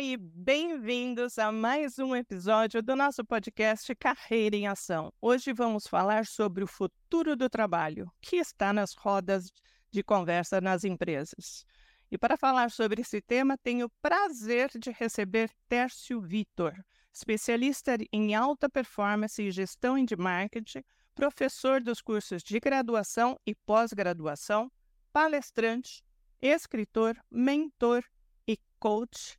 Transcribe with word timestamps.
E 0.00 0.16
bem-vindos 0.18 1.38
a 1.38 1.50
mais 1.50 1.98
um 1.98 2.14
episódio 2.14 2.82
do 2.82 2.94
nosso 2.94 3.24
podcast 3.24 3.94
Carreira 3.94 4.54
em 4.54 4.66
Ação. 4.66 5.10
Hoje 5.22 5.54
vamos 5.54 5.86
falar 5.86 6.26
sobre 6.26 6.62
o 6.62 6.66
futuro 6.66 7.34
do 7.34 7.48
trabalho, 7.48 8.12
que 8.20 8.36
está 8.36 8.74
nas 8.74 8.92
rodas 8.92 9.50
de 9.90 10.02
conversa 10.02 10.60
nas 10.60 10.84
empresas. 10.84 11.64
E 12.10 12.18
para 12.18 12.36
falar 12.36 12.70
sobre 12.70 13.00
esse 13.00 13.22
tema, 13.22 13.56
tenho 13.56 13.86
o 13.86 13.90
prazer 14.02 14.70
de 14.78 14.90
receber 14.90 15.50
Tércio 15.66 16.20
Vitor, 16.20 16.74
especialista 17.10 17.96
em 18.12 18.34
alta 18.34 18.68
performance 18.68 19.42
e 19.42 19.50
gestão 19.50 20.04
de 20.04 20.14
marketing, 20.14 20.82
professor 21.14 21.80
dos 21.80 22.02
cursos 22.02 22.42
de 22.42 22.60
graduação 22.60 23.40
e 23.46 23.54
pós-graduação, 23.54 24.70
palestrante, 25.10 26.04
escritor, 26.42 27.16
mentor 27.30 28.04
e 28.46 28.58
coach 28.78 29.38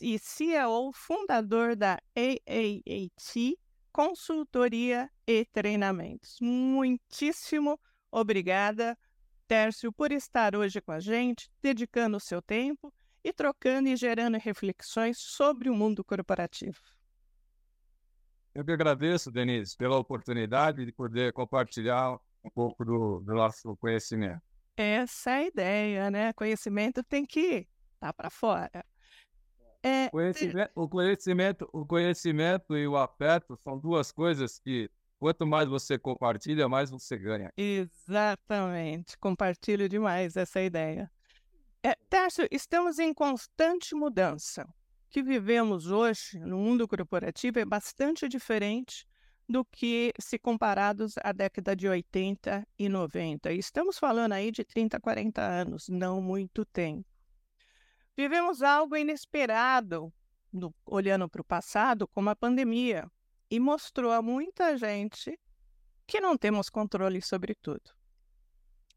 e 0.00 0.18
CEO 0.18 0.92
fundador 0.92 1.76
da 1.76 1.98
AAAT 2.16 3.58
Consultoria 3.92 5.10
e 5.26 5.44
Treinamentos. 5.46 6.36
Muitíssimo 6.40 7.80
obrigada, 8.10 8.96
Tércio, 9.46 9.92
por 9.92 10.12
estar 10.12 10.54
hoje 10.54 10.80
com 10.80 10.92
a 10.92 11.00
gente, 11.00 11.50
dedicando 11.62 12.16
o 12.16 12.20
seu 12.20 12.42
tempo 12.42 12.92
e 13.24 13.32
trocando 13.32 13.88
e 13.88 13.96
gerando 13.96 14.38
reflexões 14.38 15.18
sobre 15.18 15.70
o 15.70 15.74
mundo 15.74 16.04
corporativo. 16.04 16.80
Eu 18.54 18.64
que 18.64 18.72
agradeço, 18.72 19.30
Denise, 19.30 19.76
pela 19.76 19.98
oportunidade 19.98 20.84
de 20.84 20.92
poder 20.92 21.32
compartilhar 21.32 22.18
um 22.44 22.50
pouco 22.50 22.84
do, 22.84 23.20
do 23.20 23.34
nosso 23.34 23.76
conhecimento. 23.76 24.40
Essa 24.76 25.30
é 25.30 25.34
a 25.34 25.46
ideia, 25.46 26.10
né? 26.10 26.32
Conhecimento 26.32 27.02
tem 27.02 27.24
que 27.24 27.66
estar 27.94 28.08
tá 28.08 28.12
para 28.12 28.30
fora. 28.30 28.84
É, 29.88 30.10
conhecimento, 30.10 30.70
o, 30.74 30.88
conhecimento, 30.88 31.68
o 31.72 31.86
conhecimento 31.86 32.76
e 32.76 32.88
o 32.88 32.96
afeto 32.96 33.56
são 33.62 33.78
duas 33.78 34.10
coisas 34.10 34.58
que, 34.58 34.90
quanto 35.16 35.46
mais 35.46 35.68
você 35.68 35.96
compartilha, 35.96 36.68
mais 36.68 36.90
você 36.90 37.16
ganha. 37.16 37.52
Exatamente. 37.56 39.16
Compartilho 39.16 39.88
demais 39.88 40.36
essa 40.36 40.60
ideia. 40.60 41.08
É, 41.84 41.96
estamos 42.50 42.98
em 42.98 43.14
constante 43.14 43.94
mudança. 43.94 44.64
O 44.64 45.08
que 45.08 45.22
vivemos 45.22 45.86
hoje 45.86 46.36
no 46.40 46.58
mundo 46.58 46.88
corporativo 46.88 47.60
é 47.60 47.64
bastante 47.64 48.28
diferente 48.28 49.06
do 49.48 49.64
que 49.64 50.12
se 50.18 50.36
comparados 50.36 51.14
à 51.22 51.30
década 51.30 51.76
de 51.76 51.86
80 51.86 52.66
e 52.76 52.88
90. 52.88 53.52
Estamos 53.52 54.00
falando 54.00 54.32
aí 54.32 54.50
de 54.50 54.64
30, 54.64 54.98
40 54.98 55.40
anos, 55.40 55.88
não 55.88 56.20
muito 56.20 56.64
tempo. 56.64 57.15
Vivemos 58.16 58.62
algo 58.62 58.96
inesperado, 58.96 60.12
no, 60.52 60.74
olhando 60.86 61.28
para 61.28 61.42
o 61.42 61.44
passado, 61.44 62.08
como 62.08 62.30
a 62.30 62.36
pandemia, 62.36 63.10
e 63.50 63.60
mostrou 63.60 64.10
a 64.10 64.22
muita 64.22 64.76
gente 64.76 65.38
que 66.06 66.20
não 66.20 66.36
temos 66.36 66.70
controle 66.70 67.20
sobre 67.20 67.54
tudo. 67.54 67.94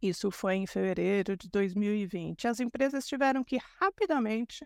Isso 0.01 0.31
foi 0.31 0.55
em 0.55 0.65
fevereiro 0.65 1.35
de 1.35 1.49
2020. 1.49 2.47
As 2.47 2.61
empresas 2.61 3.05
tiveram 3.05 3.43
que 3.43 3.57
rapidamente 3.79 4.65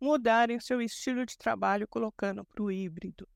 mudarem 0.00 0.58
seu 0.58 0.80
estilo 0.80 1.26
de 1.26 1.36
trabalho, 1.36 1.86
colocando 1.86 2.44
para 2.44 2.62
o 2.62 2.70
híbrido. 2.70 3.28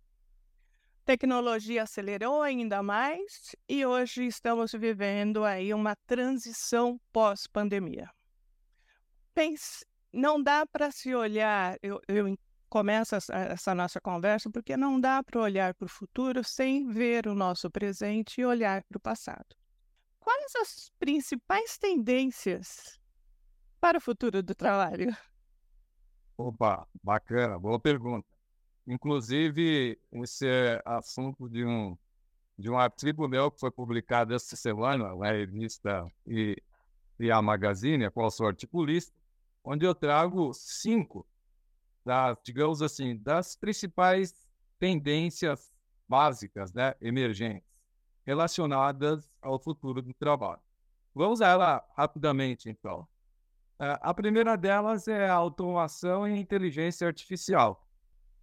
Tecnologia 1.04 1.82
acelerou 1.82 2.40
ainda 2.40 2.82
mais 2.82 3.54
e 3.68 3.84
hoje 3.84 4.24
estamos 4.24 4.72
vivendo 4.72 5.44
aí 5.44 5.74
uma 5.74 5.94
transição 5.94 6.98
pós-pandemia. 7.12 8.08
Pense, 9.34 9.84
não 10.14 10.42
dá 10.42 10.64
para 10.64 10.90
se 10.90 11.14
olhar, 11.14 11.76
eu, 11.82 12.00
eu 12.08 12.38
começo 12.68 13.14
essa, 13.14 13.34
essa, 13.34 13.74
nossa 13.74 14.00
conversa, 14.00 14.50
porque 14.50 14.76
não 14.76 15.00
dá 15.00 15.22
para 15.22 15.40
olhar 15.40 15.74
para 15.74 15.86
o 15.86 15.88
futuro 15.88 16.42
sem 16.42 16.88
ver 16.88 17.26
o 17.26 17.34
nosso 17.34 17.70
presente 17.70 18.40
e 18.40 18.44
olhar 18.44 18.82
para 18.84 18.96
o 18.96 19.00
passado. 19.00 19.56
Quais 20.20 20.54
as 20.56 20.90
principais 20.98 21.76
tendências 21.76 22.98
para 23.80 23.98
o 23.98 24.00
futuro 24.00 24.42
do 24.42 24.54
trabalho? 24.54 25.14
Opa, 26.36 26.86
bacana, 27.02 27.58
boa 27.58 27.78
pergunta. 27.78 28.26
Inclusive, 28.86 29.98
esse 30.12 30.46
é 30.46 30.82
assunto 30.84 31.48
de 31.48 31.64
um, 31.64 31.96
de 32.58 32.70
um 32.70 32.78
artigo 32.78 33.28
meu 33.28 33.50
que 33.50 33.60
foi 33.60 33.70
publicado 33.70 34.34
esta 34.34 34.56
semana 34.56 35.14
na 35.14 35.30
revista 35.30 36.06
e, 36.26 36.56
e 37.18 37.30
a 37.30 37.40
Magazine, 37.40 38.06
a 38.06 38.10
qual 38.10 38.30
sou 38.30 38.46
articulista, 38.46 39.14
onde 39.64 39.86
eu 39.86 39.94
trago 39.94 40.52
cinco, 40.52 41.26
das, 42.04 42.38
digamos 42.44 42.82
assim, 42.82 43.16
das 43.16 43.56
principais 43.56 44.46
tendências 44.78 45.72
básicas, 46.06 46.72
né, 46.74 46.94
emergentes, 47.00 47.66
relacionadas 48.26 49.36
ao 49.40 49.58
futuro 49.58 50.02
do 50.02 50.12
trabalho. 50.12 50.60
Vamos 51.14 51.40
a 51.40 51.48
ela 51.48 51.84
rapidamente, 51.96 52.68
então. 52.68 53.08
É, 53.80 53.98
a 54.02 54.12
primeira 54.12 54.56
delas 54.56 55.08
é 55.08 55.28
a 55.28 55.34
automação 55.34 56.28
e 56.28 56.38
inteligência 56.38 57.06
artificial. 57.06 57.88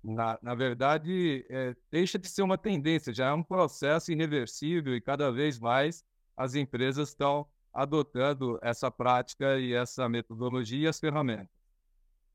Na, 0.04 0.40
na 0.42 0.56
verdade, 0.56 1.46
é, 1.50 1.76
deixa 1.92 2.18
de 2.18 2.28
ser 2.28 2.42
uma 2.42 2.58
tendência, 2.58 3.14
já 3.14 3.28
é 3.28 3.34
um 3.34 3.44
processo 3.44 4.12
irreversível 4.12 4.96
e 4.96 5.02
cada 5.02 5.32
vez 5.32 5.60
mais 5.60 6.04
as 6.36 6.56
empresas 6.56 7.10
estão 7.10 7.48
adotando 7.74 8.60
essa 8.62 8.92
prática 8.92 9.60
e 9.60 9.74
essa 9.74 10.08
metodologia 10.10 10.86
e 10.86 10.88
as 10.88 11.00
ferramentas. 11.00 11.62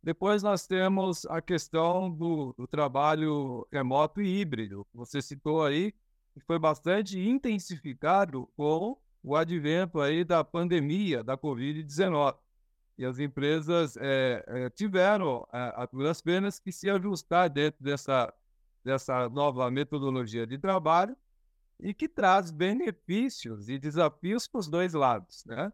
Depois 0.03 0.43
nós 0.43 0.67
temos 0.67 1.27
a 1.27 1.43
questão 1.43 2.11
do, 2.11 2.55
do 2.57 2.67
trabalho 2.67 3.67
remoto 3.73 4.23
e 4.23 4.41
híbrido. 4.41 4.87
Você 4.95 5.21
citou 5.21 5.65
aí 5.65 5.93
que 6.33 6.41
foi 6.41 6.59
bastante 6.59 7.19
intensificado 7.19 8.49
com 8.57 8.97
o 9.23 9.35
advento 9.35 10.01
aí 10.01 10.23
da 10.25 10.45
pandemia 10.45 11.25
da 11.25 11.37
Covid-19. 11.37 12.37
E 12.99 13.05
as 13.05 13.19
empresas 13.19 13.97
é, 13.97 14.45
é, 14.47 14.71
tiveram, 14.71 15.47
a, 15.51 15.83
a 15.83 15.89
penas, 16.25 16.59
que 16.59 16.71
se 16.71 16.89
ajustar 16.89 17.51
dentro 17.51 17.83
dessa, 17.83 18.33
dessa 18.85 19.29
nova 19.29 19.71
metodologia 19.71 20.47
de 20.47 20.57
trabalho 20.57 21.17
e 21.79 21.93
que 21.93 22.09
traz 22.09 22.51
benefícios 22.51 23.69
e 23.69 23.79
desafios 23.79 24.47
para 24.47 24.59
os 24.59 24.69
dois 24.69 24.95
lados, 24.95 25.45
né? 25.45 25.73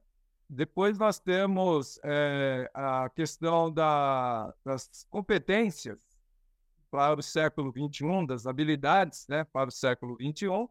Depois 0.48 0.98
nós 0.98 1.18
temos 1.18 1.98
é, 2.04 2.70
a 2.74 3.08
questão 3.08 3.72
da, 3.72 4.52
das 4.62 5.06
competências 5.08 5.98
para 6.90 7.18
o 7.18 7.22
século 7.22 7.72
XXI, 7.72 8.26
das 8.26 8.46
habilidades 8.46 9.26
né, 9.28 9.44
para 9.44 9.68
o 9.68 9.72
século 9.72 10.14
XXI, 10.20 10.68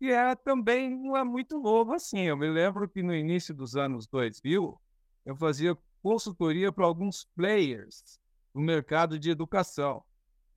e 0.00 0.10
é 0.10 0.34
também 0.34 0.88
não 0.88 1.14
é 1.14 1.22
muito 1.22 1.60
novo 1.60 1.92
assim. 1.92 2.20
Eu 2.20 2.38
me 2.38 2.48
lembro 2.48 2.88
que 2.88 3.02
no 3.02 3.14
início 3.14 3.54
dos 3.54 3.76
anos 3.76 4.06
2000, 4.06 4.80
eu 5.26 5.36
fazia 5.36 5.76
consultoria 6.02 6.72
para 6.72 6.86
alguns 6.86 7.24
players 7.36 8.18
no 8.54 8.62
mercado 8.62 9.18
de 9.18 9.30
educação. 9.30 10.02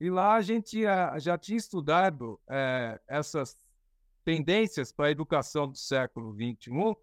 E 0.00 0.08
lá 0.08 0.34
a 0.34 0.40
gente 0.40 0.82
já, 0.82 1.18
já 1.18 1.38
tinha 1.38 1.58
estudado 1.58 2.40
é, 2.48 2.98
essas 3.06 3.56
tendências 4.26 4.90
para 4.90 5.06
a 5.06 5.10
educação 5.12 5.68
do 5.68 5.78
século 5.78 6.34
XXI 6.34 6.96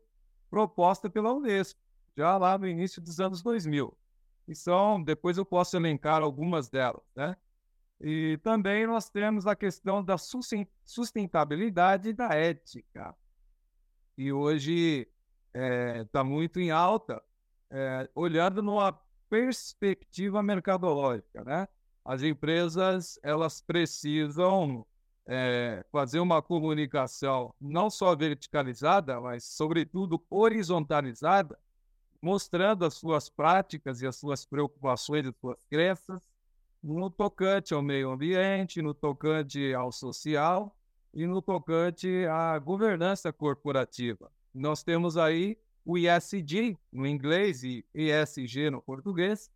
proposta 0.50 1.10
pela 1.10 1.34
Unesco, 1.34 1.80
já 2.18 2.38
lá 2.38 2.58
no 2.58 2.68
início 2.68 3.02
dos 3.02 3.18
anos 3.22 3.42
2000. 3.42 3.98
E 4.46 4.54
são, 4.54 5.02
depois 5.02 5.38
eu 5.38 5.46
posso 5.46 5.78
elencar 5.78 6.22
algumas 6.22 6.70
delas, 6.70 7.02
né? 7.16 7.38
E 8.02 8.38
também 8.44 8.86
nós 8.86 9.10
temos 9.10 9.48
a 9.48 9.56
questão 9.56 10.04
da 10.04 10.18
sustentabilidade 10.84 12.12
da 12.12 12.28
ética. 12.36 13.16
E 14.18 14.34
hoje 14.34 15.08
está 15.54 15.60
é, 15.66 16.04
tá 16.04 16.24
muito 16.26 16.60
em 16.60 16.72
alta, 16.72 17.24
é, 17.72 18.10
olhando 18.14 18.62
numa 18.62 18.92
perspectiva 19.30 20.44
mercadológica, 20.44 21.42
né? 21.46 21.70
As 22.04 22.22
empresas 22.22 23.18
elas 23.24 23.62
precisam 23.62 24.86
é, 25.26 25.86
fazer 25.92 26.20
uma 26.20 26.42
comunicação 26.42 27.54
não 27.60 27.90
só 27.90 28.16
verticalizada, 28.16 29.20
mas, 29.22 29.44
sobretudo, 29.46 30.24
horizontalizada, 30.30 31.58
mostrando 32.22 32.86
as 32.86 32.94
suas 32.94 33.30
práticas 33.30 34.02
e 34.02 34.08
as 34.08 34.16
suas 34.16 34.46
preocupações 34.46 35.26
e 35.26 35.30
as 35.30 35.36
suas 35.38 35.66
crenças 35.66 36.22
no 36.82 37.10
tocante 37.10 37.74
ao 37.74 37.82
meio 37.82 38.12
ambiente, 38.12 38.82
no 38.82 38.94
tocante 38.94 39.74
ao 39.74 39.92
social 39.92 40.76
e 41.14 41.26
no 41.26 41.42
tocante 41.42 42.26
à 42.26 42.60
governança 42.60 43.32
corporativa. 43.32 44.30
Nós 44.54 44.84
temos 44.84 45.16
aí 45.16 45.58
o 45.86 45.98
ISD 45.98 46.78
no 46.92 47.08
inglês 47.08 47.64
e 47.64 47.86
ESG 47.94 48.70
no 48.70 48.82
português, 48.82 49.50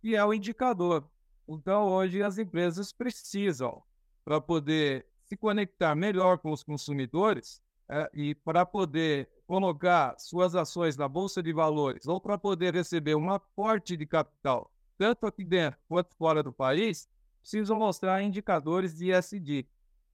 que 0.00 0.14
é 0.14 0.24
o 0.24 0.32
indicador. 0.32 1.08
Então, 1.48 1.86
hoje 1.86 2.22
as 2.22 2.38
empresas 2.38 2.92
precisam 2.92 3.82
para 4.24 4.40
poder 4.40 5.06
se 5.28 5.36
conectar 5.36 5.94
melhor 5.94 6.38
com 6.38 6.52
os 6.52 6.62
consumidores 6.62 7.60
é, 7.88 8.10
e 8.12 8.34
para 8.34 8.64
poder 8.66 9.28
colocar 9.46 10.18
suas 10.18 10.54
ações 10.54 10.96
na 10.96 11.08
bolsa 11.08 11.42
de 11.42 11.52
valores 11.52 12.06
ou 12.06 12.20
para 12.20 12.36
poder 12.36 12.74
receber 12.74 13.14
um 13.14 13.30
aporte 13.30 13.96
de 13.96 14.06
capital 14.06 14.70
tanto 14.98 15.26
aqui 15.26 15.44
dentro 15.44 15.78
quanto 15.88 16.14
fora 16.16 16.42
do 16.42 16.52
país, 16.52 17.08
precisam 17.40 17.78
mostrar 17.78 18.20
indicadores 18.20 18.96
de 18.96 19.12
ESG. 19.12 19.66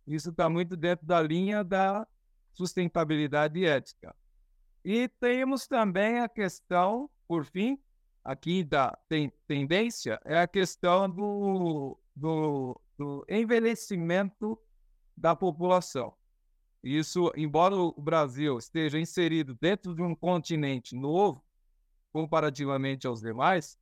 Isso 0.07 0.29
está 0.29 0.49
muito 0.49 0.77
dentro 0.77 1.07
da 1.07 1.21
linha 1.23 1.65
da 1.65 2.07
sustentabilidade 2.53 3.65
ética. 3.65 4.15
E 4.85 5.09
temos 5.09 5.67
também 5.67 6.21
a 6.21 6.29
questão, 6.29 7.11
por 7.27 7.47
fim, 7.47 7.79
aqui 8.23 8.63
da 8.63 8.97
tem, 9.09 9.33
tendência, 9.47 10.21
é 10.25 10.39
a 10.39 10.47
questão 10.47 11.09
do, 11.09 11.99
do, 12.15 12.81
do 12.99 13.25
envelhecimento 13.27 14.59
da 15.17 15.35
população. 15.35 16.15
Isso, 16.83 17.33
embora 17.35 17.75
o 17.75 17.93
Brasil 17.93 18.59
esteja 18.59 18.99
inserido 18.99 19.57
dentro 19.59 19.95
de 19.95 20.03
um 20.03 20.15
continente 20.15 20.95
novo, 20.95 21.43
comparativamente 22.13 23.07
aos 23.07 23.21
demais, 23.21 23.79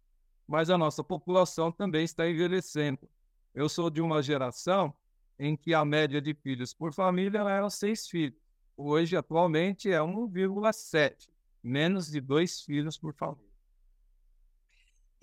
mas 0.46 0.70
a 0.70 0.78
nossa 0.78 1.02
população 1.02 1.72
também 1.72 2.04
está 2.04 2.28
envelhecendo. 2.28 3.08
Eu 3.54 3.68
sou 3.68 3.90
de 3.90 4.00
uma 4.00 4.22
geração 4.22 4.94
em 5.38 5.56
que 5.56 5.74
a 5.74 5.84
média 5.84 6.20
de 6.20 6.32
filhos 6.32 6.72
por 6.72 6.92
família 6.92 7.40
era 7.40 7.68
seis 7.68 8.06
filhos. 8.06 8.40
Hoje, 8.76 9.16
atualmente, 9.16 9.90
é 9.90 9.98
1,7, 9.98 11.28
menos 11.62 12.08
de 12.08 12.20
dois 12.20 12.62
filhos 12.62 12.96
por 12.96 13.14
família. 13.14 13.51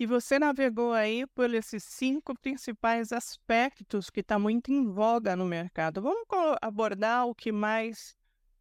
E 0.00 0.06
você 0.06 0.38
navegou 0.38 0.94
aí 0.94 1.26
por 1.26 1.52
esses 1.52 1.84
cinco 1.84 2.34
principais 2.40 3.12
aspectos 3.12 4.08
que 4.08 4.20
está 4.20 4.38
muito 4.38 4.72
em 4.72 4.90
voga 4.90 5.36
no 5.36 5.44
mercado. 5.44 6.00
Vamos 6.00 6.26
abordar 6.62 7.26
o 7.26 7.34
que 7.34 7.52
mais 7.52 8.16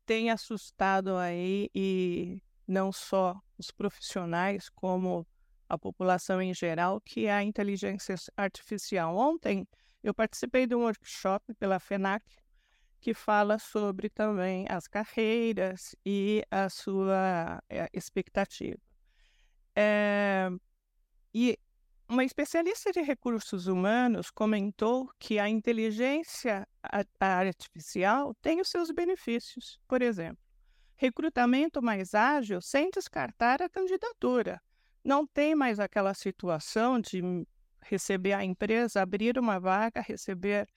tem 0.06 0.30
assustado 0.30 1.16
aí 1.16 1.70
e 1.74 2.44
não 2.68 2.92
só 2.92 3.42
os 3.58 3.72
profissionais, 3.72 4.68
como 4.68 5.26
a 5.70 5.78
população 5.78 6.42
em 6.42 6.54
geral, 6.54 7.00
que 7.00 7.28
é 7.28 7.32
a 7.32 7.42
inteligência 7.42 8.16
artificial. 8.36 9.16
Ontem 9.16 9.66
eu 10.04 10.14
participei 10.14 10.68
de 10.68 10.76
um 10.76 10.82
workshop 10.82 11.54
pela 11.54 11.80
FENAC 11.80 12.26
que 13.00 13.14
fala 13.14 13.58
sobre 13.60 14.10
também 14.10 14.66
as 14.70 14.88
carreiras 14.88 15.96
e 16.06 16.44
a 16.52 16.68
sua 16.70 17.64
é, 17.70 17.88
expectativa. 17.94 18.78
É, 19.74 20.50
e 21.34 21.58
uma 22.08 22.24
especialista 22.24 22.92
de 22.92 23.02
recursos 23.02 23.68
humanos 23.68 24.32
comentou 24.32 25.12
que 25.20 25.38
a 25.38 25.48
inteligência 25.48 26.68
artificial 27.20 28.34
tem 28.42 28.60
os 28.60 28.70
seus 28.70 28.90
benefícios. 28.90 29.80
Por 29.88 30.02
exemplo, 30.02 30.44
recrutamento 30.96 31.84
mais 31.84 32.16
ágil 32.16 32.62
sem 32.62 32.90
descartar 32.90 33.62
a 33.62 33.70
candidatura. 33.70 34.60
Não 35.04 35.26
tem 35.28 35.54
mais 35.54 35.80
aquela 35.80 36.16
situação 36.16 37.00
de 37.00 37.22
receber 37.84 38.34
a 38.34 38.44
empresa, 38.44 39.04
abrir 39.04 39.38
uma 39.38 39.60
vaga, 39.60 40.02
receber 40.02 40.68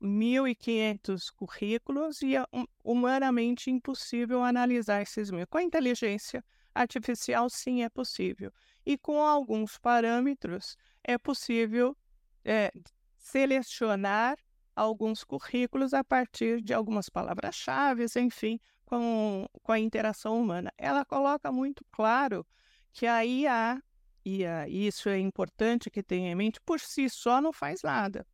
1.500 0.00 1.30
currículos 1.36 2.22
e 2.22 2.34
é 2.34 2.44
humanamente 2.82 3.70
impossível 3.70 4.42
analisar 4.42 5.02
esses 5.02 5.30
mil. 5.30 5.46
Com 5.46 5.58
a 5.58 5.62
inteligência 5.62 6.42
artificial, 6.74 7.48
sim, 7.50 7.82
é 7.82 7.90
possível 7.90 8.50
e 8.86 8.96
com 8.96 9.20
alguns 9.20 9.76
parâmetros 9.76 10.76
é 11.02 11.18
possível 11.18 11.96
é, 12.44 12.70
selecionar 13.18 14.38
alguns 14.76 15.24
currículos 15.24 15.92
a 15.92 16.04
partir 16.04 16.62
de 16.62 16.72
algumas 16.72 17.08
palavras-chave, 17.08 18.06
enfim, 18.16 18.60
com, 18.84 19.48
com 19.62 19.72
a 19.72 19.78
interação 19.80 20.40
humana. 20.40 20.72
Ela 20.78 21.04
coloca 21.04 21.50
muito 21.50 21.84
claro 21.90 22.46
que 22.92 23.06
a 23.06 23.24
IA, 23.24 23.82
e 24.24 24.44
isso 24.86 25.08
é 25.08 25.18
importante 25.18 25.90
que 25.90 26.02
tenha 26.02 26.30
em 26.30 26.34
mente, 26.34 26.60
por 26.60 26.78
si 26.78 27.10
só 27.10 27.40
não 27.40 27.52
faz 27.52 27.82
nada. 27.82 28.26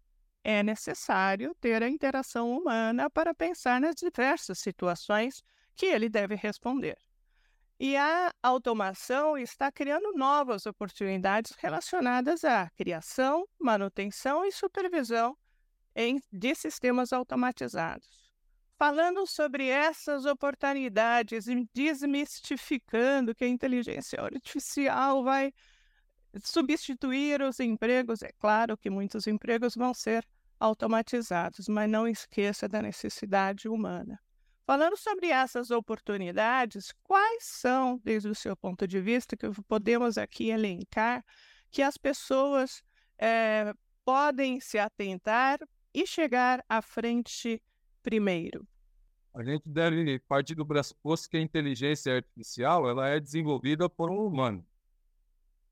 É 0.44 0.62
necessário 0.62 1.54
ter 1.60 1.82
a 1.82 1.88
interação 1.88 2.50
humana 2.50 3.08
para 3.08 3.34
pensar 3.34 3.80
nas 3.80 3.94
diversas 3.94 4.58
situações 4.58 5.42
que 5.74 5.86
ele 5.86 6.08
deve 6.08 6.34
responder. 6.34 6.98
E 7.84 7.96
a 7.96 8.32
automação 8.40 9.36
está 9.36 9.72
criando 9.72 10.12
novas 10.12 10.66
oportunidades 10.66 11.50
relacionadas 11.58 12.44
à 12.44 12.70
criação, 12.76 13.44
manutenção 13.58 14.44
e 14.44 14.52
supervisão 14.52 15.36
em, 15.92 16.22
de 16.32 16.54
sistemas 16.54 17.12
automatizados. 17.12 18.30
Falando 18.78 19.26
sobre 19.26 19.66
essas 19.66 20.26
oportunidades 20.26 21.48
e 21.48 21.68
desmistificando 21.74 23.34
que 23.34 23.42
a 23.42 23.48
inteligência 23.48 24.20
artificial 24.20 25.24
vai 25.24 25.52
substituir 26.40 27.42
os 27.42 27.58
empregos, 27.58 28.22
é 28.22 28.30
claro 28.38 28.78
que 28.78 28.90
muitos 28.90 29.26
empregos 29.26 29.74
vão 29.74 29.92
ser 29.92 30.24
automatizados, 30.60 31.66
mas 31.66 31.90
não 31.90 32.06
esqueça 32.06 32.68
da 32.68 32.80
necessidade 32.80 33.68
humana. 33.68 34.20
Falando 34.64 34.96
sobre 34.96 35.28
essas 35.28 35.70
oportunidades, 35.70 36.92
quais 37.02 37.44
são, 37.44 38.00
desde 38.04 38.28
o 38.28 38.34
seu 38.34 38.56
ponto 38.56 38.86
de 38.86 39.00
vista, 39.00 39.36
que 39.36 39.48
podemos 39.66 40.16
aqui 40.16 40.50
elencar, 40.50 41.24
que 41.70 41.82
as 41.82 41.96
pessoas 41.96 42.82
é, 43.18 43.74
podem 44.04 44.60
se 44.60 44.78
atentar 44.78 45.58
e 45.92 46.06
chegar 46.06 46.64
à 46.68 46.80
frente 46.80 47.60
primeiro? 48.02 48.66
A 49.34 49.42
gente 49.42 49.62
deve 49.66 50.18
partir 50.20 50.54
do 50.54 50.66
pressuposto 50.66 51.28
que 51.28 51.36
a 51.36 51.40
inteligência 51.40 52.16
artificial 52.16 52.88
ela 52.88 53.08
é 53.08 53.18
desenvolvida 53.18 53.88
por 53.88 54.10
um 54.10 54.26
humano. 54.26 54.64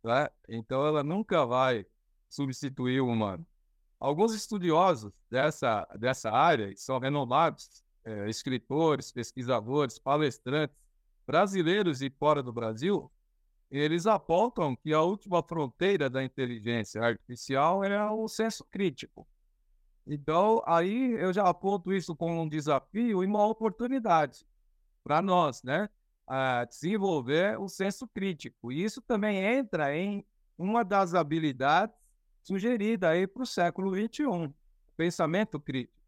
Né? 0.02 0.28
Então, 0.48 0.84
ela 0.84 1.04
nunca 1.04 1.44
vai 1.44 1.86
substituir 2.28 3.00
o 3.00 3.08
humano. 3.08 3.46
Alguns 4.00 4.34
estudiosos 4.34 5.12
dessa, 5.30 5.86
dessa 5.98 6.30
área 6.30 6.74
são 6.74 6.98
renomados 6.98 7.84
é, 8.04 8.28
escritores, 8.28 9.12
pesquisadores, 9.12 9.98
palestrantes 9.98 10.76
brasileiros 11.26 12.02
e 12.02 12.10
fora 12.10 12.42
do 12.42 12.52
Brasil, 12.52 13.10
eles 13.70 14.06
apontam 14.06 14.74
que 14.74 14.92
a 14.92 15.00
última 15.00 15.42
fronteira 15.42 16.10
da 16.10 16.24
inteligência 16.24 17.00
artificial 17.02 17.84
é 17.84 18.10
o 18.10 18.26
senso 18.26 18.64
crítico. 18.64 19.26
Então, 20.06 20.60
aí 20.66 21.12
eu 21.12 21.32
já 21.32 21.48
aponto 21.48 21.92
isso 21.92 22.16
como 22.16 22.42
um 22.42 22.48
desafio 22.48 23.22
e 23.22 23.26
uma 23.26 23.46
oportunidade 23.46 24.44
para 25.04 25.22
nós, 25.22 25.62
né? 25.62 25.88
A 26.26 26.64
desenvolver 26.64 27.60
o 27.60 27.68
senso 27.68 28.08
crítico. 28.08 28.72
E 28.72 28.82
isso 28.82 29.00
também 29.00 29.38
entra 29.38 29.96
em 29.96 30.24
uma 30.58 30.84
das 30.84 31.14
habilidades 31.14 31.96
sugeridas 32.42 33.10
aí 33.10 33.26
para 33.26 33.42
o 33.42 33.46
século 33.46 33.94
XXI, 33.94 34.52
pensamento 34.96 35.60
crítico. 35.60 35.99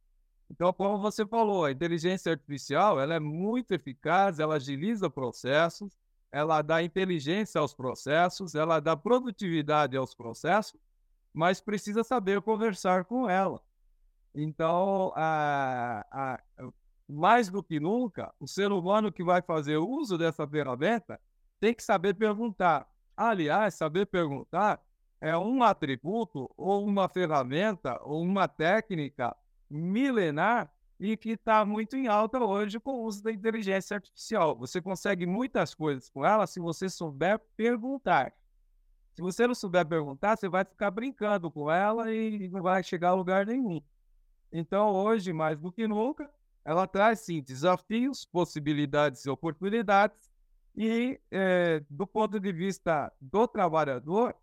Então, 0.53 0.71
como 0.71 0.99
você 0.99 1.25
falou, 1.25 1.65
a 1.65 1.73
inteligência 1.73 2.31
artificial 2.31 3.01
ela 3.01 3.15
é 3.15 3.19
muito 3.19 3.73
eficaz, 3.73 4.39
ela 4.39 4.57
agiliza 4.57 5.09
processos, 5.09 5.99
ela 6.31 6.61
dá 6.61 6.83
inteligência 6.83 7.59
aos 7.59 7.73
processos, 7.73 8.55
ela 8.55 8.79
dá 8.79 8.95
produtividade 8.95 9.97
aos 9.97 10.15
processos, 10.15 10.79
mas 11.33 11.59
precisa 11.59 12.05
saber 12.05 12.43
conversar 12.43 13.07
com 13.07 13.31
ela. 13.31 13.63
Então, 14.35 15.11
a, 15.17 16.05
a, 16.13 16.69
mais 17.09 17.49
do 17.49 17.63
que 17.63 17.81
nunca, 17.81 18.31
o 18.39 18.47
ser 18.47 18.71
humano 18.73 19.11
que 19.11 19.25
vai 19.25 19.41
fazer 19.41 19.79
uso 19.79 20.19
dessa 20.19 20.47
ferramenta 20.47 21.19
tem 21.59 21.73
que 21.73 21.83
saber 21.83 22.13
perguntar. 22.15 22.87
Aliás, 23.17 23.75
saber 23.75 24.05
perguntar 24.05 24.83
é 25.19 25.35
um 25.35 25.63
atributo 25.63 26.51
ou 26.59 26.85
uma 26.85 27.09
ferramenta 27.09 27.99
ou 28.03 28.23
uma 28.23 28.47
técnica 28.47 29.35
milenar 29.73 30.71
e 31.01 31.17
que 31.17 31.31
está 31.31 31.65
muito 31.65 31.97
em 31.97 32.07
alta 32.07 32.39
hoje 32.39 32.79
com 32.79 32.93
o 32.93 33.05
uso 33.05 33.23
da 33.23 33.33
inteligência 33.33 33.97
artificial. 33.97 34.57
Você 34.57 34.81
consegue 34.81 35.27
muitas 35.27 35.75
coisas 35.75 36.09
com 36.09 36.25
ela 36.25 36.47
se 36.47 36.61
você 36.61 36.89
souber 36.89 37.41
perguntar. 37.57 38.33
Se 39.13 39.21
você 39.21 39.47
não 39.47 39.55
souber 39.55 39.85
perguntar, 39.85 40.37
você 40.37 40.49
vai 40.49 40.65
ficar 40.65 40.91
brincando 40.91 41.51
com 41.51 41.71
ela 41.71 42.13
e 42.13 42.49
não 42.49 42.63
vai 42.63 42.83
chegar 42.83 43.11
a 43.11 43.15
lugar 43.15 43.47
nenhum. 43.47 43.83
Então, 44.53 44.91
hoje, 44.91 45.33
mais 45.33 45.59
do 45.59 45.73
que 45.73 45.89
nunca, 45.89 46.31
ela 46.65 46.87
traz 46.87 47.21
sim 47.21 47.43
desafios, 47.43 48.25
possibilidades 48.25 49.25
e 49.25 49.31
oportunidades. 49.31 50.31
E, 50.77 51.21
é, 51.31 51.83
do 51.91 52.07
ponto 52.07 52.39
de 52.39 52.53
vista 52.53 53.13
do 53.21 53.47
trabalhador, 53.47 54.35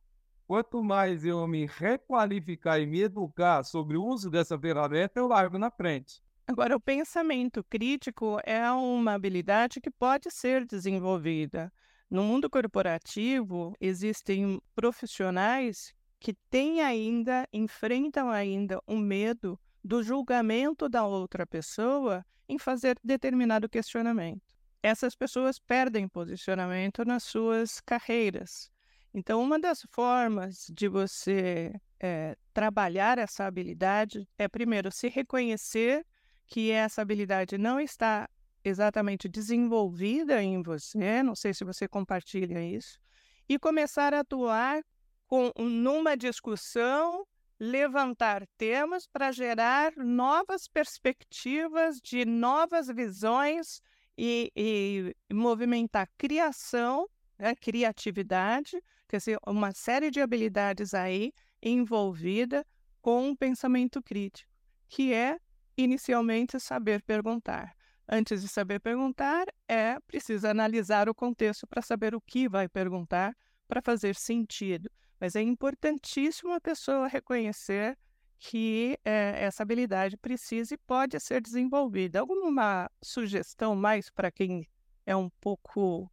Quanto 0.50 0.84
mais 0.84 1.24
eu 1.24 1.46
me 1.48 1.68
requalificar 1.68 2.82
e 2.82 2.88
me 2.88 3.02
educar 3.02 3.64
sobre 3.64 3.96
o 3.96 4.04
uso 4.04 4.32
dessa 4.32 4.58
ferramenta, 4.58 5.20
eu 5.20 5.28
largo 5.28 5.60
na 5.60 5.70
frente. 5.70 6.24
Agora, 6.48 6.76
o 6.76 6.80
pensamento 6.80 7.64
crítico 7.64 8.40
é 8.44 8.68
uma 8.72 9.14
habilidade 9.14 9.80
que 9.80 9.92
pode 9.92 10.32
ser 10.32 10.66
desenvolvida. 10.66 11.72
No 12.10 12.24
mundo 12.24 12.50
corporativo, 12.50 13.76
existem 13.80 14.60
profissionais 14.74 15.94
que 16.20 16.34
têm 16.50 16.82
ainda, 16.82 17.48
enfrentam 17.54 18.32
ainda 18.32 18.82
o 18.88 18.96
um 18.96 18.98
medo 18.98 19.56
do 19.84 20.02
julgamento 20.02 20.90
da 20.90 21.06
outra 21.06 21.46
pessoa 21.46 22.26
em 22.48 22.58
fazer 22.58 22.98
determinado 23.04 23.70
questionamento. 23.70 24.42
Essas 24.82 25.16
pessoas 25.16 25.60
perdem 25.60 26.08
posicionamento 26.08 27.06
nas 27.06 27.22
suas 27.22 27.80
carreiras 27.80 28.72
Então, 29.14 29.42
uma 29.42 29.60
das 29.60 29.82
formas 29.92 30.68
de 30.72 30.88
você 30.88 31.74
é, 32.00 32.38
trabalhar 32.54 33.18
essa 33.18 33.46
habilidade 33.46 34.28
é, 34.38 34.48
primeiro, 34.48 34.92
se 34.92 35.08
reconhecer 35.08 36.06
que 36.48 36.72
essa 36.72 37.02
habilidade 37.02 37.58
não 37.58 37.80
está 37.80 38.30
exatamente 38.64 39.28
desenvolvida 39.28 40.42
em 40.44 40.62
você, 40.62 41.24
não 41.24 41.36
sei 41.36 41.54
se 41.54 41.64
você 41.64 41.88
compartilha 41.88 42.64
isso, 42.64 43.00
e 43.48 43.58
começar 43.58 44.14
a 44.14 44.20
atuar 44.20 44.84
com, 45.26 45.52
numa 45.58 46.16
discussão, 46.16 47.26
levantar 47.60 48.48
temas 48.58 49.08
para 49.08 49.32
gerar 49.32 49.94
novas 49.98 50.68
perspectivas 50.68 52.00
de 52.00 52.26
novas 52.26 52.88
visões 52.88 53.82
e, 54.18 54.52
e 54.56 55.16
movimentar 55.34 56.10
criação, 56.18 57.08
né, 57.38 57.56
criatividade, 57.56 58.82
quer 59.10 59.18
dizer, 59.18 59.40
uma 59.46 59.74
série 59.74 60.12
de 60.12 60.22
habilidades 60.22 60.94
aí 60.94 61.34
envolvida 61.62 62.66
com 63.02 63.30
um 63.30 63.36
pensamento 63.36 64.02
crítico, 64.02 64.50
que 64.88 65.14
é 65.14 65.38
inicialmente 65.76 66.60
saber 66.60 67.02
perguntar. 67.02 67.76
Antes 68.08 68.42
de 68.42 68.48
saber 68.48 68.80
perguntar, 68.80 69.48
é 69.68 70.00
preciso 70.02 70.48
analisar 70.48 71.10
o 71.10 71.16
contexto 71.16 71.68
para 71.68 71.82
saber 71.82 72.16
o 72.16 72.22
que 72.22 72.48
vai 72.48 72.68
perguntar 72.68 73.36
para 73.68 73.82
fazer 73.82 74.16
sentido. 74.16 74.90
Mas 75.20 75.36
é 75.36 75.42
importantíssimo 75.42 76.54
a 76.54 76.62
pessoa 76.62 77.08
reconhecer 77.08 77.98
que 78.38 78.98
é, 79.04 79.44
essa 79.44 79.64
habilidade 79.64 80.18
precisa 80.18 80.74
e 80.74 80.78
pode 80.78 81.20
ser 81.20 81.42
desenvolvida. 81.42 82.20
Alguma 82.20 82.90
sugestão 83.02 83.76
mais 83.76 84.10
para 84.10 84.32
quem 84.32 84.68
é 85.06 85.16
um 85.16 85.30
pouco 85.42 86.10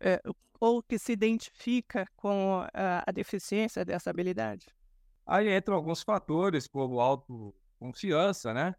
é, 0.00 0.20
ou 0.60 0.82
que 0.82 0.98
se 0.98 1.12
identifica 1.12 2.06
com 2.14 2.62
a, 2.74 3.02
a 3.08 3.10
deficiência 3.10 3.84
dessa 3.84 4.10
habilidade? 4.10 4.66
Aí 5.26 5.56
entram 5.56 5.74
alguns 5.74 6.02
fatores, 6.02 6.66
como 6.66 7.00
autoconfiança, 7.00 8.52
né? 8.52 8.74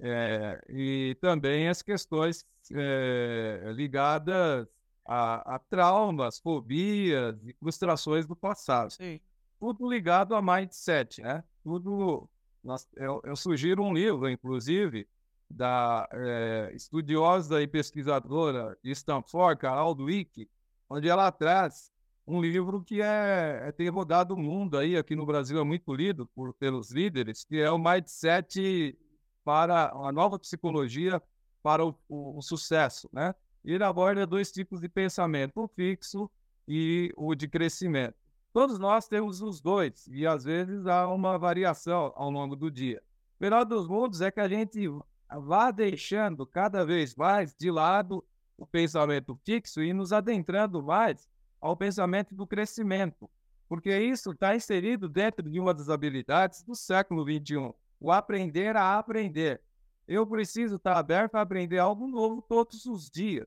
É, 0.00 0.60
e 0.68 1.16
também 1.20 1.68
as 1.68 1.82
questões 1.82 2.44
é, 2.72 3.70
ligadas 3.74 4.66
a, 5.06 5.56
a, 5.56 5.58
traumas, 5.58 6.38
fobias 6.38 7.36
e 7.44 7.52
frustrações 7.54 8.26
do 8.26 8.34
passado. 8.34 8.92
Sim. 8.92 9.20
Tudo 9.58 9.88
ligado 9.88 10.34
a 10.34 10.40
mindset, 10.40 11.20
né? 11.20 11.44
Tudo. 11.62 12.28
Nós, 12.62 12.86
eu, 12.96 13.20
eu 13.24 13.36
sugiro 13.36 13.82
um 13.82 13.92
livro, 13.92 14.28
inclusive, 14.28 15.06
da 15.50 16.08
é, 16.12 16.72
estudiosa 16.74 17.60
e 17.60 17.66
pesquisadora 17.66 18.76
de 18.82 18.90
Stanford, 18.92 19.60
Carol 19.60 19.94
Dweck, 19.94 20.48
onde 20.90 21.08
ela 21.08 21.30
traz 21.30 21.92
um 22.26 22.40
livro 22.40 22.82
que 22.82 23.00
é, 23.00 23.62
é, 23.68 23.72
tem 23.72 23.88
rodado 23.88 24.34
o 24.34 24.38
mundo 24.38 24.76
aí, 24.76 24.96
aqui 24.96 25.14
no 25.14 25.24
Brasil 25.24 25.58
é 25.58 25.64
muito 25.64 25.94
lido 25.94 26.26
por, 26.26 26.52
pelos 26.54 26.90
líderes, 26.90 27.44
que 27.44 27.60
é 27.60 27.70
o 27.70 27.78
Mindset 27.78 28.98
para 29.44 29.90
a 29.90 30.12
nova 30.12 30.38
psicologia 30.38 31.22
para 31.62 31.84
o, 31.84 31.94
o, 32.08 32.38
o 32.38 32.42
sucesso, 32.42 33.08
né? 33.12 33.34
Ele 33.64 33.84
aborda 33.84 34.26
dois 34.26 34.50
tipos 34.50 34.80
de 34.80 34.88
pensamento, 34.88 35.60
o 35.60 35.68
fixo 35.68 36.30
e 36.66 37.12
o 37.16 37.34
de 37.34 37.46
crescimento. 37.46 38.14
Todos 38.52 38.78
nós 38.78 39.06
temos 39.06 39.42
os 39.42 39.60
dois, 39.60 40.06
e 40.08 40.26
às 40.26 40.44
vezes 40.44 40.86
há 40.86 41.06
uma 41.08 41.38
variação 41.38 42.12
ao 42.16 42.30
longo 42.30 42.56
do 42.56 42.70
dia. 42.70 43.02
O 43.38 43.44
melhor 43.44 43.64
dos 43.64 43.86
mundos 43.86 44.20
é 44.20 44.30
que 44.30 44.40
a 44.40 44.48
gente 44.48 44.88
vá 45.28 45.70
deixando 45.70 46.46
cada 46.46 46.84
vez 46.84 47.14
mais 47.14 47.54
de 47.54 47.70
lado 47.70 48.24
o 48.60 48.66
pensamento 48.66 49.34
fixo 49.42 49.82
e 49.82 49.94
nos 49.94 50.12
adentrando 50.12 50.82
mais 50.82 51.26
ao 51.58 51.74
pensamento 51.74 52.34
do 52.34 52.46
crescimento, 52.46 53.28
porque 53.66 53.98
isso 53.98 54.32
está 54.32 54.54
inserido 54.54 55.08
dentro 55.08 55.48
de 55.48 55.58
uma 55.58 55.72
das 55.72 55.88
habilidades 55.88 56.62
do 56.62 56.74
século 56.74 57.24
XXI, 57.24 57.72
o 57.98 58.12
aprender 58.12 58.76
a 58.76 58.98
aprender. 58.98 59.62
Eu 60.06 60.26
preciso 60.26 60.76
estar 60.76 60.96
aberto 60.96 61.36
a 61.36 61.40
aprender 61.40 61.78
algo 61.78 62.06
novo 62.06 62.42
todos 62.42 62.84
os 62.84 63.10
dias. 63.10 63.46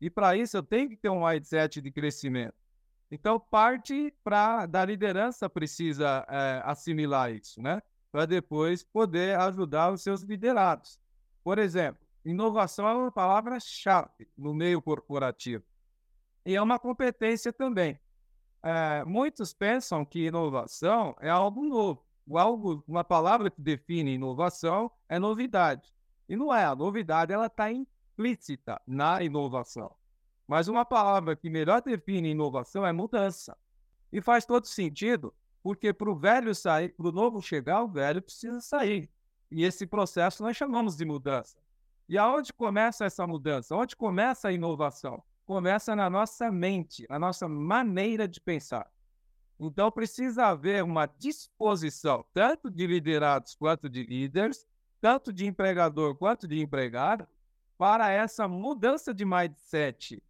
E 0.00 0.08
para 0.08 0.36
isso 0.36 0.56
eu 0.56 0.62
tenho 0.62 0.88
que 0.88 0.96
ter 0.96 1.10
um 1.10 1.26
mindset 1.26 1.80
de 1.80 1.90
crescimento. 1.90 2.54
Então, 3.10 3.38
parte 3.38 4.14
pra, 4.24 4.64
da 4.66 4.84
liderança 4.84 5.48
precisa 5.48 6.24
é, 6.28 6.62
assimilar 6.64 7.32
isso, 7.32 7.60
né? 7.60 7.82
Para 8.10 8.26
depois 8.26 8.82
poder 8.82 9.38
ajudar 9.38 9.92
os 9.92 10.02
seus 10.02 10.22
liderados. 10.22 10.98
Por 11.42 11.58
exemplo, 11.58 12.03
inovação 12.24 12.88
é 12.88 12.94
uma 12.94 13.12
palavra-chave 13.12 14.28
no 14.36 14.54
meio 14.54 14.80
corporativo. 14.80 15.64
E 16.44 16.54
é 16.54 16.62
uma 16.62 16.78
competência 16.78 17.52
também. 17.52 17.98
É, 18.62 19.04
muitos 19.04 19.52
pensam 19.52 20.04
que 20.04 20.26
inovação 20.26 21.14
é 21.20 21.28
algo 21.28 21.64
novo. 21.64 22.04
Algo, 22.32 22.82
uma 22.88 23.04
palavra 23.04 23.50
que 23.50 23.60
define 23.60 24.14
inovação 24.14 24.90
é 25.08 25.18
novidade. 25.18 25.92
E 26.28 26.34
não 26.36 26.54
é. 26.54 26.64
A 26.64 26.74
novidade 26.74 27.32
ela 27.32 27.46
está 27.46 27.70
implícita 27.70 28.80
na 28.86 29.22
inovação. 29.22 29.94
Mas 30.46 30.68
uma 30.68 30.84
palavra 30.84 31.36
que 31.36 31.50
melhor 31.50 31.82
define 31.82 32.30
inovação 32.30 32.86
é 32.86 32.92
mudança. 32.92 33.56
E 34.12 34.22
faz 34.22 34.46
todo 34.46 34.66
sentido, 34.66 35.34
porque 35.62 35.92
para 35.92 36.10
o 36.10 36.16
velho 36.16 36.54
sair, 36.54 36.90
para 36.90 37.08
o 37.08 37.12
novo 37.12 37.42
chegar, 37.42 37.82
o 37.82 37.88
velho 37.88 38.22
precisa 38.22 38.60
sair. 38.60 39.10
E 39.50 39.64
esse 39.64 39.86
processo 39.86 40.42
nós 40.42 40.56
chamamos 40.56 40.96
de 40.96 41.04
mudança. 41.04 41.63
E 42.08 42.18
aonde 42.18 42.52
começa 42.52 43.04
essa 43.04 43.26
mudança? 43.26 43.74
Onde 43.74 43.96
começa 43.96 44.48
a 44.48 44.52
inovação? 44.52 45.22
Começa 45.46 45.96
na 45.96 46.10
nossa 46.10 46.50
mente, 46.50 47.06
na 47.08 47.18
nossa 47.18 47.48
maneira 47.48 48.28
de 48.28 48.40
pensar. 48.40 48.90
Então 49.58 49.90
precisa 49.90 50.46
haver 50.46 50.82
uma 50.82 51.06
disposição, 51.06 52.24
tanto 52.32 52.70
de 52.70 52.86
liderados 52.86 53.54
quanto 53.54 53.88
de 53.88 54.02
líderes, 54.02 54.66
tanto 55.00 55.32
de 55.32 55.46
empregador 55.46 56.14
quanto 56.16 56.46
de 56.48 56.60
empregado, 56.60 57.26
para 57.78 58.10
essa 58.10 58.46
mudança 58.46 59.12
de 59.12 59.24
mindset. 59.24 60.22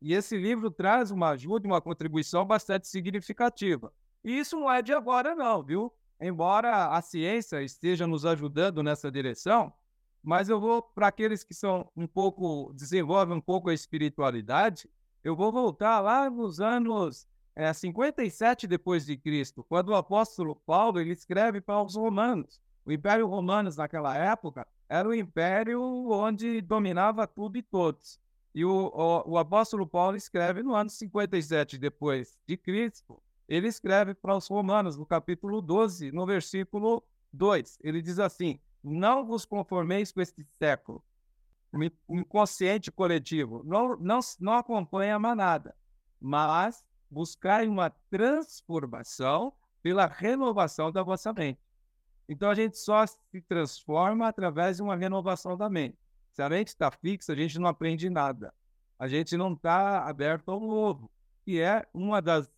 E 0.00 0.12
esse 0.12 0.36
livro 0.36 0.70
traz 0.70 1.10
uma 1.10 1.30
ajuda, 1.30 1.66
uma 1.66 1.80
contribuição 1.80 2.44
bastante 2.44 2.86
significativa. 2.88 3.92
E 4.22 4.38
isso 4.38 4.58
não 4.58 4.70
é 4.70 4.82
de 4.82 4.92
agora, 4.92 5.34
não, 5.34 5.62
viu? 5.62 5.92
Embora 6.20 6.88
a 6.88 7.00
ciência 7.02 7.62
esteja 7.62 8.06
nos 8.06 8.24
ajudando 8.24 8.82
nessa 8.82 9.10
direção, 9.10 9.72
mas 10.24 10.48
eu 10.48 10.58
vou 10.58 10.82
para 10.82 11.08
aqueles 11.08 11.44
que 11.44 11.52
são 11.52 11.90
um 11.94 12.06
pouco 12.06 12.72
desenvolvem 12.74 13.36
um 13.36 13.40
pouco 13.40 13.68
a 13.68 13.74
espiritualidade, 13.74 14.88
eu 15.22 15.36
vou 15.36 15.52
voltar 15.52 16.00
lá 16.00 16.30
nos 16.30 16.60
anos 16.60 17.26
é, 17.54 17.72
57 17.72 18.66
depois 18.66 19.04
de 19.04 19.16
Cristo, 19.18 19.62
quando 19.68 19.90
o 19.90 19.94
apóstolo 19.94 20.56
Paulo 20.56 20.98
ele 20.98 21.12
escreve 21.12 21.60
para 21.60 21.82
os 21.82 21.94
romanos. 21.94 22.60
O 22.86 22.92
Império 22.92 23.26
Romano 23.26 23.70
naquela 23.76 24.16
época 24.16 24.66
era 24.88 25.08
o 25.08 25.14
império 25.14 25.80
onde 26.10 26.60
dominava 26.60 27.26
tudo 27.26 27.56
e 27.56 27.62
todos. 27.62 28.18
E 28.54 28.64
o, 28.64 28.90
o, 28.94 29.32
o 29.32 29.38
apóstolo 29.38 29.86
Paulo 29.86 30.16
escreve 30.16 30.62
no 30.62 30.74
ano 30.74 30.90
57 30.90 31.76
depois 31.78 32.38
de 32.46 32.56
Cristo, 32.56 33.20
ele 33.48 33.68
escreve 33.68 34.14
para 34.14 34.36
os 34.36 34.48
romanos 34.48 34.96
no 34.96 35.04
capítulo 35.04 35.60
12, 35.60 36.12
no 36.12 36.24
versículo 36.24 37.02
2. 37.32 37.78
Ele 37.82 38.00
diz 38.00 38.18
assim: 38.18 38.58
não 38.84 39.24
vos 39.24 39.44
conformeis 39.46 40.12
com 40.12 40.20
este 40.20 40.46
século. 40.58 41.02
O 42.06 42.18
inconsciente 42.18 42.92
coletivo 42.92 43.62
não, 43.64 43.96
não, 43.96 44.20
não 44.38 44.52
acompanha 44.52 45.16
a 45.16 45.18
manada, 45.18 45.74
mas 46.20 46.84
buscai 47.10 47.66
uma 47.66 47.90
transformação 48.10 49.52
pela 49.82 50.06
renovação 50.06 50.92
da 50.92 51.02
vossa 51.02 51.32
mente. 51.32 51.60
Então 52.28 52.48
a 52.48 52.54
gente 52.54 52.78
só 52.78 53.04
se 53.06 53.40
transforma 53.48 54.28
através 54.28 54.76
de 54.76 54.82
uma 54.82 54.94
renovação 54.94 55.56
da 55.56 55.68
mente. 55.68 55.98
Se 56.32 56.42
a 56.42 56.48
mente 56.48 56.68
está 56.68 56.90
fixa, 56.90 57.32
a 57.32 57.36
gente 57.36 57.58
não 57.58 57.68
aprende 57.68 58.08
nada. 58.08 58.54
A 58.98 59.08
gente 59.08 59.36
não 59.36 59.52
está 59.52 60.06
aberto 60.08 60.50
ao 60.50 60.60
novo, 60.60 61.10
que 61.44 61.60
é 61.60 61.86
uma 61.92 62.22
das 62.22 62.48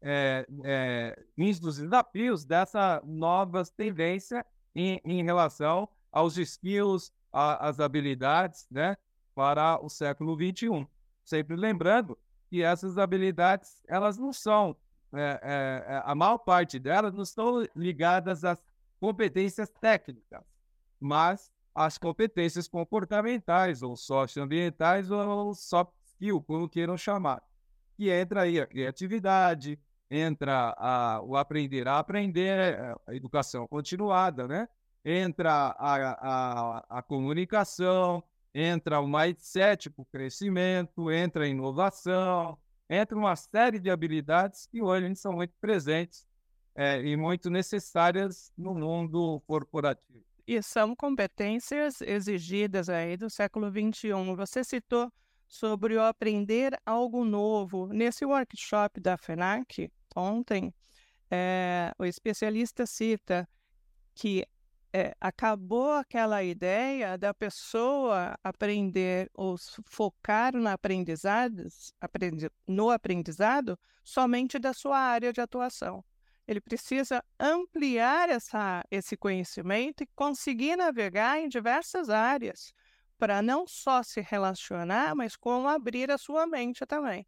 é, 0.00 0.44
é, 0.64 1.24
dos 1.60 1.76
desafios 1.76 2.44
dessa 2.44 3.00
nova 3.04 3.62
tendência 3.76 4.44
em, 4.74 5.00
em 5.04 5.22
relação 5.22 5.88
aos 6.10 6.36
skills, 6.36 7.12
às 7.32 7.80
habilidades, 7.80 8.66
né, 8.70 8.96
para 9.34 9.82
o 9.82 9.88
século 9.88 10.36
21. 10.36 10.86
Sempre 11.24 11.56
lembrando 11.56 12.18
que 12.50 12.62
essas 12.62 12.98
habilidades, 12.98 13.82
elas 13.88 14.18
não 14.18 14.32
são, 14.32 14.76
é, 15.14 15.40
é, 15.42 15.94
é, 15.94 16.02
a 16.04 16.14
maior 16.14 16.38
parte 16.38 16.78
delas 16.78 17.14
não 17.14 17.22
estão 17.22 17.66
ligadas 17.74 18.44
às 18.44 18.62
competências 19.00 19.70
técnicas, 19.80 20.44
mas 21.00 21.50
às 21.74 21.96
competências 21.96 22.68
comportamentais, 22.68 23.82
ou 23.82 23.96
socioambientais, 23.96 25.10
ou 25.10 25.54
soft 25.54 25.92
skill, 26.04 26.42
como 26.42 26.68
queiram 26.68 26.96
chamar. 26.96 27.42
Que 27.96 28.10
entra 28.10 28.42
aí 28.42 28.60
a 28.60 28.66
criatividade, 28.66 29.78
entra 30.12 30.74
a, 30.76 31.22
o 31.22 31.36
aprender 31.36 31.88
a 31.88 31.98
aprender, 31.98 32.58
é, 32.58 32.94
a 33.06 33.14
educação 33.14 33.66
continuada, 33.66 34.46
né? 34.46 34.68
Entra 35.02 35.50
a, 35.50 35.96
a, 36.12 36.98
a 36.98 37.02
comunicação, 37.02 38.22
entra 38.54 39.00
o 39.00 39.08
mindset 39.08 39.88
para 39.88 40.02
o 40.02 40.06
crescimento, 40.06 41.10
entra 41.10 41.44
a 41.44 41.48
inovação, 41.48 42.58
entre 42.90 43.16
uma 43.16 43.34
série 43.34 43.80
de 43.80 43.90
habilidades 43.90 44.66
que 44.66 44.82
hoje 44.82 45.16
são 45.16 45.32
muito 45.32 45.54
presentes 45.58 46.26
é, 46.74 47.00
e 47.00 47.16
muito 47.16 47.48
necessárias 47.48 48.52
no 48.56 48.74
mundo 48.74 49.42
corporativo. 49.46 50.22
E 50.46 50.62
são 50.62 50.94
competências 50.94 52.02
exigidas 52.02 52.90
aí 52.90 53.16
do 53.16 53.30
século 53.30 53.70
XXI. 53.70 54.12
Você 54.36 54.62
citou 54.62 55.10
sobre 55.52 55.94
o 55.96 56.02
aprender 56.02 56.74
algo 56.86 57.26
novo. 57.26 57.88
Nesse 57.88 58.24
workshop 58.24 58.98
da 58.98 59.18
FENAC, 59.18 59.92
ontem, 60.16 60.74
é, 61.30 61.92
o 61.98 62.06
especialista 62.06 62.86
cita 62.86 63.46
que 64.14 64.46
é, 64.94 65.14
acabou 65.20 65.92
aquela 65.92 66.42
ideia 66.42 67.18
da 67.18 67.34
pessoa 67.34 68.34
aprender 68.42 69.30
ou 69.34 69.56
focar 69.84 70.56
no 70.56 70.66
aprendizado, 70.66 71.66
no 72.66 72.90
aprendizado 72.90 73.78
somente 74.02 74.58
da 74.58 74.72
sua 74.72 74.98
área 74.98 75.34
de 75.34 75.40
atuação. 75.42 76.02
Ele 76.48 76.62
precisa 76.62 77.22
ampliar 77.38 78.30
essa, 78.30 78.82
esse 78.90 79.18
conhecimento 79.18 80.02
e 80.02 80.08
conseguir 80.14 80.76
navegar 80.76 81.38
em 81.38 81.48
diversas 81.48 82.08
áreas, 82.08 82.72
para 83.22 83.40
não 83.40 83.68
só 83.68 84.02
se 84.02 84.20
relacionar, 84.20 85.14
mas 85.14 85.36
como 85.36 85.68
abrir 85.68 86.10
a 86.10 86.18
sua 86.18 86.44
mente 86.44 86.84
também. 86.84 87.24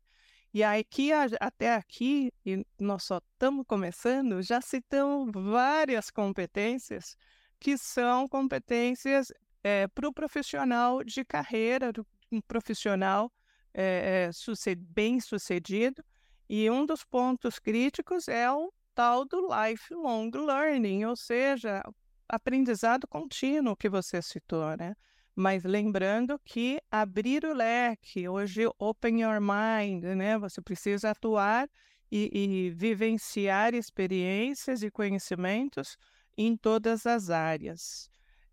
E 0.52 0.60
aqui, 0.64 1.12
até 1.38 1.72
aqui, 1.72 2.32
e 2.44 2.66
nós 2.80 3.04
só 3.04 3.18
estamos 3.18 3.64
começando, 3.64 4.42
já 4.42 4.60
citamos 4.60 5.30
várias 5.32 6.10
competências 6.10 7.16
que 7.60 7.78
são 7.78 8.26
competências 8.26 9.32
é, 9.62 9.86
para 9.86 10.08
o 10.08 10.12
profissional 10.12 11.04
de 11.04 11.24
carreira, 11.24 11.92
um 12.32 12.40
profissional 12.40 13.30
é, 13.72 14.28
é, 14.28 14.74
bem 14.74 15.20
sucedido. 15.20 16.04
E 16.48 16.68
um 16.68 16.84
dos 16.84 17.04
pontos 17.04 17.60
críticos 17.60 18.26
é 18.26 18.50
o 18.50 18.72
tal 18.96 19.24
do 19.24 19.46
lifelong 19.46 20.32
learning, 20.34 21.04
ou 21.04 21.14
seja, 21.14 21.84
aprendizado 22.28 23.06
contínuo 23.06 23.76
que 23.76 23.88
você 23.88 24.20
citou, 24.20 24.76
né? 24.76 24.96
Mas 25.36 25.64
lembrando 25.64 26.38
que 26.44 26.80
abrir 26.90 27.44
o 27.44 27.52
leque, 27.52 28.28
hoje 28.28 28.62
open 28.78 29.22
your 29.22 29.40
mind, 29.40 30.04
né? 30.04 30.38
Você 30.38 30.60
precisa 30.60 31.10
atuar 31.10 31.68
e, 32.10 32.30
e 32.32 32.70
vivenciar 32.70 33.74
experiências 33.74 34.82
e 34.82 34.90
conhecimentos 34.90 35.96
em 36.36 36.56
todas 36.56 37.06
as 37.06 37.30
áreas. 37.30 38.08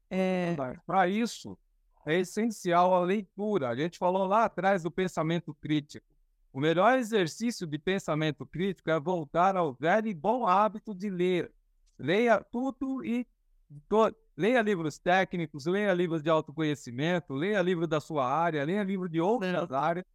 É... 0.09 0.55
Para 0.85 1.07
isso, 1.07 1.57
é 2.05 2.19
essencial 2.19 2.93
a 2.95 3.01
leitura. 3.01 3.69
A 3.69 3.75
gente 3.75 3.97
falou 3.97 4.25
lá 4.25 4.45
atrás 4.45 4.83
do 4.83 4.89
pensamento 4.91 5.53
crítico. 5.53 6.05
O 6.51 6.59
melhor 6.59 6.97
exercício 6.97 7.65
de 7.65 7.77
pensamento 7.77 8.45
crítico 8.45 8.89
é 8.89 8.99
voltar 8.99 9.55
ao 9.55 9.73
velho 9.73 10.07
e 10.07 10.13
bom 10.13 10.45
hábito 10.45 10.93
de 10.93 11.09
ler. 11.09 11.51
Leia 11.97 12.43
tudo 12.43 13.05
e. 13.05 13.27
leia 14.35 14.61
livros 14.61 14.97
técnicos, 14.97 15.65
leia 15.65 15.93
livros 15.93 16.21
de 16.21 16.29
autoconhecimento, 16.29 17.33
leia 17.33 17.61
livro 17.61 17.87
da 17.87 17.99
sua 17.99 18.25
área, 18.25 18.63
leia 18.63 18.83
livro 18.83 19.07
de 19.07 19.19
outras 19.19 19.71
áreas. 19.71 20.05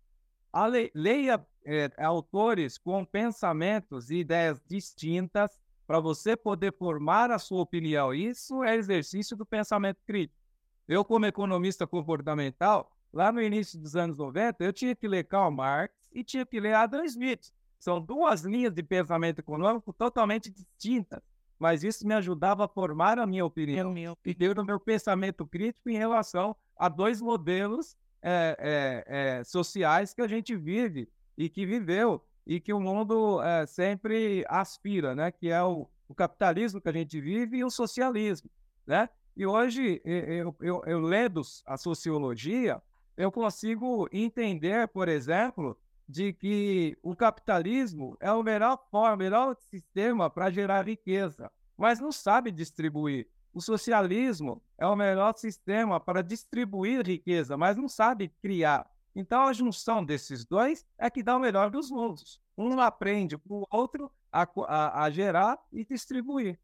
Le... 0.71 0.91
Leia 0.95 1.47
é, 1.65 1.91
autores 1.99 2.79
com 2.79 3.05
pensamentos 3.05 4.11
e 4.11 4.17
ideias 4.17 4.61
distintas 4.67 5.59
para 5.87 6.01
você 6.01 6.37
poder 6.37 6.73
formar 6.73 7.31
a 7.31 7.39
sua 7.39 7.61
opinião. 7.61 8.13
Isso 8.13 8.65
é 8.65 8.75
exercício 8.77 9.37
do 9.37 9.47
pensamento 9.47 9.99
crítico. 10.07 10.41
Eu, 10.89 11.05
como 11.05 11.27
economista 11.27 11.87
comportamental, 11.87 12.91
lá 13.13 13.31
no 13.33 13.43
início 13.43 13.79
dos 13.79 13.97
anos 13.97 14.19
90, 14.19 14.65
eu 14.65 14.73
tinha 14.73 14.95
que 14.95 15.09
ler 15.09 15.25
Karl 15.25 15.51
Marx 15.51 15.95
e 16.13 16.23
tinha 16.25 16.47
que 16.47 16.61
ler 16.61 16.75
Adam 16.75 17.05
Smith. 17.05 17.53
São 17.79 18.01
duas 18.01 18.43
linhas 18.43 18.73
de 18.73 18.83
pensamento 18.83 19.41
econômico 19.41 19.93
totalmente 19.93 20.51
distintas, 20.51 21.21
mas 21.59 21.83
isso 21.83 22.07
me 22.07 22.15
ajudava 22.15 22.65
a 22.65 22.69
formar 22.69 23.19
a 23.19 23.27
minha 23.27 23.45
opinião 23.45 23.95
e 24.25 24.35
ter 24.35 24.59
o 24.59 24.65
meu 24.65 24.79
pensamento 24.79 25.47
crítico 25.47 25.89
em 25.89 25.97
relação 25.97 26.55
a 26.77 26.89
dois 26.89 27.21
modelos 27.21 27.97
é, 28.23 28.57
é, 28.59 29.39
é, 29.39 29.45
sociais 29.45 30.13
que 30.13 30.21
a 30.21 30.27
gente 30.27 30.57
vive 30.57 31.09
e 31.37 31.49
que 31.49 31.65
viveu 31.65 32.23
e 32.47 32.61
que 32.61 32.73
o 32.73 32.81
mundo 32.81 33.41
é, 33.43 33.67
sempre 33.67 34.45
aspira, 34.49 35.15
né? 35.15 35.31
Que 35.31 35.51
é 35.51 35.63
o, 35.63 35.89
o, 36.09 36.15
capitalismo 36.15 36.81
que 36.81 36.89
a 36.89 36.93
gente 36.93 37.21
vive 37.21 37.59
e 37.59 37.65
o 37.65 37.71
socialismo, 37.71 38.51
né? 38.87 39.09
E 39.37 39.45
hoje, 39.45 40.01
eu, 40.05 40.57
eu, 40.61 40.83
eu 40.87 41.01
lendo 41.01 41.43
a 41.67 41.77
sociologia, 41.77 42.81
eu 43.17 43.31
consigo 43.31 44.09
entender, 44.11 44.89
por 44.89 45.09
exemplo, 45.09 45.79
de 46.09 46.33
que 46.33 46.97
o 47.03 47.17
capitalismo 47.17 48.17
é 48.21 48.31
o 48.33 48.43
melhor 48.43 48.79
forma, 48.91 49.15
o 49.15 49.19
melhor 49.19 49.57
sistema 49.57 50.31
para 50.31 50.51
gerar 50.51 50.87
riqueza, 50.87 51.51
mas 51.77 52.01
não 52.01 52.13
sabe 52.13 52.51
distribuir. 52.51 53.29
O 53.53 53.61
socialismo 53.61 54.63
é 54.77 54.87
o 54.87 54.95
melhor 54.95 55.35
sistema 55.37 55.99
para 55.99 56.23
distribuir 56.23 57.05
riqueza, 57.07 57.57
mas 57.57 57.77
não 57.77 57.89
sabe 57.89 58.29
criar. 58.41 58.89
Então, 59.15 59.45
a 59.49 59.53
junção 59.53 60.05
desses 60.05 60.45
dois 60.45 60.85
é 60.99 61.09
que 61.09 61.23
dá 61.23 61.37
o 61.37 61.41
melhor 61.41 61.71
dos 61.71 61.91
mundos. 61.91 62.39
Um 62.57 62.79
aprende 62.81 63.39
para 63.39 63.55
o 63.55 63.67
outro 63.71 64.13
a, 64.31 64.47
a, 64.69 65.05
a 65.05 65.11
gerar 65.11 65.59
e 65.73 65.85
distribuir. 65.87 66.61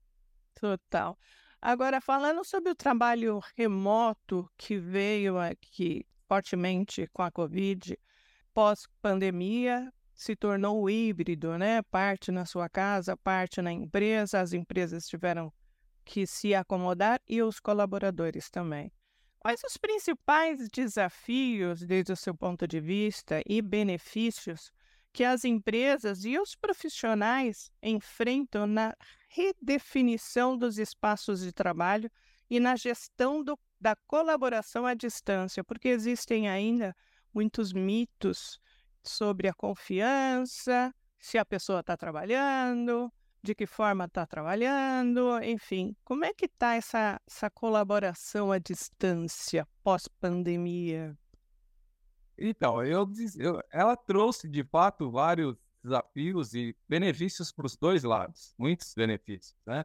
Total. 0.55 1.19
Agora, 1.61 2.01
falando 2.01 2.45
sobre 2.45 2.71
o 2.71 2.75
trabalho 2.75 3.41
remoto 3.57 4.51
que 4.59 4.77
veio 4.77 5.39
aqui 5.39 6.05
fortemente 6.29 7.09
com 7.13 7.23
a 7.23 7.31
Covid, 7.31 7.99
pós-pandemia, 8.53 9.93
se 10.15 10.37
tornou 10.37 10.89
híbrido, 10.89 11.59
né? 11.59 11.83
Parte 11.83 12.31
na 12.31 12.45
sua 12.45 12.69
casa, 12.69 13.17
parte 13.17 13.61
na 13.61 13.73
empresa, 13.73 14.41
as 14.41 14.53
empresas 14.53 15.07
tiveram 15.07 15.53
que 16.05 16.27
se 16.27 16.55
acomodar 16.55 17.21
e 17.29 17.43
os 17.43 17.59
colaboradores 17.59 18.51
também. 18.51 18.93
Quais 19.39 19.61
os 19.65 19.77
principais 19.77 20.69
desafios, 20.69 21.81
desde 21.81 22.13
o 22.13 22.17
seu 22.17 22.35
ponto 22.35 22.67
de 22.67 22.81
vista, 22.81 23.43
e 23.47 23.61
benefícios 23.61 24.71
que 25.13 25.25
as 25.25 25.45
empresas 25.45 26.25
e 26.25 26.39
os 26.39 26.55
profissionais 26.55 27.71
enfrentam 27.83 28.67
na 28.67 28.95
redefinição 29.29 30.57
dos 30.57 30.79
espaços 30.79 31.41
de 31.41 31.53
trabalho 31.53 32.11
e 32.49 32.61
na 32.61 32.77
gestão 32.77 33.43
do, 33.43 33.59
da 33.81 33.97
colaboração 34.07 34.87
à 34.87 34.95
distância? 34.95 35.65
Porque 35.65 35.89
existem 35.89 36.49
ainda 36.49 36.95
muitos 37.35 37.73
mitos 37.73 38.61
sobre 39.03 39.49
a 39.49 39.55
confiança, 39.55 40.95
se 41.19 41.39
a 41.39 41.45
pessoa 41.45 41.81
está 41.81 41.97
trabalhando, 41.97 43.13
de 43.43 43.55
que 43.55 43.67
forma 43.67 44.05
está 44.05 44.25
trabalhando, 44.25 45.43
enfim, 45.43 45.97
como 46.05 46.25
é 46.25 46.33
que 46.33 46.47
está 46.47 46.75
essa, 46.75 47.21
essa 47.27 47.51
colaboração 47.51 48.53
à 48.53 48.59
distância 48.59 49.67
pós-pandemia? 49.83 51.17
Então, 52.39 52.85
eu, 52.85 53.09
eu, 53.37 53.61
ela 53.73 53.97
trouxe 53.97 54.49
de 54.49 54.65
fato 54.65 55.11
vários 55.11 55.57
desafios 55.83 56.55
e 56.55 56.77
benefícios 56.89 57.53
para 57.53 57.67
os 57.67 57.77
dois 57.77 58.05
lados, 58.05 58.55
muitos 58.57 58.95
benefícios, 58.95 59.57
né? 59.67 59.85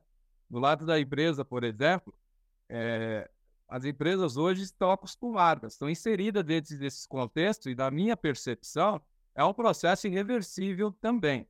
Do 0.50 0.60
lado 0.60 0.86
da 0.86 1.00
empresa, 1.00 1.44
por 1.44 1.64
exemplo, 1.64 2.14
é, 2.70 3.30
as 3.68 3.84
empresas 3.84 4.38
hoje 4.38 4.64
estão 4.64 4.92
acostumadas, 4.92 5.74
estão 5.74 5.90
inseridas 5.90 6.44
dentro 6.44 6.78
desse 6.78 7.08
contexto 7.08 7.70
e, 7.70 7.76
da 7.76 7.92
minha 7.92 8.16
percepção, 8.16 9.02
é 9.36 9.44
um 9.44 9.54
processo 9.54 10.08
irreversível 10.08 10.92
também. 10.92 11.48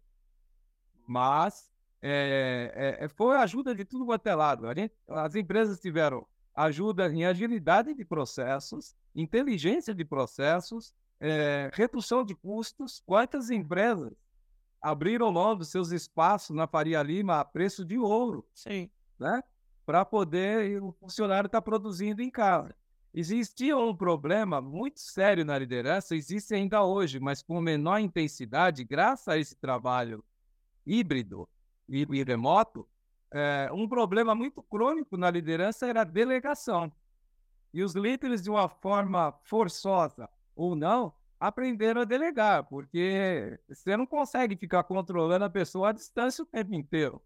Mas 1.07 1.71
é, 2.01 2.97
é, 2.99 3.07
foi 3.07 3.37
ajuda 3.37 3.73
de 3.73 3.85
tudo 3.85 4.05
quanto 4.05 4.27
é 4.27 4.35
lado. 4.35 4.67
Gente, 4.73 4.93
as 5.07 5.35
empresas 5.35 5.79
tiveram 5.79 6.25
ajuda 6.55 7.07
em 7.07 7.23
agilidade 7.23 7.93
de 7.93 8.03
processos, 8.03 8.95
inteligência 9.15 9.93
de 9.93 10.03
processos, 10.03 10.93
é, 11.19 11.69
redução 11.73 12.25
de 12.25 12.35
custos. 12.35 13.01
Quantas 13.05 13.51
empresas 13.51 14.11
abriram 14.81 15.29
logo 15.29 15.63
seus 15.63 15.91
espaços 15.91 16.55
na 16.55 16.67
Faria 16.67 17.01
Lima 17.03 17.39
a 17.39 17.45
preço 17.45 17.85
de 17.85 17.97
ouro? 17.97 18.45
Sim. 18.53 18.89
Né? 19.19 19.41
Para 19.87 20.03
poder 20.03 20.83
o 20.83 20.91
funcionário 20.91 21.47
estar 21.47 21.61
tá 21.61 21.61
produzindo 21.61 22.21
em 22.21 22.29
casa. 22.29 22.75
Existia 23.13 23.77
um 23.77 23.95
problema 23.95 24.59
muito 24.59 24.99
sério 24.99 25.45
na 25.45 25.57
liderança, 25.57 26.13
existe 26.13 26.53
ainda 26.53 26.83
hoje, 26.83 27.21
mas 27.21 27.41
com 27.41 27.61
menor 27.61 27.99
intensidade, 27.99 28.83
graças 28.83 29.29
a 29.29 29.37
esse 29.37 29.55
trabalho 29.55 30.21
híbrido 30.85 31.47
e, 31.87 32.05
e 32.11 32.21
remoto, 32.21 32.85
é, 33.31 33.69
um 33.71 33.87
problema 33.87 34.35
muito 34.35 34.61
crônico 34.61 35.15
na 35.15 35.31
liderança 35.31 35.87
era 35.87 36.01
a 36.01 36.03
delegação. 36.03 36.91
E 37.73 37.81
os 37.81 37.95
líderes, 37.95 38.43
de 38.43 38.49
uma 38.49 38.67
forma 38.67 39.31
forçosa 39.43 40.29
ou 40.53 40.75
não, 40.75 41.13
aprenderam 41.39 42.01
a 42.01 42.05
delegar, 42.05 42.65
porque 42.65 43.57
você 43.69 43.95
não 43.95 44.05
consegue 44.05 44.57
ficar 44.57 44.83
controlando 44.83 45.45
a 45.45 45.49
pessoa 45.49 45.89
à 45.89 45.91
distância 45.93 46.43
o 46.43 46.45
tempo 46.45 46.75
inteiro, 46.75 47.21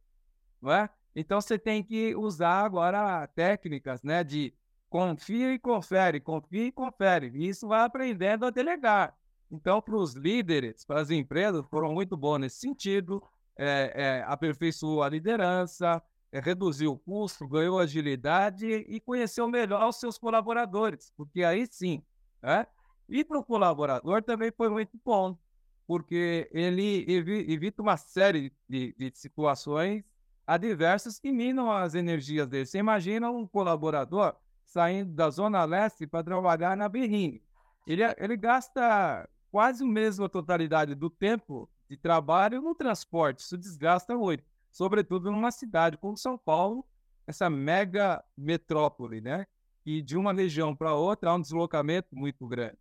não 0.62 0.71
é? 0.71 0.88
Então 1.15 1.41
você 1.41 1.58
tem 1.60 1.84
que 1.84 2.15
usar 2.15 2.63
agora 2.65 3.28
técnicas, 3.28 4.02
né, 4.04 4.24
de 4.24 4.54
confia 4.89 5.54
e 5.54 5.60
confere, 5.60 6.19
confia 6.19 6.67
e 6.67 6.71
confere. 6.71 7.32
E 7.34 7.47
isso 7.47 7.67
vai 7.67 7.82
aprendendo 7.82 8.45
a 8.45 8.50
delegar. 8.50 9.15
Então, 9.50 9.82
para 9.82 9.95
os 9.95 10.13
líderes, 10.13 10.86
para 10.86 11.02
as 11.02 11.10
empresas, 11.10 11.65
foram 11.69 11.93
muito 11.93 12.15
bons 12.15 12.39
nesse 12.39 12.60
sentido. 12.60 13.21
É, 13.58 13.91
é, 13.93 14.24
aperfeiçoou 14.26 15.04
a 15.04 15.10
liderança, 15.10 16.02
é, 16.32 16.39
reduziu 16.39 16.93
o 16.93 16.97
custo, 16.97 17.47
ganhou 17.47 17.78
agilidade 17.78 18.65
e 18.65 19.00
conheceu 19.02 19.47
melhor 19.47 19.88
os 19.88 19.97
seus 19.97 20.17
colaboradores, 20.17 21.12
porque 21.17 21.43
aí 21.43 21.67
sim. 21.67 22.02
Né? 22.41 22.65
E 23.10 23.24
para 23.24 23.38
o 23.38 23.43
colaborador 23.43 24.24
também 24.24 24.52
foi 24.52 24.69
muito 24.69 24.97
bom, 25.04 25.38
porque 25.86 26.50
ele 26.52 27.06
evita 27.52 27.82
uma 27.82 27.97
série 27.97 28.54
de, 28.67 28.95
de 28.97 29.12
situações 29.13 30.04
adversas 30.45 31.19
que 31.19 31.32
minam 31.32 31.71
as 31.71 31.95
energias 31.95 32.47
dele. 32.47 32.65
Você 32.65 32.80
imagina 32.80 33.30
um 33.30 33.47
colaborador 33.47 34.36
saindo 34.65 35.13
da 35.13 35.30
Zona 35.30 35.63
Leste 35.65 36.08
para 36.08 36.23
trabalhar 36.23 36.75
na 36.77 36.88
Berrini. 36.88 37.43
Ele, 37.86 38.04
ele 38.17 38.38
gasta 38.38 39.27
quase 39.51 39.84
a 39.84 39.88
mesma 39.88 40.30
totalidade 40.30 40.95
do 40.95 41.10
tempo 41.10 41.69
de 41.89 41.97
trabalho 41.97 42.62
no 42.62 42.73
transporte. 42.73 43.39
Isso 43.39 43.58
desgasta 43.58 44.15
muito, 44.15 44.43
sobretudo 44.71 45.30
numa 45.30 45.51
cidade 45.51 45.97
como 45.97 46.15
São 46.15 46.38
Paulo, 46.38 46.86
essa 47.27 47.49
mega 47.49 48.23
metrópole, 48.38 49.19
né? 49.19 49.45
E 49.86 50.01
de 50.01 50.15
uma 50.15 50.32
região 50.32 50.75
para 50.75 50.93
outra 50.93 51.32
há 51.32 51.36
um 51.36 51.41
deslocamento 51.41 52.15
muito 52.15 52.47
grande. 52.47 52.77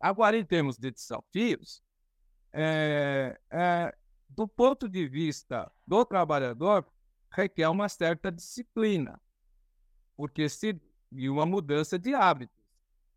Agora, 0.00 0.36
em 0.36 0.44
termos 0.44 0.78
de 0.78 0.90
desafios, 0.90 1.82
é, 2.52 3.38
é, 3.50 3.94
do 4.36 4.46
ponto 4.46 4.86
de 4.88 5.08
vista 5.08 5.72
do 5.86 6.04
trabalhador, 6.04 6.86
requer 7.30 7.68
uma 7.68 7.88
certa 7.88 8.30
disciplina, 8.30 9.18
porque 10.14 10.48
se 10.48 10.78
e 11.10 11.30
uma 11.30 11.46
mudança 11.46 11.98
de 11.98 12.14
hábitos, 12.14 12.62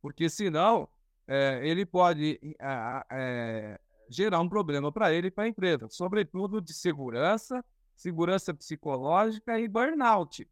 porque 0.02 0.30
senão 0.30 0.88
é, 1.28 1.60
ele 1.68 1.86
pode 1.86 2.40
é, 3.12 3.80
gerar 4.10 4.40
um 4.40 4.48
problema 4.48 4.92
para 4.92 5.12
ele 5.12 5.28
e 5.28 5.32
para 5.32 5.44
a 5.44 5.48
empresa, 5.48 5.90
sobretudo 5.90 6.62
de 6.62 6.74
segurança, 6.74 7.64
segurança 7.96 8.54
psicológica 8.54 9.60
e 9.60 9.68
burnout. 9.68 10.48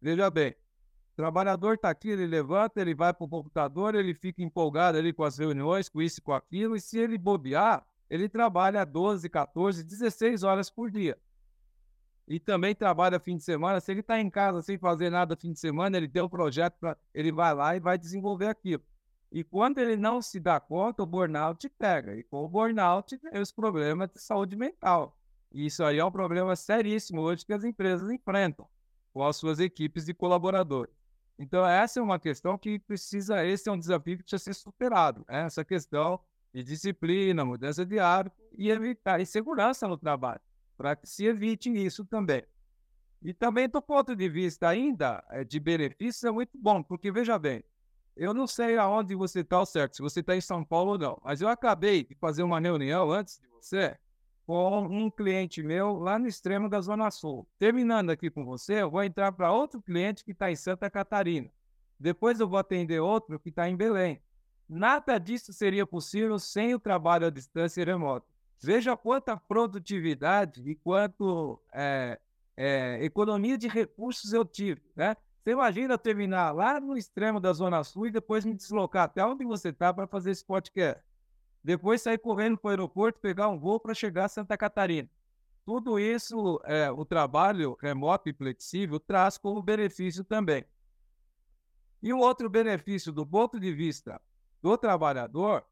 Veja 0.00 0.30
bem, 0.30 0.50
o 0.50 1.16
trabalhador 1.16 1.74
está 1.74 1.90
aqui, 1.90 2.10
ele 2.10 2.26
levanta, 2.26 2.80
ele 2.80 2.94
vai 2.94 3.12
para 3.12 3.24
o 3.24 3.28
computador, 3.28 3.94
ele 3.94 4.14
fica 4.14 4.42
empolgado 4.42 4.98
ali 4.98 5.12
com 5.12 5.24
as 5.24 5.38
reuniões, 5.38 5.88
com 5.88 6.00
isso 6.00 6.22
com 6.22 6.32
aquilo, 6.32 6.76
e 6.76 6.80
se 6.80 6.98
ele 6.98 7.18
bobear, 7.18 7.84
ele 8.12 8.28
trabalha 8.28 8.84
12, 8.84 9.26
14, 9.30 9.82
16 9.82 10.42
horas 10.42 10.68
por 10.68 10.90
dia. 10.90 11.18
E 12.28 12.38
também 12.38 12.74
trabalha 12.74 13.18
fim 13.18 13.38
de 13.38 13.42
semana. 13.42 13.80
Se 13.80 13.90
ele 13.90 14.00
está 14.00 14.20
em 14.20 14.28
casa 14.28 14.60
sem 14.60 14.76
fazer 14.76 15.08
nada 15.08 15.34
fim 15.34 15.50
de 15.50 15.58
semana, 15.58 15.96
ele 15.96 16.06
tem 16.06 16.20
um 16.20 16.28
projeto 16.28 16.74
para. 16.78 16.94
Ele 17.14 17.32
vai 17.32 17.54
lá 17.54 17.74
e 17.74 17.80
vai 17.80 17.96
desenvolver 17.96 18.48
aquilo. 18.48 18.82
E 19.30 19.42
quando 19.42 19.78
ele 19.78 19.96
não 19.96 20.20
se 20.20 20.38
dá 20.38 20.60
conta, 20.60 21.02
o 21.02 21.06
burnout 21.06 21.66
pega. 21.70 22.14
E 22.14 22.22
com 22.22 22.44
o 22.44 22.48
burnout, 22.50 23.16
tem 23.16 23.40
os 23.40 23.50
problemas 23.50 24.10
de 24.10 24.20
saúde 24.20 24.56
mental. 24.56 25.18
E 25.50 25.64
isso 25.64 25.82
aí 25.82 25.98
é 25.98 26.04
um 26.04 26.12
problema 26.12 26.54
seríssimo 26.54 27.22
hoje 27.22 27.46
que 27.46 27.52
as 27.54 27.64
empresas 27.64 28.10
enfrentam 28.10 28.68
com 29.14 29.24
as 29.24 29.36
suas 29.36 29.58
equipes 29.58 30.04
de 30.04 30.12
colaboradores. 30.12 30.94
Então, 31.38 31.66
essa 31.66 31.98
é 31.98 32.02
uma 32.02 32.18
questão 32.18 32.58
que 32.58 32.78
precisa, 32.78 33.42
esse 33.42 33.70
é 33.70 33.72
um 33.72 33.78
desafio 33.78 34.18
que 34.18 34.22
precisa 34.22 34.44
ser 34.44 34.54
superado, 34.54 35.24
né? 35.26 35.46
essa 35.46 35.64
questão 35.64 36.20
de 36.52 36.62
disciplina, 36.62 37.44
mudança 37.44 37.84
de 37.84 37.98
hábito 37.98 38.36
e 38.56 38.70
evitar 38.70 39.20
insegurança 39.20 39.88
no 39.88 39.96
trabalho, 39.96 40.40
para 40.76 40.94
que 40.94 41.08
se 41.08 41.24
evite 41.24 41.70
isso 41.70 42.04
também. 42.04 42.42
E 43.22 43.32
também, 43.32 43.68
do 43.68 43.80
ponto 43.80 44.16
de 44.16 44.28
vista 44.28 44.68
ainda 44.68 45.24
eh, 45.30 45.44
de 45.44 45.60
benefícios, 45.60 46.24
é 46.24 46.30
muito 46.30 46.58
bom, 46.58 46.82
porque 46.82 47.10
veja 47.12 47.38
bem, 47.38 47.62
eu 48.16 48.34
não 48.34 48.46
sei 48.46 48.76
aonde 48.76 49.14
você 49.14 49.40
está 49.40 49.64
certo, 49.64 49.96
se 49.96 50.02
você 50.02 50.20
está 50.20 50.36
em 50.36 50.40
São 50.40 50.64
Paulo 50.64 50.92
ou 50.92 50.98
não, 50.98 51.20
mas 51.24 51.40
eu 51.40 51.48
acabei 51.48 52.04
de 52.04 52.14
fazer 52.16 52.42
uma 52.42 52.60
reunião 52.60 53.10
antes 53.10 53.38
de 53.38 53.48
você 53.48 53.96
com 54.44 54.80
um 54.86 55.10
cliente 55.10 55.62
meu 55.62 55.98
lá 55.98 56.18
no 56.18 56.26
extremo 56.26 56.68
da 56.68 56.80
Zona 56.80 57.10
Sul. 57.10 57.46
Terminando 57.58 58.10
aqui 58.10 58.28
com 58.28 58.44
você, 58.44 58.82
eu 58.82 58.90
vou 58.90 59.02
entrar 59.02 59.32
para 59.32 59.52
outro 59.52 59.80
cliente 59.80 60.24
que 60.24 60.32
está 60.32 60.50
em 60.50 60.56
Santa 60.56 60.90
Catarina. 60.90 61.48
Depois 61.98 62.40
eu 62.40 62.48
vou 62.48 62.58
atender 62.58 63.00
outro 63.00 63.38
que 63.38 63.50
está 63.50 63.68
em 63.68 63.76
Belém. 63.76 64.20
Nada 64.72 65.18
disso 65.18 65.52
seria 65.52 65.86
possível 65.86 66.38
sem 66.38 66.74
o 66.74 66.78
trabalho 66.78 67.26
à 67.26 67.30
distância 67.30 67.82
e 67.82 67.84
remoto. 67.84 68.26
Veja 68.60 68.96
quanta 68.96 69.36
produtividade 69.36 70.62
e 70.68 70.74
quanto 70.74 71.60
é, 71.72 72.18
é, 72.56 73.04
economia 73.04 73.58
de 73.58 73.68
recursos 73.68 74.32
eu 74.32 74.44
tive. 74.44 74.80
Né? 74.94 75.16
Você 75.42 75.50
imagina 75.50 75.98
terminar 75.98 76.52
lá 76.52 76.80
no 76.80 76.96
extremo 76.96 77.40
da 77.40 77.52
Zona 77.52 77.82
Sul 77.84 78.06
e 78.06 78.10
depois 78.10 78.44
me 78.44 78.54
deslocar 78.54 79.04
até 79.04 79.24
onde 79.24 79.44
você 79.44 79.70
está 79.70 79.92
para 79.92 80.06
fazer 80.06 80.30
esse 80.30 80.44
podcast 80.44 81.02
depois 81.62 82.02
sair 82.02 82.18
correndo 82.18 82.58
para 82.58 82.68
o 82.68 82.70
aeroporto, 82.70 83.20
pegar 83.20 83.48
um 83.48 83.58
voo 83.58 83.78
para 83.78 83.94
chegar 83.94 84.24
a 84.24 84.28
Santa 84.28 84.56
Catarina. 84.56 85.08
Tudo 85.64 85.98
isso, 85.98 86.60
é, 86.64 86.90
o 86.90 87.04
trabalho 87.04 87.76
remoto 87.80 88.28
e 88.28 88.32
flexível 88.32 88.98
traz 88.98 89.38
como 89.38 89.62
benefício 89.62 90.24
também. 90.24 90.64
E 92.02 92.12
um 92.12 92.18
outro 92.18 92.50
benefício 92.50 93.12
do 93.12 93.24
ponto 93.24 93.60
de 93.60 93.72
vista 93.72 94.20
do 94.62 94.78
trabalhador 94.78 95.64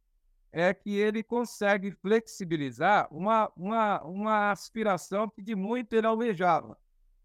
é 0.53 0.75
que 0.75 0.97
ele 0.97 1.23
consegue 1.23 1.93
flexibilizar 1.93 3.09
uma, 3.11 3.51
uma, 3.57 4.03
uma 4.03 4.51
aspiração 4.51 5.29
que 5.29 5.41
de 5.41 5.55
muito 5.55 5.93
ele 5.95 6.07
almejava. 6.07 6.77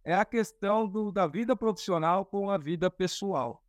É 0.03 0.13
a 0.13 0.23
questão 0.23 0.87
do, 0.87 1.11
da 1.11 1.25
vida 1.25 1.55
profissional 1.55 2.23
com 2.23 2.51
a 2.51 2.57
vida 2.57 2.91
pessoal. 2.91 3.63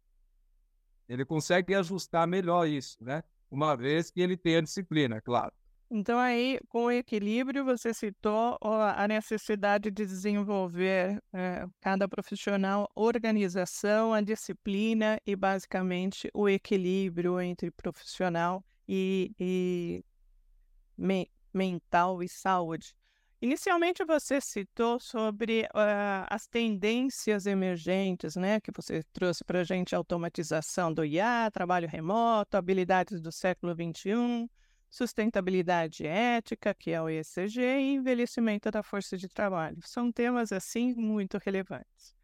Ele 1.09 1.25
consegue 1.25 1.75
ajustar 1.75 2.27
melhor 2.27 2.67
isso, 2.67 3.03
né? 3.03 3.25
uma 3.51 3.77
vez 3.77 4.11
que 4.11 4.21
ele 4.21 4.37
tenha 4.37 4.63
disciplina, 4.63 5.21
claro. 5.21 5.53
Então, 5.89 6.19
aí, 6.19 6.59
com 6.69 6.87
o 6.87 6.91
equilíbrio, 6.91 7.65
você 7.65 7.95
citou 7.95 8.59
a 8.61 9.07
necessidade 9.07 9.89
de 9.91 10.05
desenvolver 10.05 11.23
é, 11.33 11.65
cada 11.81 12.09
profissional, 12.09 12.91
organização, 12.95 14.13
a 14.13 14.21
disciplina 14.21 15.21
e, 15.25 15.37
basicamente, 15.37 16.29
o 16.35 16.49
equilíbrio 16.49 17.41
entre 17.41 17.71
profissional 17.71 18.65
e, 18.89 19.33
e 19.39 20.05
me, 20.99 21.31
mental 21.55 22.21
e 22.21 22.29
saúde. 22.29 22.93
Inicialmente 23.41 24.03
você 24.05 24.41
citou 24.41 24.99
sobre 24.99 25.69
uh, 25.75 26.27
as 26.31 26.47
tendências 26.49 27.45
emergentes, 27.45 28.35
né, 28.35 28.61
que 28.61 28.73
você 28.75 29.03
trouxe 29.13 29.45
para 29.45 29.61
a 29.61 29.65
gente, 29.65 29.95
automatização 29.95 30.93
do 30.93 31.05
IA, 31.05 31.51
trabalho 31.53 31.87
remoto, 31.87 32.57
habilidades 32.57 33.21
do 33.21 33.31
século 33.31 33.75
XXI, 33.75 34.49
sustentabilidade 34.97 36.07
ética, 36.07 36.73
que 36.73 36.91
é 36.91 37.03
o 37.03 37.09
ESG, 37.11 37.61
e 37.61 37.95
envelhecimento 37.97 38.71
da 38.71 38.83
força 38.83 39.15
de 39.15 39.29
trabalho. 39.29 39.77
São 39.85 40.11
temas, 40.11 40.53
assim, 40.53 40.95
muito 40.95 41.37
relevantes. 41.37 42.17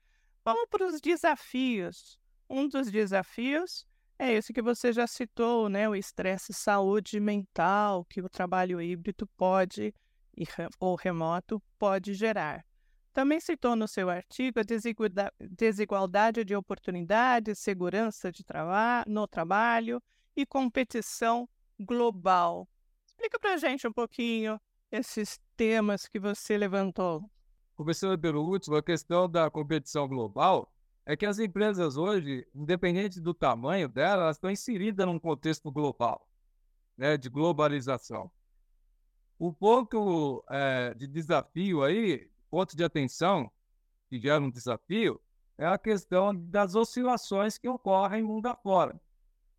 Vamos 0.43 0.67
para 0.71 0.87
os 0.87 0.99
desafios. 0.99 2.19
Um 2.49 2.67
dos 2.67 2.91
desafios 2.91 3.87
é 4.19 4.33
esse 4.33 4.55
que 4.55 4.63
você 4.63 4.91
já 4.91 5.07
citou, 5.07 5.69
né, 5.69 5.87
o 5.87 5.95
estresse 5.95 6.55
saúde 6.55 7.21
mental 7.21 8.07
que 8.07 8.23
o 8.23 8.29
trabalho 8.29 8.81
híbrido 8.81 9.27
pode 9.37 9.95
ou 10.81 10.95
remoto 10.95 11.63
pode 11.79 12.15
gerar. 12.15 12.65
Também 13.13 13.39
citou 13.39 13.77
no 13.77 13.87
seu 13.87 14.09
artigo 14.09 14.61
a 14.61 14.63
desigualdade 15.51 16.43
de 16.43 16.57
oportunidades, 16.57 17.59
segurança 17.59 18.33
de 18.33 18.43
traba 18.43 19.05
no 19.07 19.29
trabalho 19.29 20.03
e 20.35 20.47
competição 20.47 21.47
global. 21.83 22.69
Explica 23.07 23.39
para 23.39 23.55
a 23.55 23.57
gente 23.57 23.87
um 23.87 23.93
pouquinho 23.93 24.61
esses 24.91 25.41
temas 25.57 26.07
que 26.07 26.19
você 26.19 26.57
levantou. 26.57 27.29
Começando 27.75 28.19
pelo 28.19 28.43
último, 28.43 28.77
a 28.77 28.83
questão 28.83 29.29
da 29.29 29.51
competição 29.51 30.07
global 30.07 30.73
é 31.05 31.17
que 31.17 31.27
as 31.27 31.39
empresas 31.39 31.97
hoje, 31.97 32.47
independente 32.55 33.21
do 33.21 33.35
tamanho 33.35 33.89
delas, 33.89 34.23
elas 34.23 34.37
estão 34.37 34.51
inseridas 34.51 35.07
num 35.07 35.19
contexto 35.19 35.71
global, 35.71 36.29
né, 36.97 37.17
de 37.17 37.29
globalização. 37.29 38.31
O 39.39 39.53
ponto 39.53 40.45
é, 40.49 40.95
de 40.95 41.07
desafio 41.07 41.83
aí, 41.83 42.31
ponto 42.51 42.77
de 42.77 42.85
atenção, 42.85 43.51
que 44.09 44.21
gera 44.21 44.41
um 44.41 44.51
desafio, 44.51 45.21
é 45.59 45.67
a 45.67 45.79
questão 45.79 46.35
das 46.35 46.75
oscilações 46.75 47.59
que 47.59 47.69
ocorrem 47.69 48.23
mundo 48.23 48.47
afora. 48.47 49.01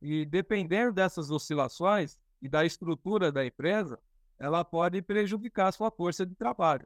E 0.03 0.25
dependendo 0.25 0.91
dessas 0.91 1.31
oscilações 1.31 2.17
e 2.41 2.49
da 2.49 2.65
estrutura 2.65 3.31
da 3.31 3.45
empresa, 3.45 3.99
ela 4.37 4.63
pode 4.63 5.01
prejudicar 5.01 5.69
a 5.69 5.71
sua 5.71 5.89
força 5.89 6.25
de 6.25 6.35
trabalho. 6.35 6.85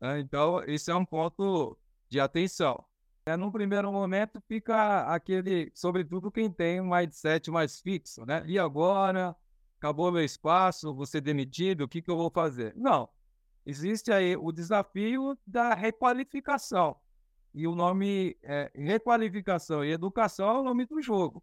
Né? 0.00 0.20
Então, 0.20 0.62
esse 0.64 0.90
é 0.90 0.94
um 0.94 1.04
ponto 1.04 1.76
de 2.08 2.20
atenção. 2.20 2.84
É, 3.26 3.36
num 3.36 3.50
primeiro 3.50 3.90
momento, 3.90 4.40
fica 4.46 5.02
aquele, 5.12 5.72
sobretudo 5.74 6.30
quem 6.30 6.50
tem 6.50 6.80
um 6.80 6.94
mindset 6.94 7.50
mais 7.50 7.80
fixo, 7.80 8.24
né? 8.24 8.42
E 8.46 8.58
agora? 8.58 9.36
acabou 9.78 10.10
meu 10.10 10.24
espaço, 10.24 10.94
ser 11.06 11.20
demitido, 11.20 11.82
o 11.82 11.88
que, 11.88 12.02
que 12.02 12.10
eu 12.10 12.16
vou 12.16 12.30
fazer? 12.30 12.74
Não. 12.76 13.08
Existe 13.64 14.12
aí 14.12 14.36
o 14.36 14.50
desafio 14.50 15.38
da 15.46 15.74
requalificação. 15.74 16.96
E 17.54 17.66
o 17.66 17.74
nome 17.74 18.36
é, 18.42 18.70
requalificação 18.74 19.84
e 19.84 19.92
educação 19.92 20.48
é 20.48 20.60
o 20.60 20.62
nome 20.62 20.84
do 20.84 21.00
jogo. 21.00 21.42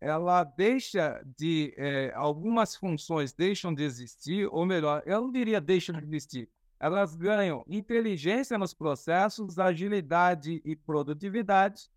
Ela 0.00 0.44
deixa 0.44 1.20
de 1.36 1.74
é, 1.76 2.12
algumas 2.14 2.76
funções 2.76 3.32
deixam 3.32 3.74
de 3.74 3.82
existir, 3.82 4.48
ou 4.50 4.64
melhor, 4.64 5.02
eu 5.04 5.20
não 5.22 5.32
diria 5.32 5.60
deixam 5.60 5.96
de 5.96 6.04
existir. 6.04 6.48
Elas 6.78 7.16
ganham 7.16 7.64
inteligência 7.66 8.56
nos 8.56 8.72
processos, 8.72 9.58
agilidade 9.58 10.62
e 10.64 10.76
produtividade, 10.76 11.90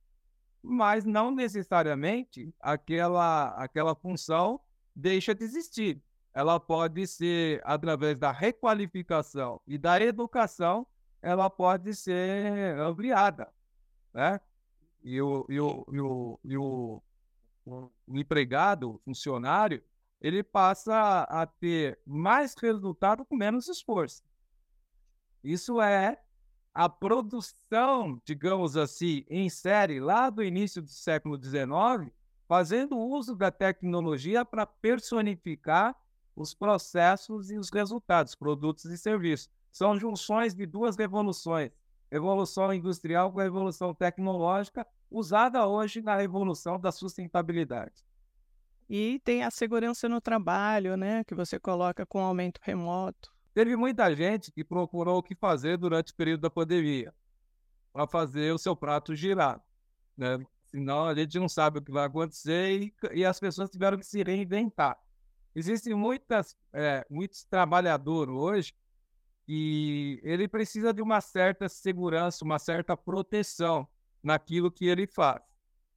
mas 0.61 1.05
não 1.05 1.29
necessariamente 1.29 2.53
aquela 2.59 3.49
aquela 3.49 3.93
função 3.93 4.59
deixa 4.95 5.35
de 5.35 5.43
existir. 5.43 6.01
Ela 6.33 6.59
pode 6.59 7.05
ser 7.05 7.61
através 7.63 8.17
da 8.17 8.31
requalificação 8.31 9.61
e 9.67 9.77
da 9.77 10.01
educação, 10.01 10.87
ela 11.21 11.49
pode 11.49 11.93
ser 11.93 12.79
ampliada, 12.79 13.49
né? 14.13 14.39
E 15.03 15.21
o, 15.21 15.45
e 15.49 15.59
o, 15.59 15.85
e 15.91 15.99
o, 15.99 16.39
e 16.43 16.57
o 16.57 17.01
o 17.65 17.91
empregado, 18.07 18.91
o 18.91 18.97
funcionário, 18.99 19.83
ele 20.19 20.43
passa 20.43 21.23
a 21.23 21.45
ter 21.45 21.99
mais 22.05 22.53
resultado 22.55 23.25
com 23.25 23.35
menos 23.35 23.67
esforço. 23.67 24.23
Isso 25.43 25.81
é 25.81 26.21
a 26.73 26.87
produção, 26.87 28.21
digamos 28.23 28.77
assim, 28.77 29.25
em 29.29 29.49
série 29.49 29.99
lá 29.99 30.29
do 30.29 30.43
início 30.43 30.81
do 30.81 30.89
século 30.89 31.41
XIX, 31.41 32.13
fazendo 32.47 32.97
uso 32.97 33.35
da 33.35 33.51
tecnologia 33.51 34.45
para 34.45 34.65
personificar 34.65 35.95
os 36.35 36.53
processos 36.53 37.49
e 37.51 37.57
os 37.57 37.69
resultados, 37.69 38.35
produtos 38.35 38.85
e 38.85 38.97
serviços. 38.97 39.49
São 39.71 39.97
junções 39.97 40.53
de 40.53 40.65
duas 40.65 40.95
revoluções, 40.95 41.71
revolução 42.11 42.73
industrial 42.73 43.31
com 43.31 43.39
a 43.39 43.43
revolução 43.43 43.93
tecnológica, 43.93 44.85
usada 45.11 45.67
hoje 45.67 46.01
na 46.01 46.15
revolução 46.15 46.79
da 46.79 46.91
sustentabilidade. 46.91 48.05
E 48.89 49.21
tem 49.23 49.43
a 49.43 49.51
segurança 49.51 50.09
no 50.09 50.19
trabalho, 50.19 50.97
né, 50.97 51.23
que 51.23 51.35
você 51.35 51.59
coloca 51.59 52.05
com 52.05 52.19
aumento 52.19 52.59
remoto. 52.63 53.31
Teve 53.53 53.75
muita 53.75 54.13
gente 54.15 54.51
que 54.51 54.63
procurou 54.63 55.17
o 55.17 55.23
que 55.23 55.35
fazer 55.35 55.77
durante 55.77 56.13
o 56.13 56.15
período 56.15 56.41
da 56.41 56.49
pandemia 56.49 57.13
para 57.91 58.07
fazer 58.07 58.53
o 58.53 58.57
seu 58.57 58.75
prato 58.75 59.13
girar, 59.13 59.61
né? 60.15 60.43
Senão 60.67 61.05
a 61.05 61.13
gente 61.13 61.37
não 61.37 61.49
sabe 61.49 61.79
o 61.79 61.81
que 61.81 61.91
vai 61.91 62.05
acontecer 62.05 62.81
e, 62.81 62.93
e 63.13 63.25
as 63.25 63.37
pessoas 63.37 63.69
tiveram 63.69 63.97
que 63.97 64.05
se 64.05 64.23
reinventar. 64.23 64.97
Existem 65.53 65.93
muitas, 65.93 66.55
é, 66.71 67.05
muitos 67.09 67.43
trabalhadores 67.43 68.33
hoje 68.33 68.73
e 69.45 70.21
ele 70.23 70.47
precisa 70.47 70.93
de 70.93 71.01
uma 71.01 71.19
certa 71.19 71.67
segurança, 71.67 72.45
uma 72.45 72.57
certa 72.57 72.95
proteção 72.95 73.85
naquilo 74.23 74.71
que 74.71 74.85
ele 74.85 75.07
faz. 75.07 75.41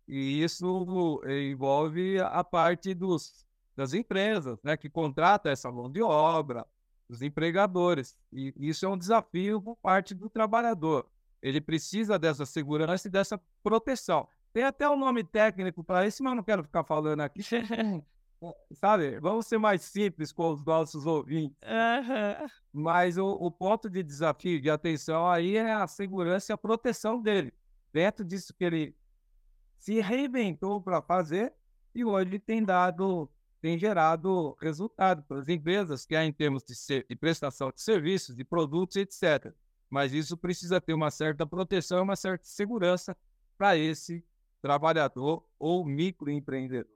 E 0.06 0.42
isso 0.42 1.20
envolve 1.26 2.20
a 2.20 2.44
parte 2.44 2.92
dos, 2.94 3.46
das 3.74 3.94
empresas, 3.94 4.58
né, 4.62 4.76
que 4.76 4.90
contrata 4.90 5.50
essa 5.50 5.70
mão 5.70 5.90
de 5.90 6.02
obra, 6.02 6.66
os 7.08 7.22
empregadores. 7.22 8.16
E 8.32 8.52
isso 8.56 8.84
é 8.84 8.88
um 8.88 8.98
desafio 8.98 9.60
por 9.60 9.76
parte 9.76 10.14
do 10.14 10.28
trabalhador. 10.28 11.06
Ele 11.42 11.60
precisa 11.60 12.18
dessa 12.18 12.46
segurança 12.46 13.08
e 13.08 13.10
dessa 13.10 13.40
proteção. 13.62 14.28
Tem 14.52 14.62
até 14.62 14.88
um 14.88 14.96
nome 14.96 15.24
técnico 15.24 15.82
para 15.82 16.06
isso, 16.06 16.22
mas 16.22 16.36
não 16.36 16.42
quero 16.42 16.62
ficar 16.62 16.84
falando 16.84 17.20
aqui. 17.20 17.40
Sabe, 18.74 19.18
vamos 19.20 19.46
ser 19.46 19.56
mais 19.56 19.80
simples 19.82 20.30
com 20.30 20.50
os 20.50 20.62
nossos 20.64 21.06
ouvintes. 21.06 21.56
Uhum. 21.62 22.48
Mas 22.72 23.16
o, 23.16 23.26
o 23.26 23.50
ponto 23.50 23.88
de 23.88 24.02
desafio, 24.02 24.60
de 24.60 24.68
atenção 24.68 25.26
aí 25.26 25.56
é 25.56 25.72
a 25.72 25.86
segurança 25.86 26.52
e 26.52 26.54
a 26.54 26.58
proteção 26.58 27.20
dele 27.22 27.54
dentro 27.94 28.24
disso 28.24 28.52
que 28.52 28.64
ele 28.64 28.96
se 29.78 30.00
reinventou 30.00 30.82
para 30.82 31.00
fazer 31.00 31.54
e 31.94 32.04
hoje 32.04 32.40
tem 32.40 32.64
dado, 32.64 33.30
tem 33.60 33.78
gerado 33.78 34.56
resultado 34.60 35.22
para 35.22 35.38
as 35.38 35.48
empresas, 35.48 36.04
que 36.04 36.16
é 36.16 36.24
em 36.24 36.32
termos 36.32 36.64
de, 36.64 36.74
ser, 36.74 37.06
de 37.08 37.14
prestação 37.14 37.70
de 37.70 37.80
serviços, 37.80 38.34
de 38.34 38.42
produtos, 38.42 38.96
etc. 38.96 39.54
Mas 39.88 40.12
isso 40.12 40.36
precisa 40.36 40.80
ter 40.80 40.92
uma 40.92 41.08
certa 41.08 41.46
proteção 41.46 41.98
e 41.98 42.02
uma 42.02 42.16
certa 42.16 42.44
segurança 42.44 43.16
para 43.56 43.76
esse 43.76 44.24
trabalhador 44.60 45.46
ou 45.56 45.84
microempreendedor. 45.84 46.90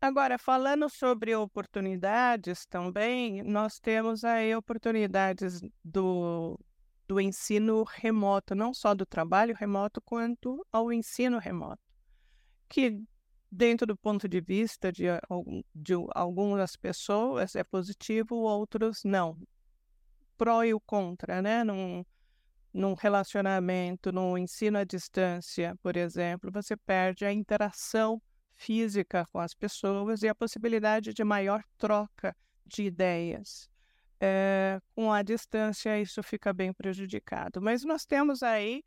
Agora, 0.00 0.36
falando 0.36 0.88
sobre 0.88 1.34
oportunidades 1.36 2.66
também, 2.66 3.42
nós 3.44 3.78
temos 3.78 4.24
aí 4.24 4.54
oportunidades 4.54 5.60
do 5.84 6.58
do 7.06 7.20
ensino 7.20 7.84
remoto, 7.84 8.54
não 8.54 8.74
só 8.74 8.94
do 8.94 9.06
trabalho 9.06 9.54
remoto, 9.54 10.00
quanto 10.00 10.66
ao 10.72 10.92
ensino 10.92 11.38
remoto, 11.38 11.82
que 12.68 13.02
dentro 13.50 13.86
do 13.86 13.96
ponto 13.96 14.28
de 14.28 14.40
vista 14.40 14.92
de, 14.92 15.04
de 15.74 15.92
algumas 16.14 16.76
pessoas 16.76 17.54
é 17.54 17.62
positivo, 17.62 18.34
outros 18.34 19.02
não. 19.04 19.38
Pró 20.36 20.64
e 20.64 20.74
o 20.74 20.80
contra, 20.80 21.40
né? 21.40 21.64
Num, 21.64 22.04
num 22.72 22.94
relacionamento, 22.94 24.12
no 24.12 24.36
ensino 24.36 24.78
à 24.78 24.84
distância, 24.84 25.76
por 25.82 25.96
exemplo, 25.96 26.50
você 26.52 26.76
perde 26.76 27.24
a 27.24 27.32
interação 27.32 28.20
física 28.54 29.26
com 29.32 29.38
as 29.38 29.54
pessoas 29.54 30.22
e 30.22 30.28
a 30.28 30.34
possibilidade 30.34 31.14
de 31.14 31.24
maior 31.24 31.62
troca 31.78 32.36
de 32.66 32.82
ideias 32.82 33.70
é, 34.20 34.80
com 34.94 35.12
a 35.12 35.22
distância 35.22 36.00
isso 36.00 36.22
fica 36.22 36.52
bem 36.52 36.72
prejudicado. 36.72 37.60
Mas 37.60 37.84
nós 37.84 38.04
temos 38.04 38.42
aí 38.42 38.82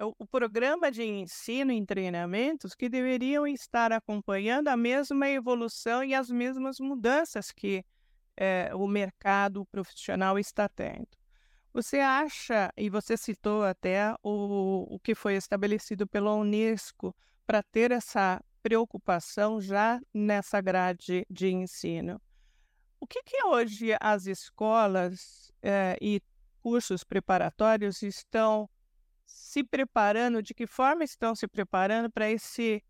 o, 0.00 0.14
o, 0.18 0.26
programa 0.26 0.90
de 0.90 1.02
ensino 1.02 1.72
e 1.72 1.86
treinamentos 1.86 2.74
que 2.74 2.88
deveriam 2.88 3.46
estar 3.46 3.92
acompanhando 3.92 4.68
a 4.68 4.76
mesma 4.76 5.28
evolução 5.28 6.02
e 6.02 6.14
as 6.14 6.30
mesmas 6.30 6.78
mudanças 6.80 7.52
que 7.52 7.84
é, 8.36 8.70
o 8.74 8.86
mercado 8.86 9.64
profissional 9.66 10.38
está 10.38 10.68
tendo. 10.68 11.08
Você 11.72 11.98
acha, 11.98 12.72
e 12.76 12.88
você 12.88 13.16
citou 13.16 13.64
até 13.64 14.14
o, 14.22 14.94
o 14.94 14.98
que 15.00 15.14
foi 15.14 15.34
estabelecido 15.34 16.06
pela 16.06 16.34
Unesco 16.34 17.14
para 17.46 17.62
ter 17.62 17.90
essa 17.90 18.40
preocupação 18.62 19.60
já 19.60 20.00
nessa 20.12 20.60
grade 20.60 21.26
de 21.28 21.48
ensino. 21.48 22.20
O 23.04 23.06
que, 23.06 23.22
que 23.22 23.44
hoje 23.44 23.94
as 24.00 24.24
escolas 24.24 25.52
eh, 25.62 25.94
e 26.00 26.22
cursos 26.62 27.04
preparatórios 27.04 28.02
estão 28.02 28.66
se 29.26 29.62
preparando, 29.62 30.42
de 30.42 30.54
que 30.54 30.66
forma 30.66 31.04
estão 31.04 31.34
se 31.34 31.46
preparando 31.46 32.10
para 32.10 32.30
esse 32.30 32.82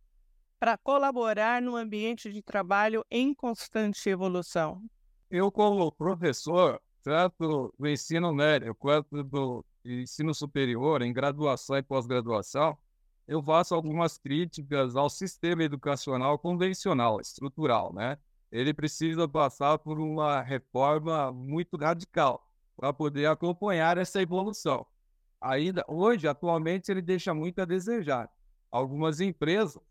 para 0.60 0.78
colaborar 0.78 1.60
no 1.60 1.74
ambiente 1.74 2.32
de 2.32 2.40
trabalho 2.42 3.04
em 3.10 3.34
constante 3.34 4.08
evolução? 4.08 4.80
Eu, 5.28 5.50
como 5.50 5.90
professor, 5.90 6.80
tanto 7.02 7.74
do 7.76 7.88
ensino 7.88 8.32
médio 8.32 8.72
quanto 8.72 9.24
do 9.24 9.64
ensino 9.84 10.32
superior, 10.32 11.02
em 11.02 11.12
graduação 11.12 11.76
e 11.76 11.82
pós-graduação, 11.82 12.78
eu 13.26 13.42
faço 13.42 13.74
algumas 13.74 14.16
críticas 14.16 14.94
ao 14.94 15.10
sistema 15.10 15.64
educacional 15.64 16.38
convencional, 16.38 17.20
estrutural, 17.20 17.92
né? 17.92 18.16
Ele 18.54 18.72
precisa 18.72 19.26
passar 19.26 19.78
por 19.78 19.98
uma 19.98 20.40
reforma 20.40 21.32
muito 21.32 21.76
radical 21.76 22.48
para 22.76 22.92
poder 22.92 23.26
acompanhar 23.26 23.98
essa 23.98 24.22
evolução. 24.22 24.86
Ainda 25.40 25.84
hoje, 25.88 26.28
atualmente, 26.28 26.88
ele 26.88 27.02
deixa 27.02 27.34
muito 27.34 27.60
a 27.60 27.64
desejar. 27.64 28.30
Algumas 28.70 29.20
empresas, 29.20 29.82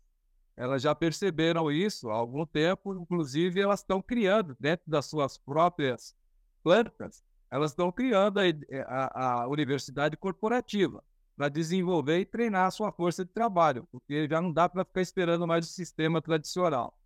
elas 0.56 0.80
já 0.80 0.94
perceberam 0.94 1.70
isso 1.70 2.08
há 2.08 2.14
algum 2.14 2.46
tempo, 2.46 2.94
inclusive 2.94 3.60
elas 3.60 3.80
estão 3.80 4.00
criando 4.00 4.56
dentro 4.58 4.90
das 4.90 5.04
suas 5.04 5.36
próprias 5.36 6.16
plantas, 6.62 7.22
elas 7.50 7.72
estão 7.72 7.92
criando 7.92 8.40
a, 8.40 8.44
a, 8.86 9.42
a 9.42 9.48
universidade 9.48 10.16
corporativa 10.16 11.04
para 11.36 11.50
desenvolver 11.50 12.18
e 12.20 12.24
treinar 12.24 12.66
a 12.66 12.70
sua 12.70 12.90
força 12.90 13.26
de 13.26 13.30
trabalho, 13.30 13.86
porque 13.92 14.26
já 14.26 14.40
não 14.40 14.50
dá 14.50 14.70
para 14.70 14.86
ficar 14.86 15.02
esperando 15.02 15.46
mais 15.46 15.66
o 15.66 15.70
sistema 15.70 16.22
tradicional. 16.22 16.98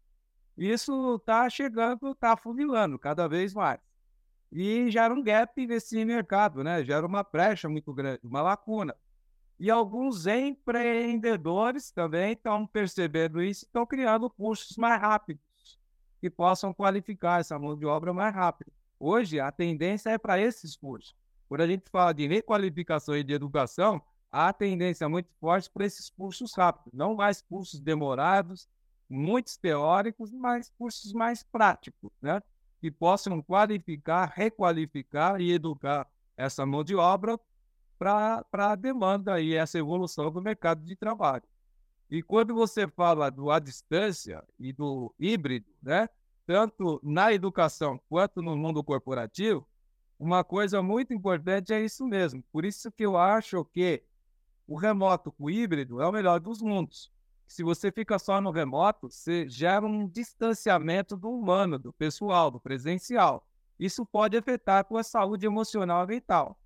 Isso 0.59 1.15
está 1.15 1.49
chegando, 1.49 2.11
está 2.11 2.37
funilando 2.37 2.99
cada 2.99 3.29
vez 3.29 3.55
mais. 3.55 3.79
E 4.51 4.91
gera 4.91 5.15
um 5.15 5.23
gap 5.23 5.67
nesse 5.67 6.05
mercado, 6.05 6.65
né? 6.65 6.85
Gera 6.85 7.07
uma 7.07 7.23
brecha 7.23 7.69
muito 7.69 7.95
grande, 7.95 8.21
uma 8.25 8.43
lacuna. 8.43 8.97
E 9.61 9.71
alguns 9.71 10.27
empreendedores 10.27 11.93
também 11.93 12.33
estão 12.33 12.67
percebendo 12.67 13.41
isso, 13.41 13.67
estão 13.67 13.87
criando 13.87 14.29
cursos 14.29 14.77
mais 14.77 15.01
rápidos 15.01 15.79
que 16.21 16.29
possam 16.29 16.75
qualificar 16.75 17.41
essa 17.41 17.57
mão 17.57 17.77
de 17.77 17.87
obra 17.87 18.13
mais 18.13 18.35
rápido. 18.35 18.73
Hoje, 18.99 19.39
a 19.39 19.53
tendência 19.53 20.11
é 20.11 20.19
para 20.19 20.41
esses 20.41 20.77
cursos. 20.77 21.15
Quando 21.49 21.61
a 21.61 21.67
gente 21.69 21.89
fala 21.89 22.13
de 22.13 22.27
requalificação 22.27 23.17
e 23.17 23.23
de 23.23 23.33
educação, 23.33 24.03
há 24.31 24.53
tendência 24.53 25.09
muito 25.09 25.31
forte 25.41 25.71
para 25.71 25.87
esses 25.87 26.11
cursos 26.11 26.53
rápidos, 26.55 26.93
não 26.93 27.15
mais 27.15 27.41
cursos 27.41 27.81
demorados, 27.81 28.69
muitos 29.09 29.57
teóricos, 29.57 30.33
mas 30.33 30.71
cursos 30.79 31.13
mais 31.13 31.43
práticos, 31.43 32.13
né? 32.21 32.43
Que 32.81 32.91
possam 32.91 33.43
qualificar, 33.43 34.33
requalificar 34.35 35.41
e 35.41 35.53
educar 35.53 36.07
essa 36.37 36.65
mão 36.65 36.85
de 36.85 36.95
obra 36.95 37.39
para 37.99 38.45
a 38.53 38.75
demanda 38.77 39.41
e 39.41 39.55
essa 39.55 39.79
evolução 39.79 40.31
do 40.31 40.41
mercado 40.41 40.85
de 40.85 40.95
trabalho. 40.95 41.43
E 42.11 42.23
quando 42.23 42.55
você 42.55 42.87
fala 42.87 43.31
do 43.31 43.51
à 43.51 43.59
distância 43.59 44.43
e 44.59 44.73
do 44.73 45.15
híbrido, 45.19 45.67
né? 45.83 46.09
Tanto 46.47 46.99
na 47.03 47.33
educação 47.33 48.01
quanto 48.09 48.41
no 48.41 48.57
mundo 48.57 48.83
corporativo, 48.83 49.69
uma 50.19 50.43
coisa 50.43 50.83
muito 50.83 51.13
importante 51.13 51.73
é 51.73 51.85
isso 51.85 52.07
mesmo. 52.07 52.43
Por 52.51 52.65
isso 52.65 52.91
que 52.91 53.05
eu 53.05 53.17
acho 53.19 53.65
que 53.67 54.03
o 54.67 54.77
remoto 54.77 55.31
com 55.31 55.45
o 55.45 55.51
híbrido 55.51 56.01
é 56.01 56.07
o 56.07 56.13
melhor 56.13 56.41
dos 56.41 56.63
mundos. 56.63 57.13
Se 57.49 57.63
você 57.63 57.91
fica 57.91 58.19
só 58.19 58.43
no 58.43 58.51
remoto, 58.51 59.11
você 59.11 59.49
gera 59.49 59.85
um 59.85 60.07
distanciamento 60.07 61.17
do 61.17 61.31
humano, 61.31 61.79
do 61.79 61.93
pessoal, 61.95 62.51
do 62.51 62.61
presencial. 62.61 63.45
Isso 63.81 64.05
pode 64.05 64.37
afetar 64.37 64.87
a 64.89 65.03
saúde 65.03 65.47
emocional 65.47 66.05
e 66.05 66.09
mental. 66.09 66.61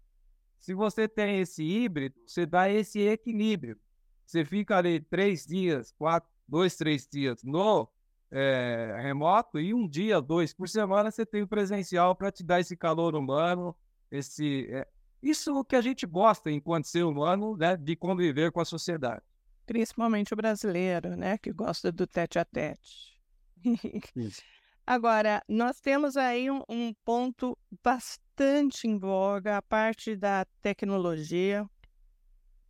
Se 0.59 0.75
você 0.75 1.07
tem 1.07 1.39
esse 1.39 1.63
híbrido, 1.63 2.17
você 2.27 2.45
dá 2.45 2.69
esse 2.69 2.99
equilíbrio. 3.01 3.79
Você 4.27 4.45
fica 4.45 4.77
ali 4.77 5.01
três 5.01 5.47
dias, 5.47 5.93
quatro, 5.93 6.29
dois, 6.49 6.77
três 6.77 7.07
dias 7.07 7.43
no 7.45 7.89
é, 8.31 8.99
remoto 9.03 9.61
e 9.61 9.73
um 9.73 9.87
dia, 9.87 10.21
dois 10.21 10.53
por 10.53 10.69
semana 10.69 11.11
você 11.11 11.25
tem 11.25 11.43
o 11.43 11.49
presencial 11.49 12.17
para 12.17 12.33
te 12.33 12.43
dar 12.43 12.61
esse 12.61 12.77
calor 12.77 13.15
humano, 13.15 13.77
esse 14.11 14.67
é, 14.71 14.89
isso 15.23 15.65
que 15.65 15.77
a 15.77 15.81
gente 15.81 16.07
gosta 16.07 16.51
enquanto 16.51 16.87
ser 16.87 17.05
humano, 17.05 17.57
né, 17.57 17.77
de 17.77 17.95
conviver 17.95 18.51
com 18.51 18.61
a 18.61 18.65
sociedade. 18.65 19.23
Principalmente 19.67 20.33
o 20.33 20.37
brasileiro, 20.37 21.17
né, 21.17 21.39
que 21.39 21.53
gosta 21.53 21.93
do 21.93 22.07
tete 22.07 22.39
a 22.39 22.45
tete. 22.45 23.19
Agora, 24.85 25.43
nós 25.49 25.81
temos 25.81 26.17
aí 26.17 26.51
um, 26.51 26.63
um 26.69 26.93
ponto 27.05 27.57
bastante 27.83 28.89
em 28.89 28.99
voga, 28.99 29.57
a 29.57 29.63
parte 29.63 30.17
da 30.17 30.45
tecnologia, 30.61 31.65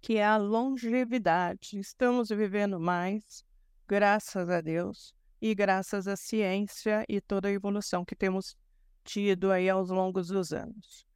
que 0.03 0.17
é 0.17 0.25
a 0.25 0.37
longevidade. 0.37 1.79
Estamos 1.79 2.29
vivendo 2.29 2.79
mais, 2.79 3.43
graças 3.89 4.51
a 4.51 4.61
Deus 4.61 5.15
e 5.41 5.55
graças 5.55 6.07
à 6.07 6.17
ciência 6.17 7.05
e 7.09 7.21
toda 7.21 7.49
a 7.49 7.53
evolução 7.53 8.05
que 8.05 8.15
temos 8.15 8.57
tido 9.05 9.51
aí 9.51 9.69
aos 9.71 9.89
longos 9.89 10.29
dos 10.29 10.53
anos. 10.53 11.07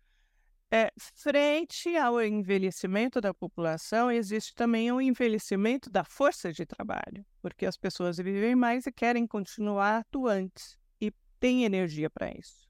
É, 0.71 0.93
frente 1.15 1.97
ao 1.97 2.21
envelhecimento 2.21 3.21
da 3.21 3.33
população, 3.33 4.11
existe 4.11 4.53
também 4.53 4.91
o 4.91 5.01
envelhecimento 5.01 5.89
da 5.89 6.03
força 6.03 6.53
de 6.53 6.67
trabalho, 6.67 7.25
porque 7.41 7.65
as 7.65 7.77
pessoas 7.77 8.17
vivem 8.17 8.57
mais 8.57 8.85
e 8.85 8.93
querem 8.93 9.29
continuar 9.29 9.99
atuantes 9.99 10.77
e 11.01 11.13
têm 11.39 11.65
energia 11.65 12.11
para 12.11 12.33
isso. 12.37 12.69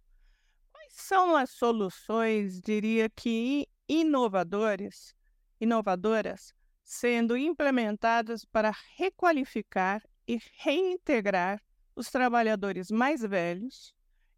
Quais 0.72 0.92
são 0.92 1.34
as 1.34 1.50
soluções, 1.50 2.60
diria 2.60 3.08
que 3.08 3.66
inovadoras, 3.88 5.14
inovadoras, 5.58 6.52
sendo 6.84 7.34
implementadas 7.34 8.44
para 8.44 8.74
requalificar 8.96 10.02
e 10.28 10.38
reintegrar 10.58 11.62
os 11.94 12.10
trabalhadores 12.10 12.90
mais 12.90 13.22
velhos 13.22 13.94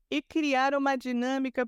e 0.08 0.22
criar 0.22 0.74
uma 0.74 0.96
dinâmica, 0.96 1.66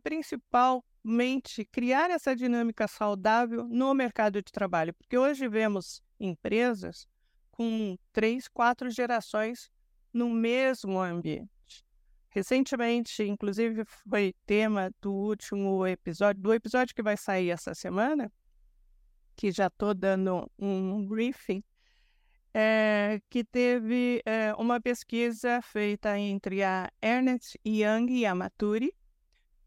principalmente 1.03 1.65
criar 1.65 2.11
essa 2.11 2.37
dinâmica 2.37 2.87
saudável 2.87 3.67
no 3.69 3.95
mercado 3.95 4.43
de 4.43 4.53
trabalho, 4.53 4.95
porque 4.95 5.17
hoje 5.17 5.49
vemos 5.49 6.03
empresas 6.19 7.07
com 7.51 7.97
três, 8.13 8.49
quatro 8.49 8.91
gerações 8.91 9.71
no 10.13 10.29
mesmo 10.29 11.01
ambiente. 11.01 11.51
Recentemente, 12.29 13.25
inclusive, 13.25 13.85
foi 13.85 14.35
tema 14.47 14.91
do 15.01 15.13
último 15.13 15.87
episódio, 15.87 16.41
do 16.41 16.55
episódio 16.55 16.95
que 16.95 17.03
vai 17.03 17.17
sair 17.17 17.51
essa 17.51 17.75
semana, 17.75 18.31
que 19.35 19.51
já 19.51 19.67
estou 19.67 19.95
dando 19.95 20.51
um 20.59 21.05
briefing 21.07 21.63
é, 22.53 23.21
que 23.29 23.43
teve 23.43 24.23
é, 24.25 24.53
uma 24.55 24.81
pesquisa 24.81 25.61
feita 25.63 26.19
entre 26.19 26.63
a 26.63 26.91
Ernest 27.03 27.59
Young 27.65 28.07
e 28.11 28.27
a 28.27 28.35
Maturi, 28.35 28.93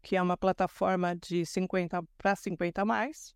que 0.04 0.14
é 0.14 0.22
uma 0.22 0.36
plataforma 0.36 1.16
de 1.16 1.46
50 1.46 2.02
para 2.18 2.36
50 2.36 2.84
mais, 2.84 3.34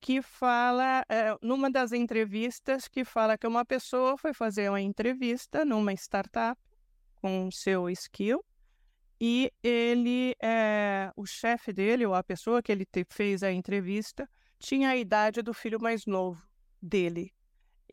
que 0.00 0.22
fala, 0.22 1.04
é, 1.08 1.36
numa 1.42 1.70
das 1.70 1.92
entrevistas, 1.92 2.88
que 2.88 3.04
fala 3.04 3.36
que 3.36 3.46
uma 3.46 3.64
pessoa 3.64 4.16
foi 4.16 4.32
fazer 4.32 4.70
uma 4.70 4.80
entrevista 4.80 5.64
numa 5.64 5.92
startup 5.92 6.60
com 7.16 7.50
seu 7.52 7.88
skill, 7.90 8.42
e 9.20 9.52
ele, 9.62 10.34
o 11.14 11.24
chefe 11.24 11.72
dele, 11.72 12.04
ou 12.04 12.14
a 12.14 12.24
pessoa 12.24 12.60
que 12.60 12.72
ele 12.72 12.84
te, 12.84 13.06
fez 13.08 13.44
a 13.44 13.52
entrevista, 13.52 14.28
tinha 14.58 14.88
a 14.88 14.96
idade 14.96 15.42
do 15.42 15.54
filho 15.54 15.80
mais 15.80 16.06
novo 16.06 16.42
dele, 16.80 17.32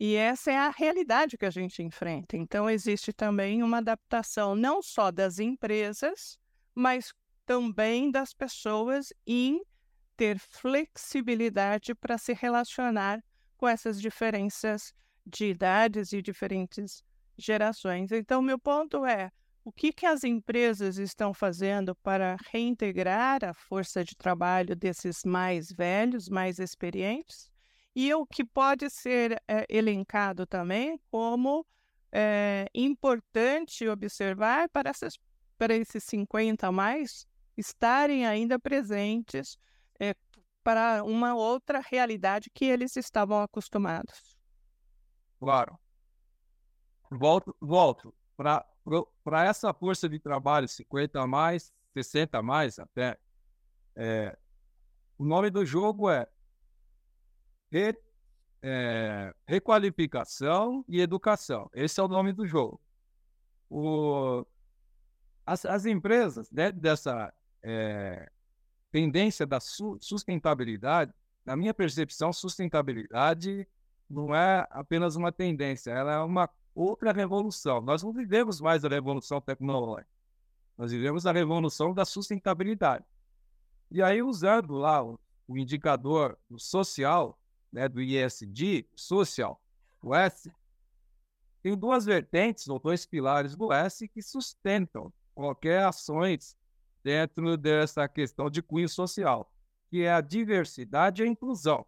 e 0.00 0.16
essa 0.16 0.50
é 0.50 0.56
a 0.56 0.70
realidade 0.70 1.36
que 1.36 1.44
a 1.44 1.50
gente 1.50 1.82
enfrenta. 1.82 2.34
Então, 2.34 2.70
existe 2.70 3.12
também 3.12 3.62
uma 3.62 3.78
adaptação 3.78 4.54
não 4.54 4.82
só 4.82 5.10
das 5.10 5.38
empresas, 5.38 6.38
mas 6.74 7.12
também 7.50 8.12
das 8.12 8.32
pessoas 8.32 9.12
em 9.26 9.60
ter 10.16 10.38
flexibilidade 10.38 11.96
para 11.96 12.16
se 12.16 12.32
relacionar 12.32 13.20
com 13.56 13.66
essas 13.66 14.00
diferenças 14.00 14.94
de 15.26 15.46
idades 15.46 16.12
e 16.12 16.22
diferentes 16.22 17.02
gerações. 17.36 18.12
Então, 18.12 18.40
meu 18.40 18.56
ponto 18.56 19.04
é: 19.04 19.32
o 19.64 19.72
que, 19.72 19.92
que 19.92 20.06
as 20.06 20.22
empresas 20.22 20.96
estão 20.96 21.34
fazendo 21.34 21.92
para 21.96 22.36
reintegrar 22.52 23.44
a 23.44 23.52
força 23.52 24.04
de 24.04 24.14
trabalho 24.14 24.76
desses 24.76 25.24
mais 25.24 25.72
velhos, 25.72 26.28
mais 26.28 26.60
experientes? 26.60 27.50
e 27.96 28.14
o 28.14 28.24
que 28.24 28.44
pode 28.44 28.88
ser 28.88 29.42
é, 29.48 29.66
elencado 29.68 30.46
também 30.46 31.00
como 31.10 31.66
é, 32.12 32.66
importante 32.72 33.88
observar 33.88 34.68
para, 34.68 34.90
essas, 34.90 35.18
para 35.58 35.74
esses 35.74 36.04
50 36.04 36.68
a 36.68 36.70
mais 36.70 37.26
estarem 37.60 38.26
ainda 38.26 38.58
presentes 38.58 39.58
é, 39.98 40.14
para 40.62 41.04
uma 41.04 41.34
outra 41.34 41.80
realidade 41.80 42.50
que 42.52 42.64
eles 42.64 42.96
estavam 42.96 43.40
acostumados. 43.40 44.36
Claro. 45.38 45.78
Volto, 47.10 47.56
volto. 47.60 48.14
Para 48.36 49.44
essa 49.44 49.72
força 49.74 50.08
de 50.08 50.18
trabalho, 50.18 50.68
50 50.68 51.20
a 51.20 51.26
mais, 51.26 51.72
60 51.92 52.38
a 52.38 52.42
mais 52.42 52.78
até, 52.78 53.18
é, 53.96 54.36
o 55.18 55.24
nome 55.24 55.50
do 55.50 55.64
jogo 55.66 56.08
é 56.08 56.26
re, 57.70 57.94
é, 58.62 59.34
requalificação 59.46 60.84
e 60.88 61.00
educação. 61.00 61.68
Esse 61.74 62.00
é 62.00 62.02
o 62.02 62.08
nome 62.08 62.32
do 62.32 62.46
jogo. 62.46 62.80
O, 63.68 64.46
as, 65.44 65.64
as 65.64 65.84
empresas, 65.86 66.48
dentro 66.50 66.80
dessa 66.80 67.32
é, 67.62 68.30
tendência 68.90 69.46
da 69.46 69.60
su, 69.60 69.98
sustentabilidade, 70.00 71.12
na 71.44 71.56
minha 71.56 71.74
percepção, 71.74 72.32
sustentabilidade 72.32 73.66
não 74.08 74.34
é 74.34 74.66
apenas 74.70 75.16
uma 75.16 75.30
tendência, 75.30 75.90
ela 75.90 76.12
é 76.12 76.18
uma 76.18 76.50
outra 76.74 77.12
revolução. 77.12 77.80
Nós 77.80 78.02
não 78.02 78.12
vivemos 78.12 78.60
mais 78.60 78.84
a 78.84 78.88
revolução 78.88 79.40
tecnológica, 79.40 80.10
nós 80.76 80.90
vivemos 80.90 81.26
a 81.26 81.32
revolução 81.32 81.94
da 81.94 82.04
sustentabilidade. 82.04 83.04
E 83.90 84.02
aí, 84.02 84.22
usando 84.22 84.74
lá 84.74 85.02
o, 85.02 85.18
o 85.46 85.58
indicador 85.58 86.38
social, 86.56 87.38
né, 87.72 87.88
do 87.88 88.00
ISD, 88.00 88.86
social, 88.94 89.60
o 90.02 90.14
S, 90.14 90.50
tem 91.62 91.76
duas 91.76 92.04
vertentes 92.04 92.68
ou 92.68 92.78
dois 92.78 93.04
pilares 93.04 93.54
do 93.54 93.72
S 93.72 94.08
que 94.08 94.22
sustentam 94.22 95.12
qualquer 95.34 95.84
ações 95.84 96.56
dentro 97.02 97.56
dessa 97.56 98.08
questão 98.08 98.50
de 98.50 98.62
cunho 98.62 98.88
social, 98.88 99.50
que 99.88 100.02
é 100.02 100.12
a 100.12 100.20
diversidade 100.20 101.22
e 101.22 101.24
a 101.24 101.28
inclusão. 101.28 101.86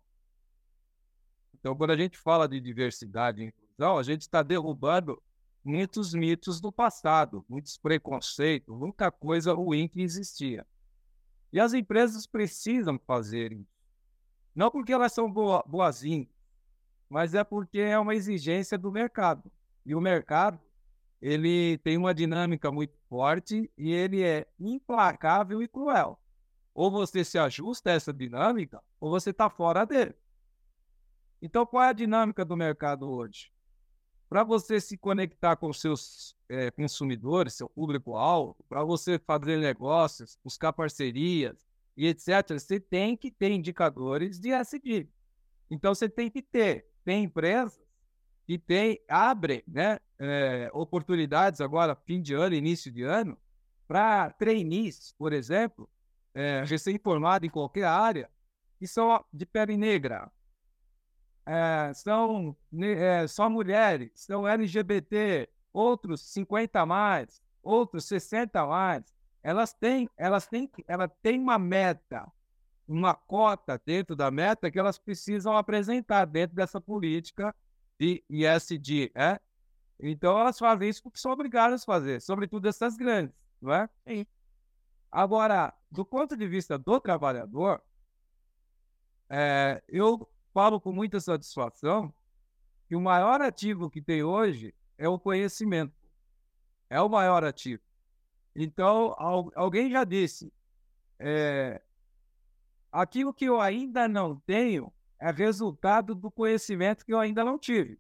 Então, 1.55 1.77
quando 1.77 1.91
a 1.91 1.97
gente 1.97 2.19
fala 2.19 2.49
de 2.49 2.61
diversidade 2.61 3.43
e 3.43 3.47
inclusão, 3.47 3.99
a 3.99 4.03
gente 4.03 4.23
está 4.23 4.43
derrubando 4.43 5.23
muitos 5.65 6.13
mitos 6.13 6.61
do 6.61 6.73
passado, 6.73 7.45
muitos 7.49 7.77
preconceitos, 7.77 8.77
muita 8.77 9.11
coisa 9.11 9.53
ruim 9.53 9.87
que 9.87 10.03
existia. 10.03 10.67
E 11.53 11.61
as 11.61 11.73
empresas 11.73 12.27
precisam 12.27 12.99
fazer 12.99 13.53
isso. 13.53 13.71
Não 14.55 14.71
porque 14.71 14.93
elas 14.93 15.13
são 15.13 15.31
boa, 15.31 15.63
boazinhas, 15.67 16.29
mas 17.09 17.35
é 17.35 17.45
porque 17.45 17.79
é 17.79 17.99
uma 17.99 18.15
exigência 18.15 18.77
do 18.77 18.91
mercado. 18.91 19.51
E 19.85 19.95
o 19.95 20.01
mercado, 20.01 20.59
ele 21.23 21.79
tem 21.79 21.97
uma 21.97 22.13
dinâmica 22.13 22.73
muito 22.73 22.99
forte 23.09 23.71
e 23.79 23.93
ele 23.93 24.25
é 24.25 24.45
implacável 24.59 25.63
e 25.63 25.69
cruel. 25.69 26.21
Ou 26.75 26.91
você 26.91 27.23
se 27.23 27.39
ajusta 27.39 27.91
a 27.91 27.93
essa 27.93 28.13
dinâmica, 28.13 28.83
ou 28.99 29.09
você 29.09 29.31
está 29.31 29.49
fora 29.49 29.85
dele. 29.85 30.15
Então, 31.41 31.65
qual 31.65 31.85
é 31.85 31.89
a 31.91 31.93
dinâmica 31.93 32.45
do 32.45 32.57
mercado 32.57 33.09
hoje? 33.09 33.53
Para 34.29 34.43
você 34.43 34.81
se 34.81 34.99
conectar 34.99 35.55
com 35.55 35.73
seus 35.73 36.37
é, 36.49 36.73
consumidores, 36.73 37.55
seu 37.55 37.69
público-alvo, 37.69 38.57
para 38.69 38.83
você 38.83 39.17
fazer 39.19 39.59
negócios, 39.59 40.37
buscar 40.43 40.73
parcerias, 40.73 41.65
e 41.97 42.09
etc., 42.09 42.59
você 42.59 42.81
tem 42.81 43.17
que 43.17 43.31
ter 43.31 43.51
indicadores 43.53 44.41
de 44.41 44.51
SD. 44.51 45.09
Então, 45.71 45.95
você 45.95 46.09
tem 46.09 46.29
que 46.29 46.43
ter. 46.43 46.89
Tem 47.05 47.25
empresas 47.25 47.81
que 48.45 48.59
tem, 48.59 49.01
abre 49.09 49.63
né, 49.69 50.01
é, 50.25 50.71
oportunidades 50.73 51.61
agora, 51.61 51.97
fim 51.97 52.23
de 52.23 52.33
ano, 52.33 52.55
início 52.55 52.93
de 52.93 53.03
ano, 53.03 53.37
para 53.89 54.31
trainees, 54.31 55.13
por 55.19 55.33
exemplo, 55.33 55.91
é, 56.33 56.63
recém-formado 56.65 57.45
em 57.45 57.51
qualquer 57.51 57.85
área, 57.85 58.31
que 58.79 58.87
são 58.87 59.25
de 59.33 59.45
pele 59.45 59.77
negra, 59.77 60.31
é, 61.45 61.93
são 61.93 62.57
é, 62.81 63.27
só 63.27 63.51
mulheres, 63.51 64.13
são 64.15 64.47
LGBT, 64.47 65.49
outros 65.73 66.21
50 66.21 66.81
a 66.81 66.87
mais, 66.87 67.43
outros 67.61 68.05
60 68.05 68.61
a 68.61 68.67
mais. 68.67 69.13
Elas 69.43 69.73
têm, 69.73 70.09
elas 70.17 70.47
têm, 70.47 70.71
ela 70.87 71.09
tem 71.09 71.41
uma 71.41 71.59
meta, 71.59 72.31
uma 72.87 73.13
cota 73.13 73.81
dentro 73.85 74.15
da 74.15 74.31
meta 74.31 74.71
que 74.71 74.79
elas 74.79 74.99
precisam 74.99 75.57
apresentar 75.57 76.27
dentro 76.27 76.55
dessa 76.55 76.81
política 76.81 77.53
de 77.99 78.25
ISD, 78.31 79.11
é? 79.17 79.41
Então 80.03 80.37
elas 80.37 80.59
fazem 80.59 80.89
isso 80.89 81.01
porque 81.01 81.21
são 81.21 81.31
obrigadas 81.31 81.83
a 81.83 81.87
fazer, 81.87 82.21
sobretudo 82.21 82.67
essas 82.67 82.97
grandes, 82.97 83.37
não 83.61 83.73
é? 83.73 83.89
Sim. 84.07 84.27
Agora, 85.11 85.73
do 85.89 86.05
ponto 86.05 86.37
de 86.37 86.49
vista 86.49 86.77
do 86.77 86.99
trabalhador, 86.99 87.81
é, 89.31 89.81
eu 89.89 90.29
falo 90.53 90.81
com 90.81 90.93
muita 90.93 91.21
satisfação 91.21 92.13
que 92.89 92.97
o 92.97 93.01
maior 93.01 93.41
ativo 93.41 93.89
que 93.89 94.03
tem 94.03 94.25
hoje 94.25 94.75
é 94.99 95.09
o 95.09 95.19
conhecimento. 95.19 95.95
É 96.91 97.01
o 97.01 97.09
maior 97.09 97.45
ativo. 97.45 97.83
Então, 98.55 99.15
alguém 99.55 99.91
já 99.91 100.05
disse, 100.05 100.53
é, 101.19 101.81
aquilo 102.91 103.33
que 103.33 103.45
eu 103.45 103.61
ainda 103.61 104.09
não 104.09 104.37
tenho 104.41 104.93
é 105.19 105.31
resultado 105.31 106.15
do 106.15 106.31
conhecimento 106.31 107.07
que 107.07 107.15
eu 107.15 107.21
ainda 107.21 107.45
não 107.45 107.59
tive. 107.59 107.99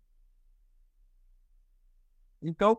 Então, 2.42 2.78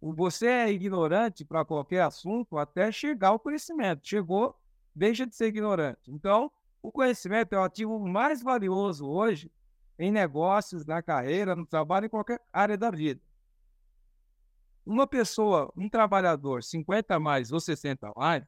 você 0.00 0.46
é 0.46 0.72
ignorante 0.72 1.44
para 1.44 1.64
qualquer 1.64 2.02
assunto 2.02 2.56
até 2.56 2.90
chegar 2.90 3.28
ao 3.28 3.38
conhecimento. 3.38 4.06
Chegou, 4.06 4.56
deixa 4.94 5.26
de 5.26 5.34
ser 5.34 5.46
ignorante. 5.46 6.00
Então, 6.08 6.50
o 6.82 6.90
conhecimento 6.90 7.52
é 7.52 7.58
o 7.58 7.64
ativo 7.64 7.98
mais 7.98 8.42
valioso 8.42 9.06
hoje 9.06 9.50
em 9.98 10.12
negócios, 10.12 10.86
na 10.86 11.02
carreira, 11.02 11.56
no 11.56 11.66
trabalho, 11.66 12.06
em 12.06 12.08
qualquer 12.08 12.40
área 12.52 12.78
da 12.78 12.90
vida. 12.90 13.20
Uma 14.86 15.06
pessoa, 15.06 15.72
um 15.76 15.88
trabalhador, 15.88 16.62
50 16.62 17.16
a 17.16 17.20
mais 17.20 17.52
ou 17.52 17.60
60 17.60 18.08
a 18.08 18.12
mais, 18.16 18.44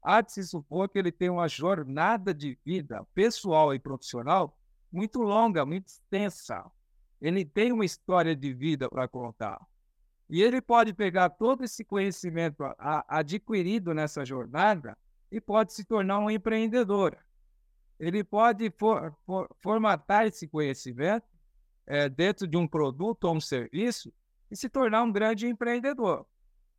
há 0.00 0.20
de 0.20 0.32
se 0.32 0.44
supor 0.44 0.88
que 0.88 0.98
ele 0.98 1.10
tem 1.10 1.28
uma 1.28 1.48
jornada 1.48 2.32
de 2.32 2.58
vida 2.64 3.04
pessoal 3.12 3.74
e 3.74 3.78
profissional 3.78 4.56
muito 4.90 5.20
longa, 5.20 5.66
muito 5.66 5.88
extensa. 5.88 6.64
Ele 7.24 7.44
tem 7.44 7.72
uma 7.72 7.84
história 7.84 8.36
de 8.36 8.52
vida 8.52 8.88
para 8.88 9.08
contar. 9.08 9.60
E 10.28 10.42
ele 10.42 10.60
pode 10.60 10.92
pegar 10.92 11.30
todo 11.30 11.64
esse 11.64 11.84
conhecimento 11.84 12.64
adquirido 13.08 13.94
nessa 13.94 14.24
jornada 14.24 14.96
e 15.30 15.40
pode 15.40 15.72
se 15.72 15.84
tornar 15.84 16.18
um 16.18 16.30
empreendedor 16.30 17.16
ele 17.98 18.24
pode 18.24 18.70
for, 18.70 19.16
for, 19.24 19.48
formatar 19.60 20.26
esse 20.26 20.48
conhecimento 20.48 21.26
é, 21.86 22.08
dentro 22.08 22.46
de 22.46 22.56
um 22.56 22.66
produto 22.66 23.24
ou 23.24 23.36
um 23.36 23.40
serviço 23.40 24.12
e 24.50 24.56
se 24.56 24.68
tornar 24.68 25.02
um 25.02 25.12
grande 25.12 25.46
empreendedor. 25.46 26.26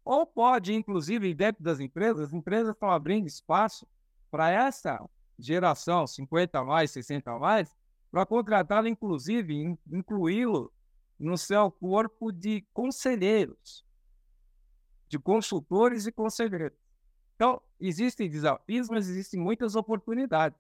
Ou 0.03 0.25
pode, 0.25 0.73
inclusive, 0.73 1.33
dentro 1.33 1.63
das 1.63 1.79
empresas, 1.79 2.27
as 2.27 2.33
empresas 2.33 2.73
estão 2.73 2.91
abrindo 2.91 3.27
espaço 3.27 3.87
para 4.29 4.51
essa 4.51 5.03
geração 5.39 6.05
50 6.05 6.59
a 6.59 6.63
mais, 6.63 6.91
60 6.91 7.31
a 7.31 7.39
mais, 7.39 7.75
para 8.15 8.25
contratá-lo, 8.25 8.87
inclusive, 8.87 9.77
incluí-lo 9.91 10.71
no 11.19 11.37
seu 11.37 11.69
corpo 11.69 12.31
de 12.31 12.65
conselheiros, 12.71 13.83
de 15.09 15.19
consultores 15.19 16.07
e 16.07 16.13
conselheiros. 16.13 16.77
Então, 17.35 17.61
existem 17.77 18.29
desafios, 18.29 18.87
mas 18.87 19.09
existem 19.09 19.37
muitas 19.37 19.75
oportunidades 19.75 20.57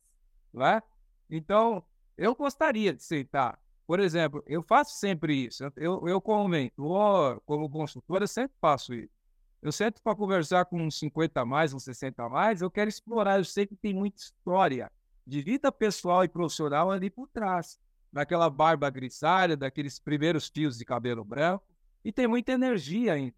né? 0.53 0.83
Então, 1.29 1.81
eu 2.17 2.35
gostaria 2.35 2.91
de 2.91 2.97
aceitar. 2.97 3.57
Por 3.87 4.01
exemplo, 4.01 4.43
eu 4.47 4.61
faço 4.61 4.99
sempre 4.99 5.45
isso. 5.45 5.63
Eu, 5.77 6.05
eu 6.09 6.19
como 6.19 6.49
mentor, 6.49 7.39
como 7.45 7.69
consultor, 7.69 8.21
eu 8.21 8.27
sempre 8.27 8.57
faço 8.59 8.93
isso. 8.93 9.15
Eu 9.61 9.71
sento 9.71 10.01
para 10.01 10.13
conversar 10.13 10.65
com 10.65 10.81
uns 10.81 10.99
50 10.99 11.39
a 11.39 11.45
mais, 11.45 11.73
uns 11.73 11.85
60 11.85 12.21
a 12.21 12.27
mais, 12.27 12.61
eu 12.61 12.69
quero 12.69 12.89
explorar. 12.89 13.37
Eu 13.37 13.45
sei 13.45 13.65
que 13.65 13.77
tem 13.77 13.93
muita 13.93 14.17
história 14.17 14.91
de 15.25 15.41
vida 15.41 15.71
pessoal 15.71 16.23
e 16.23 16.27
profissional 16.27 16.91
ali 16.91 17.09
por 17.09 17.27
trás. 17.27 17.79
Daquela 18.11 18.49
barba 18.49 18.89
grisalha, 18.89 19.57
daqueles 19.57 19.99
primeiros 19.99 20.47
fios 20.47 20.77
de 20.77 20.85
cabelo 20.85 21.23
branco. 21.23 21.65
E 22.03 22.11
tem 22.11 22.27
muita 22.27 22.51
energia 22.51 23.13
ainda. 23.13 23.35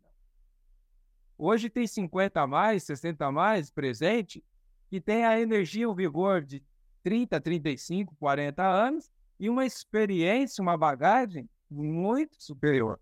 Hoje 1.38 1.70
tem 1.70 1.86
50 1.88 2.42
a 2.42 2.48
mais, 2.48 2.84
60 2.84 3.26
a 3.26 3.32
mais 3.32 3.70
presente, 3.70 4.44
que 4.90 5.00
tem 5.00 5.24
a 5.24 5.40
energia, 5.40 5.90
o 5.90 5.96
vigor 5.96 6.44
de 6.44 6.64
30, 7.04 7.40
35, 7.40 8.16
40 8.16 8.64
anos 8.64 9.10
e 9.40 9.50
uma 9.50 9.66
experiência, 9.66 10.62
uma 10.62 10.78
bagagem 10.78 11.50
muito 11.70 12.42
superior. 12.42 13.00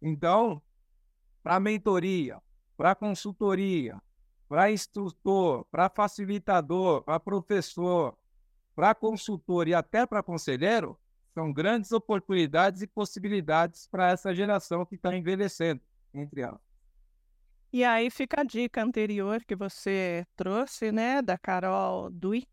Então, 0.00 0.62
para 1.42 1.60
mentoria, 1.60 2.40
para 2.76 2.94
consultoria, 2.94 4.00
para 4.52 4.70
instrutor, 4.70 5.64
para 5.70 5.88
facilitador, 5.88 7.02
para 7.04 7.18
professor, 7.18 8.14
para 8.74 8.94
consultor 8.94 9.66
e 9.66 9.72
até 9.72 10.04
para 10.04 10.22
conselheiro, 10.22 11.00
são 11.32 11.50
grandes 11.50 11.90
oportunidades 11.90 12.82
e 12.82 12.86
possibilidades 12.86 13.86
para 13.86 14.10
essa 14.10 14.34
geração 14.34 14.84
que 14.84 14.96
está 14.96 15.16
envelhecendo, 15.16 15.80
entre 16.12 16.42
elas. 16.42 16.60
E 17.72 17.82
aí 17.82 18.10
fica 18.10 18.42
a 18.42 18.44
dica 18.44 18.82
anterior 18.82 19.42
que 19.42 19.56
você 19.56 20.26
trouxe, 20.36 20.92
né, 20.92 21.22
da 21.22 21.38
Carol 21.38 22.10
Dweck, 22.10 22.46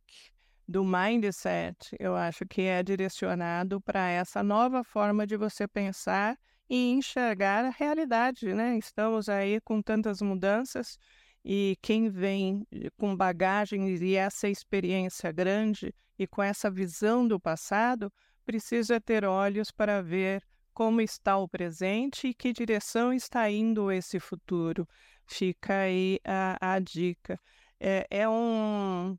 do 0.65 0.85
Mindset, 0.85 1.97
eu 1.99 2.15
acho 2.15 2.45
que 2.45 2.61
é 2.61 2.81
direcionado 2.81 3.81
para 3.81 4.07
essa 4.07 4.41
nova 4.41 4.85
forma 4.85 5.27
de 5.27 5.35
você 5.35 5.67
pensar 5.67 6.39
e 6.69 6.91
enxergar 6.91 7.65
a 7.65 7.71
realidade, 7.71 8.53
né? 8.53 8.77
Estamos 8.77 9.27
aí 9.27 9.59
com 9.59 9.81
tantas 9.81 10.21
mudanças 10.21 10.97
e 11.43 11.77
quem 11.81 12.09
vem 12.09 12.67
com 12.97 13.15
bagagem 13.15 13.95
e 13.95 14.15
essa 14.15 14.47
experiência 14.47 15.31
grande 15.31 15.93
e 16.17 16.27
com 16.27 16.43
essa 16.43 16.69
visão 16.69 17.27
do 17.27 17.39
passado 17.39 18.11
precisa 18.45 18.99
ter 18.99 19.23
olhos 19.23 19.71
para 19.71 20.01
ver 20.01 20.43
como 20.73 21.01
está 21.01 21.37
o 21.37 21.47
presente 21.47 22.27
e 22.29 22.33
que 22.33 22.53
direção 22.53 23.13
está 23.13 23.49
indo 23.49 23.91
esse 23.91 24.19
futuro. 24.19 24.87
Fica 25.25 25.81
aí 25.81 26.19
a, 26.25 26.75
a 26.75 26.79
dica. 26.79 27.39
É, 27.79 28.07
é, 28.09 28.29
um, 28.29 29.17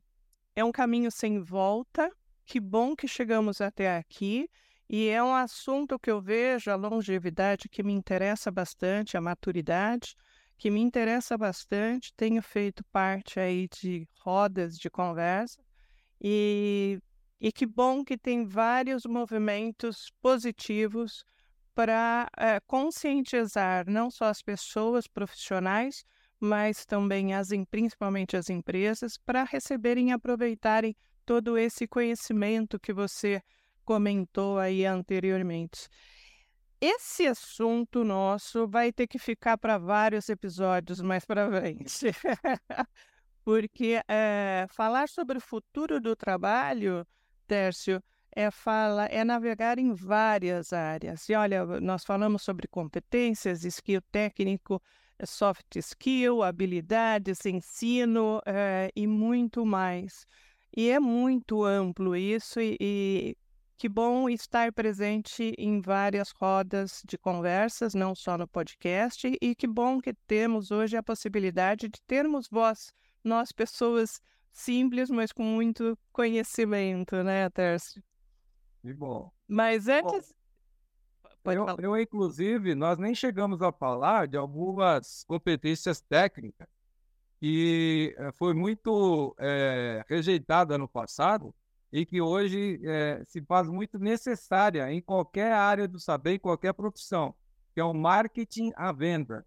é 0.55 0.63
um 0.63 0.71
caminho 0.71 1.11
sem 1.11 1.39
volta. 1.39 2.11
Que 2.45 2.59
bom 2.59 2.95
que 2.95 3.07
chegamos 3.07 3.61
até 3.61 3.95
aqui. 3.95 4.49
E 4.89 5.07
é 5.07 5.23
um 5.23 5.33
assunto 5.33 5.97
que 5.97 6.11
eu 6.11 6.19
vejo, 6.19 6.69
a 6.69 6.75
longevidade, 6.75 7.69
que 7.69 7.81
me 7.81 7.93
interessa 7.93 8.51
bastante, 8.51 9.15
a 9.15 9.21
maturidade, 9.21 10.15
que 10.61 10.69
me 10.69 10.79
interessa 10.79 11.35
bastante. 11.39 12.13
Tenho 12.15 12.39
feito 12.43 12.83
parte 12.91 13.39
aí 13.39 13.67
de 13.67 14.07
rodas 14.19 14.77
de 14.77 14.91
conversa. 14.91 15.59
E, 16.21 16.99
e 17.39 17.51
que 17.51 17.65
bom 17.65 18.05
que 18.05 18.15
tem 18.15 18.45
vários 18.45 19.03
movimentos 19.07 20.11
positivos 20.21 21.23
para 21.73 22.29
é, 22.37 22.59
conscientizar 22.67 23.89
não 23.89 24.11
só 24.11 24.25
as 24.25 24.43
pessoas 24.43 25.07
profissionais, 25.07 26.03
mas 26.39 26.85
também 26.85 27.33
as, 27.33 27.49
principalmente 27.71 28.37
as 28.37 28.47
empresas, 28.47 29.17
para 29.17 29.43
receberem 29.43 30.09
e 30.09 30.11
aproveitarem 30.11 30.95
todo 31.25 31.57
esse 31.57 31.87
conhecimento 31.87 32.79
que 32.79 32.93
você 32.93 33.41
comentou 33.83 34.59
aí 34.59 34.85
anteriormente. 34.85 35.89
Esse 36.83 37.27
assunto 37.27 38.03
nosso 38.03 38.67
vai 38.67 38.91
ter 38.91 39.05
que 39.05 39.19
ficar 39.19 39.55
para 39.55 39.77
vários 39.77 40.27
episódios 40.29 40.99
mais 40.99 41.23
para 41.23 41.47
frente, 41.47 42.07
porque 43.45 44.01
é, 44.07 44.65
falar 44.67 45.07
sobre 45.07 45.37
o 45.37 45.41
futuro 45.41 46.01
do 46.01 46.15
trabalho, 46.15 47.05
Tércio, 47.45 48.01
é, 48.35 48.49
fala, 48.49 49.05
é 49.05 49.23
navegar 49.23 49.77
em 49.77 49.93
várias 49.93 50.73
áreas. 50.73 51.29
E 51.29 51.35
olha, 51.35 51.63
nós 51.79 52.03
falamos 52.03 52.41
sobre 52.41 52.67
competências, 52.67 53.63
skill 53.63 54.01
técnico, 54.11 54.81
eh, 55.19 55.25
soft 55.27 55.75
skill, 55.75 56.41
habilidades, 56.41 57.45
ensino 57.45 58.41
é, 58.43 58.89
e 58.95 59.05
muito 59.05 59.63
mais. 59.63 60.25
E 60.75 60.89
é 60.89 60.99
muito 60.99 61.63
amplo 61.63 62.15
isso, 62.15 62.59
e, 62.59 62.75
e 62.79 63.37
que 63.81 63.89
bom 63.89 64.29
estar 64.29 64.71
presente 64.71 65.55
em 65.57 65.81
várias 65.81 66.29
rodas 66.29 67.01
de 67.03 67.17
conversas, 67.17 67.95
não 67.95 68.13
só 68.13 68.37
no 68.37 68.47
podcast, 68.47 69.35
e 69.41 69.55
que 69.55 69.65
bom 69.65 69.99
que 69.99 70.13
temos 70.13 70.69
hoje 70.69 70.95
a 70.95 71.01
possibilidade 71.01 71.89
de 71.89 71.99
termos 72.05 72.47
voz, 72.47 72.93
nós 73.23 73.51
pessoas 73.51 74.21
simples, 74.51 75.09
mas 75.09 75.31
com 75.31 75.41
muito 75.41 75.97
conhecimento, 76.13 77.23
né, 77.23 77.49
Tércio? 77.49 78.03
Que 78.83 78.93
bom. 78.93 79.31
Mas 79.47 79.87
antes. 79.87 80.31
Bom, 81.43 81.51
eu, 81.51 81.65
eu, 81.79 81.97
inclusive, 81.99 82.75
nós 82.75 82.99
nem 82.99 83.15
chegamos 83.15 83.63
a 83.63 83.71
falar 83.71 84.27
de 84.27 84.37
algumas 84.37 85.23
competências 85.23 85.99
técnicas 86.01 86.67
que 87.39 88.13
eh, 88.15 88.31
foi 88.33 88.53
muito 88.53 89.35
é, 89.39 90.05
rejeitada 90.07 90.77
no 90.77 90.87
passado 90.87 91.51
e 91.91 92.05
que 92.05 92.21
hoje 92.21 92.79
é, 92.83 93.23
se 93.25 93.41
faz 93.41 93.67
muito 93.67 93.99
necessária 93.99 94.91
em 94.91 95.01
qualquer 95.01 95.51
área 95.51 95.87
do 95.87 95.99
saber, 95.99 96.35
em 96.35 96.39
qualquer 96.39 96.73
profissão, 96.73 97.35
que 97.73 97.81
é 97.81 97.83
o 97.83 97.93
marketing 97.93 98.71
à 98.75 98.91
venda. 98.91 99.45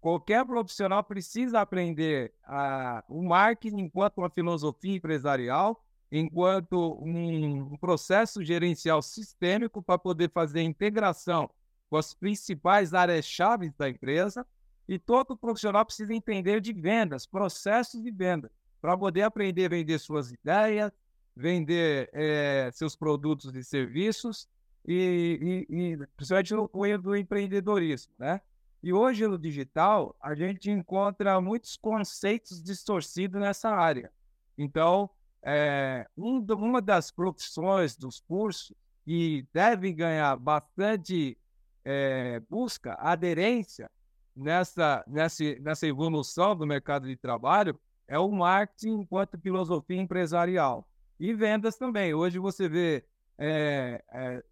Qualquer 0.00 0.44
profissional 0.44 1.04
precisa 1.04 1.60
aprender 1.60 2.32
a, 2.44 3.04
o 3.08 3.22
marketing 3.22 3.80
enquanto 3.80 4.18
uma 4.18 4.30
filosofia 4.30 4.96
empresarial, 4.96 5.84
enquanto 6.10 6.98
um, 7.02 7.72
um 7.72 7.76
processo 7.76 8.42
gerencial 8.42 9.00
sistêmico 9.00 9.82
para 9.82 9.98
poder 9.98 10.30
fazer 10.32 10.60
a 10.60 10.64
integração 10.64 11.48
com 11.88 11.96
as 11.96 12.14
principais 12.14 12.94
áreas-chave 12.94 13.72
da 13.78 13.88
empresa. 13.88 14.44
E 14.88 14.98
todo 14.98 15.36
profissional 15.36 15.84
precisa 15.84 16.12
entender 16.12 16.60
de 16.60 16.72
vendas, 16.72 17.26
processos 17.26 18.02
de 18.02 18.10
venda, 18.10 18.50
para 18.80 18.96
poder 18.96 19.22
aprender 19.22 19.66
a 19.66 19.68
vender 19.68 19.98
suas 20.00 20.32
ideias, 20.32 20.90
vender 21.36 22.10
é, 22.12 22.70
seus 22.72 22.96
produtos 22.96 23.54
e 23.54 23.64
serviços, 23.64 24.48
e, 24.86 25.66
e, 25.68 25.76
e 25.76 26.06
principalmente 26.16 26.54
no 26.54 26.68
cunho 26.68 26.98
do 26.98 27.16
empreendedorismo, 27.16 28.12
né? 28.18 28.40
E 28.82 28.92
hoje 28.92 29.26
no 29.26 29.38
digital, 29.38 30.16
a 30.20 30.34
gente 30.34 30.70
encontra 30.70 31.38
muitos 31.40 31.76
conceitos 31.76 32.62
distorcidos 32.62 33.38
nessa 33.38 33.68
área. 33.68 34.10
Então, 34.56 35.10
é, 35.42 36.06
um, 36.16 36.38
uma 36.54 36.80
das 36.80 37.10
profissões 37.10 37.94
dos 37.94 38.20
cursos 38.20 38.74
que 39.04 39.46
devem 39.52 39.94
ganhar 39.94 40.36
bastante 40.36 41.36
é, 41.84 42.40
busca, 42.48 42.94
aderência 42.94 43.90
nessa, 44.34 45.04
nessa, 45.06 45.44
nessa 45.60 45.86
evolução 45.86 46.56
do 46.56 46.66
mercado 46.66 47.06
de 47.06 47.16
trabalho 47.16 47.78
é 48.08 48.18
o 48.18 48.30
marketing 48.30 49.00
enquanto 49.00 49.38
filosofia 49.38 50.00
empresarial. 50.00 50.86
E 51.20 51.34
vendas 51.34 51.76
também. 51.76 52.14
Hoje 52.14 52.38
você 52.38 52.66
vê 52.66 53.04
é, 53.36 54.02
é, 54.10 54.42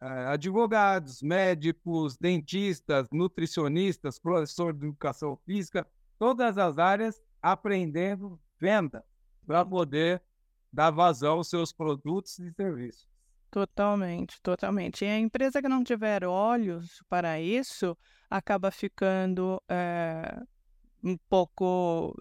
eh, 0.00 0.26
advogados, 0.26 1.22
médicos, 1.22 2.16
dentistas, 2.16 3.06
nutricionistas, 3.12 4.18
professor 4.18 4.72
de 4.72 4.84
educação 4.84 5.36
física, 5.46 5.86
todas 6.18 6.58
as 6.58 6.76
áreas 6.76 7.22
aprendendo 7.40 8.36
venda 8.58 9.04
para 9.46 9.64
poder 9.64 10.20
dar 10.72 10.90
vazão 10.90 11.34
aos 11.34 11.48
seus 11.48 11.72
produtos 11.72 12.36
e 12.40 12.50
serviços. 12.52 13.08
Totalmente, 13.48 14.40
totalmente. 14.42 15.04
E 15.04 15.08
a 15.08 15.18
empresa 15.20 15.62
que 15.62 15.68
não 15.68 15.84
tiver 15.84 16.24
olhos 16.24 17.00
para 17.08 17.40
isso 17.40 17.96
acaba 18.28 18.72
ficando 18.72 19.62
é, 19.68 20.36
um 21.04 21.16
pouco 21.28 22.12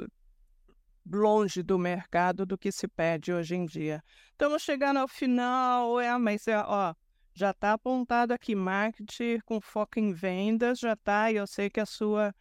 longe 1.12 1.62
do 1.64 1.78
mercado 1.78 2.46
do 2.46 2.58
que 2.58 2.72
se 2.72 2.88
pede 2.88 3.32
hoje 3.34 3.56
em 3.56 3.66
dia. 3.66 4.04
Estamos 4.32 4.62
chegando 4.62 4.98
ao 4.98 5.08
final, 5.08 6.00
é, 6.00 6.18
mas 6.18 6.48
é, 6.48 6.58
ó, 6.58 6.94
já 7.34 7.52
está 7.52 7.74
apontado 7.74 8.34
aqui 8.34 8.56
marketing 8.56 9.40
com 9.46 9.62
foco 9.62 10.00
em 10.00 10.14
vendas, 10.14 10.80
já 10.80 10.94
está, 10.94 11.32
e 11.32 11.36
eu 11.36 11.48
sei 11.48 11.70
que 11.70 11.80
a 11.80 11.86
sua 11.86 12.34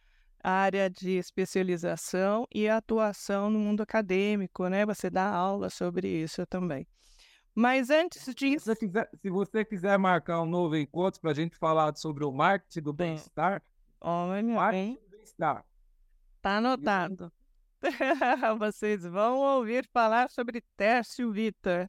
área 0.43 0.89
de 0.89 1.11
especialização 1.11 2.47
e 2.53 2.67
atuação 2.67 3.49
no 3.49 3.59
mundo 3.59 3.81
acadêmico, 3.81 4.67
né? 4.67 4.85
Você 4.85 5.09
dá 5.09 5.27
aula 5.27 5.69
sobre 5.69 6.07
isso 6.07 6.45
também. 6.47 6.87
Mas 7.53 7.89
antes 7.89 8.33
disso. 8.33 8.65
Se 8.65 8.65
você 8.65 8.75
quiser, 8.75 9.09
se 9.21 9.29
você 9.29 9.65
quiser 9.65 9.97
marcar 9.99 10.41
um 10.41 10.45
novo 10.45 10.75
encontro 10.75 11.19
para 11.21 11.31
a 11.31 11.35
gente 11.35 11.57
falar 11.57 11.95
sobre 11.97 12.23
o 12.23 12.31
marketing 12.31 12.81
do 12.81 12.93
bem-estar, 12.93 13.61
olha, 13.99 14.41
marketing 14.41 14.95
do 14.95 15.09
bem-estar. 15.09 15.65
Está 16.37 16.57
anotado. 16.57 17.31
Vocês 18.59 19.03
vão 19.03 19.39
ouvir 19.39 19.87
falar 19.91 20.29
sobre 20.29 20.61
Tércio 20.77 21.31
Vitor. 21.31 21.87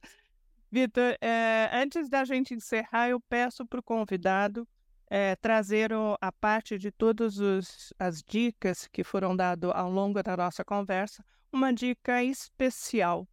Vitor, 0.71 1.15
é, 1.21 1.69
antes 1.71 2.09
da 2.09 2.25
gente 2.25 2.53
encerrar, 2.53 3.09
eu 3.09 3.19
peço 3.19 3.65
para 3.65 3.79
o 3.79 3.83
convidado 3.83 4.67
é, 5.07 5.35
trazer 5.35 5.93
o, 5.93 6.17
a 6.19 6.31
parte 6.31 6.79
de 6.79 6.91
todas 6.91 7.37
as 7.99 8.23
dicas 8.23 8.87
que 8.87 9.03
foram 9.03 9.35
dadas 9.35 9.71
ao 9.75 9.91
longo 9.91 10.23
da 10.23 10.35
nossa 10.35 10.65
conversa, 10.65 11.23
uma 11.51 11.71
dica 11.71 12.23
especial 12.23 13.27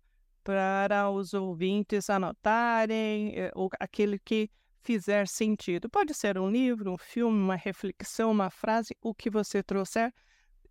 para 0.45 1.11
os 1.11 1.33
ouvintes 1.33 2.11
anotarem, 2.11 3.33
é, 3.35 3.51
ou 3.55 3.71
aquele 3.81 4.19
que 4.19 4.51
fizer 4.83 5.27
sentido. 5.27 5.89
Pode 5.89 6.13
ser 6.13 6.37
um 6.37 6.51
livro, 6.51 6.93
um 6.93 6.99
filme, 6.99 7.39
uma 7.39 7.57
reflexão, 7.57 8.31
uma 8.31 8.51
frase, 8.51 8.95
o 9.01 9.15
que 9.15 9.31
você 9.31 9.63
trouxer 9.63 10.13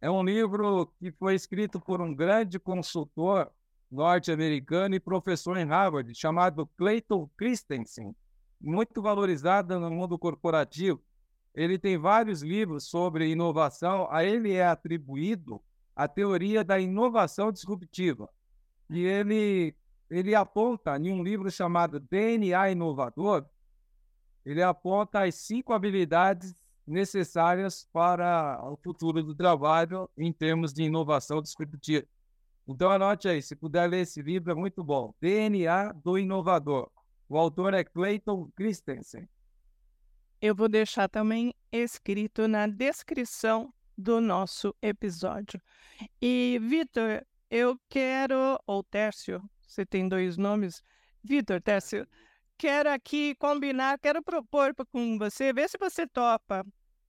É 0.00 0.10
um 0.10 0.22
livro 0.22 0.92
que 0.98 1.10
foi 1.12 1.34
escrito 1.34 1.80
por 1.80 2.00
um 2.00 2.14
grande 2.14 2.58
consultor 2.58 3.50
norte-americano 3.90 4.94
e 4.94 5.00
professor 5.00 5.56
em 5.56 5.64
Harvard, 5.64 6.14
chamado 6.14 6.66
Clayton 6.76 7.28
Christensen, 7.36 8.14
muito 8.60 9.02
valorizado 9.02 9.80
no 9.80 9.90
mundo 9.90 10.18
corporativo 10.18 11.02
ele 11.54 11.78
tem 11.78 11.98
vários 11.98 12.42
livros 12.42 12.84
sobre 12.84 13.28
inovação. 13.28 14.08
A 14.10 14.24
ele 14.24 14.52
é 14.52 14.66
atribuído 14.66 15.60
a 15.94 16.06
teoria 16.06 16.64
da 16.64 16.78
inovação 16.78 17.50
disruptiva. 17.50 18.28
E 18.88 19.00
ele, 19.00 19.74
ele 20.08 20.34
aponta 20.34 20.96
em 20.96 21.12
um 21.12 21.22
livro 21.22 21.50
chamado 21.50 22.00
DNA 22.00 22.70
Inovador, 22.70 23.44
ele 24.44 24.62
aponta 24.62 25.24
as 25.24 25.34
cinco 25.34 25.72
habilidades 25.72 26.54
necessárias 26.86 27.86
para 27.92 28.60
o 28.64 28.76
futuro 28.76 29.22
do 29.22 29.34
trabalho 29.34 30.08
em 30.16 30.32
termos 30.32 30.72
de 30.72 30.82
inovação 30.82 31.40
disruptiva. 31.40 32.06
Então 32.66 32.90
anote 32.90 33.28
aí, 33.28 33.42
se 33.42 33.56
puder 33.56 33.88
ler 33.88 34.00
esse 34.00 34.22
livro 34.22 34.52
é 34.52 34.54
muito 34.54 34.82
bom. 34.82 35.14
DNA 35.20 35.92
do 35.92 36.18
Inovador. 36.18 36.90
O 37.28 37.36
autor 37.36 37.74
é 37.74 37.84
Clayton 37.84 38.50
Christensen. 38.56 39.28
Eu 40.40 40.54
vou 40.54 40.68
deixar 40.68 41.08
também 41.08 41.54
escrito 41.70 42.48
na 42.48 42.66
descrição 42.66 43.72
do 43.96 44.20
nosso 44.20 44.74
episódio. 44.80 45.60
E, 46.20 46.58
Vitor, 46.62 47.24
eu 47.50 47.78
quero, 47.88 48.58
ou 48.66 48.82
Tércio, 48.82 49.42
você 49.66 49.84
tem 49.84 50.08
dois 50.08 50.36
nomes. 50.36 50.82
Vitor, 51.22 51.60
Tércio, 51.60 52.06
quero 52.60 52.90
aqui 52.90 53.34
combinar, 53.36 53.98
quero 53.98 54.22
propor 54.22 54.74
com 54.92 55.16
você, 55.16 55.50
ver 55.50 55.66
se 55.70 55.78
você 55.78 56.06
topa. 56.06 56.62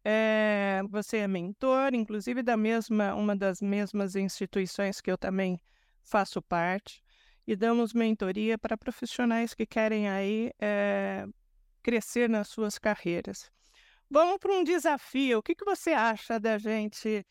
É, 0.04 0.82
você 0.90 1.18
é 1.18 1.28
mentor, 1.28 1.94
inclusive 1.94 2.42
da 2.42 2.56
mesma, 2.56 3.14
uma 3.14 3.36
das 3.36 3.62
mesmas 3.62 4.16
instituições 4.16 5.02
que 5.02 5.12
eu 5.12 5.18
também 5.18 5.62
faço 6.04 6.42
parte, 6.42 7.04
e 7.46 7.54
damos 7.54 7.94
mentoria 7.94 8.58
para 8.58 8.78
profissionais 8.78 9.54
que 9.54 9.66
querem 9.66 10.10
aí 10.10 10.54
é, 10.58 11.28
crescer 11.84 12.30
nas 12.30 12.48
suas 12.48 12.80
carreiras. 12.80 13.52
Vamos 14.10 14.38
para 14.38 14.54
um 14.54 14.64
desafio. 14.64 15.40
O 15.40 15.44
que, 15.44 15.54
que 15.54 15.66
você 15.66 15.92
acha 15.92 16.40
da 16.40 16.58
gente 16.58 17.26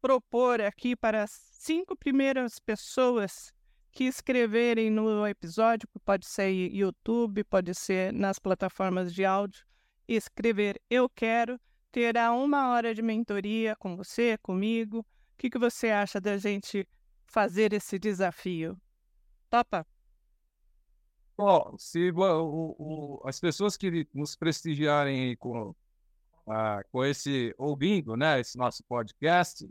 propor 0.00 0.62
aqui 0.62 0.96
para 0.96 1.24
as 1.24 1.32
cinco 1.52 1.94
primeiras 1.94 2.58
pessoas 2.58 3.52
que 3.96 4.04
escreverem 4.04 4.90
no 4.90 5.26
episódio, 5.26 5.88
pode 6.04 6.26
ser 6.26 6.50
YouTube, 6.50 7.42
pode 7.44 7.74
ser 7.74 8.12
nas 8.12 8.38
plataformas 8.38 9.10
de 9.10 9.24
áudio, 9.24 9.64
escrever 10.06 10.78
eu 10.90 11.08
quero, 11.08 11.58
terá 11.90 12.30
uma 12.30 12.68
hora 12.68 12.94
de 12.94 13.00
mentoria 13.00 13.74
com 13.74 13.96
você, 13.96 14.36
comigo. 14.42 14.98
O 14.98 15.04
que, 15.38 15.48
que 15.48 15.58
você 15.58 15.88
acha 15.88 16.20
da 16.20 16.36
gente 16.36 16.86
fazer 17.24 17.72
esse 17.72 17.98
desafio? 17.98 18.78
Topa? 19.48 19.86
Bom, 21.34 21.74
se 21.78 22.10
o, 22.10 22.76
o, 22.78 23.22
as 23.24 23.40
pessoas 23.40 23.78
que 23.78 24.06
nos 24.12 24.36
prestigiarem 24.36 25.34
com, 25.38 25.74
ah, 26.46 26.82
com 26.92 27.02
esse 27.02 27.54
ouvindo, 27.56 28.14
né, 28.14 28.40
esse 28.40 28.58
nosso 28.58 28.84
podcast, 28.84 29.66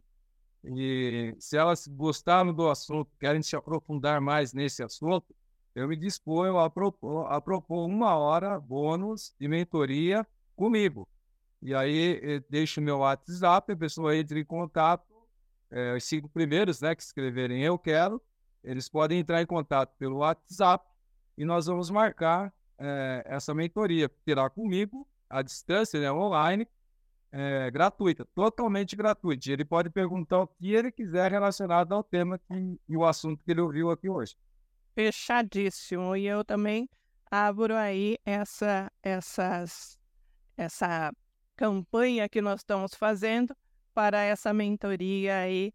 e 0.68 1.36
se 1.40 1.58
elas 1.58 1.88
gostaram 1.88 2.54
do 2.54 2.70
assunto, 2.70 3.12
querem 3.20 3.42
se 3.42 3.56
aprofundar 3.56 4.20
mais 4.20 4.54
nesse 4.54 4.82
assunto, 4.82 5.36
eu 5.76 5.88
me 5.88 5.96
disponho 5.96 6.58
a 6.58 6.70
propor, 6.70 7.32
a 7.32 7.40
propor 7.42 7.86
uma 7.86 8.16
hora 8.16 8.60
bônus 8.60 9.36
de 9.40 9.48
mentoria 9.48 10.26
comigo. 10.56 11.08
E 11.62 11.76
aí 11.76 12.20
eh, 12.24 12.44
deixo 12.50 12.82
meu 12.82 13.00
WhatsApp, 13.00 13.74
a 13.74 13.76
pessoa 13.76 14.16
entra 14.16 14.40
em 14.40 14.46
contato, 14.46 15.06
é, 15.70 15.94
os 15.96 16.04
cinco 16.04 16.30
primeiros 16.30 16.80
né, 16.80 16.96
que 16.96 17.04
escreverem 17.04 17.62
eu 17.62 17.78
quero, 17.78 18.22
eles 18.64 18.88
podem 18.88 19.20
entrar 19.20 19.42
em 19.42 19.46
contato 19.46 19.94
pelo 19.98 20.18
WhatsApp 20.18 20.86
e 21.38 21.44
nós 21.44 21.66
vamos 21.66 21.90
marcar 21.90 22.54
é, 22.78 23.24
essa 23.26 23.54
mentoria. 23.54 24.10
Terá 24.24 24.50
comigo, 24.50 25.08
à 25.30 25.42
distância, 25.42 26.00
né, 26.00 26.12
online, 26.12 26.68
é, 27.38 27.70
gratuita, 27.70 28.26
totalmente 28.34 28.96
gratuita. 28.96 29.52
Ele 29.52 29.66
pode 29.66 29.90
perguntar 29.90 30.40
o 30.40 30.48
que 30.48 30.74
ele 30.74 30.90
quiser 30.90 31.30
relacionado 31.30 31.94
ao 31.94 32.02
tema 32.02 32.40
que, 32.40 32.80
e 32.88 32.96
o 32.96 33.06
assunto 33.06 33.44
que 33.44 33.52
ele 33.52 33.60
ouviu 33.60 33.92
aqui 33.92 34.08
hoje. 34.08 34.38
Fechadíssimo. 34.94 36.16
E 36.16 36.26
eu 36.26 36.46
também 36.46 36.90
abro 37.30 37.76
aí 37.76 38.18
essa, 38.26 38.90
essas, 39.04 40.00
essa 40.56 41.12
campanha 41.58 42.30
que 42.30 42.42
nós 42.42 42.62
estamos 42.62 42.94
fazendo 42.96 43.54
para 43.94 44.22
essa 44.22 44.54
mentoria 44.54 45.40
aí 45.40 45.74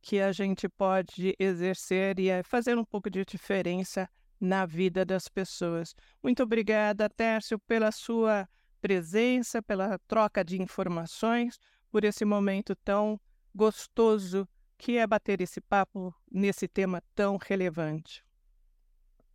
que 0.00 0.20
a 0.20 0.30
gente 0.30 0.68
pode 0.68 1.34
exercer 1.40 2.20
e 2.20 2.42
fazer 2.44 2.78
um 2.78 2.84
pouco 2.84 3.10
de 3.10 3.24
diferença 3.24 4.08
na 4.40 4.64
vida 4.64 5.04
das 5.04 5.26
pessoas. 5.26 5.92
Muito 6.22 6.44
obrigada, 6.44 7.10
Tércio, 7.10 7.58
pela 7.58 7.90
sua 7.90 8.48
presença, 8.80 9.62
pela 9.62 9.98
troca 10.08 10.44
de 10.44 10.60
informações, 10.60 11.58
por 11.90 12.04
esse 12.04 12.24
momento 12.24 12.74
tão 12.76 13.20
gostoso 13.54 14.48
que 14.78 14.96
é 14.96 15.06
bater 15.06 15.40
esse 15.40 15.60
papo 15.60 16.14
nesse 16.30 16.66
tema 16.66 17.02
tão 17.14 17.36
relevante. 17.36 18.24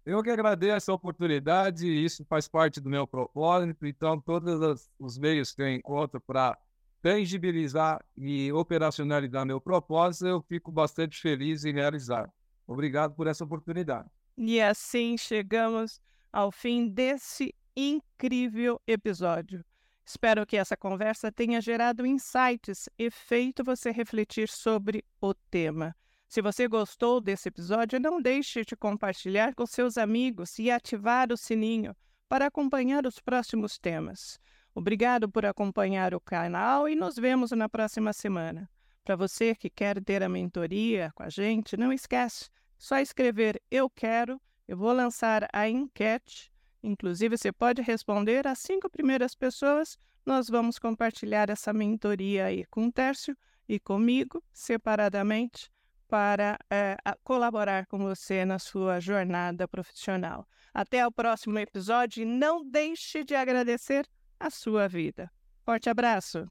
Eu 0.06 0.22
que 0.22 0.30
agradeço 0.30 0.91
a 0.91 0.96
oportunidade, 0.96 1.88
isso 1.88 2.24
faz 2.26 2.48
parte 2.48 2.80
do 2.80 2.89
meu 2.89 3.08
propósito, 3.08 3.86
então 3.86 4.20
todos 4.20 4.89
os 5.00 5.18
meios 5.18 5.52
que 5.52 5.62
eu 5.62 5.68
encontro 5.68 6.22
para 6.22 6.58
tangibilizar 7.02 8.04
e 8.18 8.52
operacionalizar 8.52 9.46
meu 9.46 9.60
propósito, 9.62 10.28
eu 10.28 10.41
fico 10.41 10.72
bastante 10.72 11.20
feliz 11.20 11.66
em 11.66 11.74
realizar. 11.74 12.32
Obrigado 12.68 13.16
por 13.16 13.28
essa 13.28 13.43
oportunidade. 13.43 14.10
E 14.38 14.60
assim 14.60 15.18
chegamos 15.18 16.02
ao 16.32 16.52
fim 16.52 16.88
desse 16.88 17.54
incrível 17.76 18.82
episódio. 18.88 19.63
Espero 20.05 20.45
que 20.45 20.55
essa 20.55 20.78
conversa 20.78 21.32
tenha 21.32 21.59
gerado 21.59 22.05
insights 22.05 22.88
e 22.97 23.09
feito 23.09 23.63
você 23.63 23.91
refletir 23.91 24.47
sobre 24.47 25.03
o 25.19 25.34
tema. 25.34 25.95
Se 26.28 26.41
você 26.41 26.67
gostou 26.67 27.19
desse 27.19 27.49
episódio, 27.49 27.99
não 27.99 28.21
deixe 28.21 28.63
de 28.63 28.76
compartilhar 28.76 29.55
com 29.55 29.65
seus 29.65 29.97
amigos 29.97 30.59
e 30.59 30.69
ativar 30.69 31.32
o 31.32 31.38
sininho 31.38 31.95
para 32.30 32.47
acompanhar 32.47 33.05
os 33.05 33.19
próximos 33.19 33.78
temas. 33.78 34.39
Obrigado 34.73 35.30
por 35.30 35.45
acompanhar 35.45 36.13
o 36.13 36.19
canal 36.19 36.88
e 36.88 36.95
nos 36.95 37.15
vemos 37.15 37.51
na 37.51 37.69
próxima 37.69 38.13
semana. 38.13 38.69
Para 39.03 39.15
você 39.15 39.55
que 39.55 39.69
quer 39.69 40.03
ter 40.03 40.23
a 40.23 40.30
mentoria 40.30 41.11
com 41.15 41.23
a 41.23 41.30
gente, 41.30 41.78
não 41.78 41.93
esquece, 41.93 42.49
só 42.78 42.99
escrever 42.99 43.61
eu 43.71 43.89
quero, 43.89 44.41
eu 44.67 44.76
vou 44.76 44.91
lançar 44.91 45.47
a 45.53 45.69
enquete 45.69 46.51
Inclusive, 46.86 47.38
você 47.38 47.51
pode 47.51 47.81
responder 47.81 48.45
as 48.45 48.59
cinco 48.59 48.89
primeiras 48.89 49.33
pessoas. 49.33 49.97
Nós 50.25 50.47
vamos 50.47 50.77
compartilhar 50.77 51.49
essa 51.49 51.73
mentoria 51.73 52.45
aí 52.45 52.63
com 52.65 52.86
o 52.88 52.91
Tércio 52.91 53.36
e 53.67 53.79
comigo, 53.79 54.43
separadamente, 54.53 55.71
para 56.07 56.59
é, 56.69 56.95
colaborar 57.23 57.88
com 57.88 57.97
você 57.97 58.45
na 58.45 58.59
sua 58.59 58.99
jornada 58.99 59.67
profissional. 59.67 60.47
Até 60.73 61.05
o 61.05 61.11
próximo 61.11 61.57
episódio 61.57 62.21
e 62.21 62.25
não 62.25 62.63
deixe 62.63 63.23
de 63.23 63.33
agradecer 63.33 64.07
a 64.39 64.49
sua 64.51 64.88
vida. 64.88 65.31
Forte 65.63 65.89
abraço! 65.89 66.47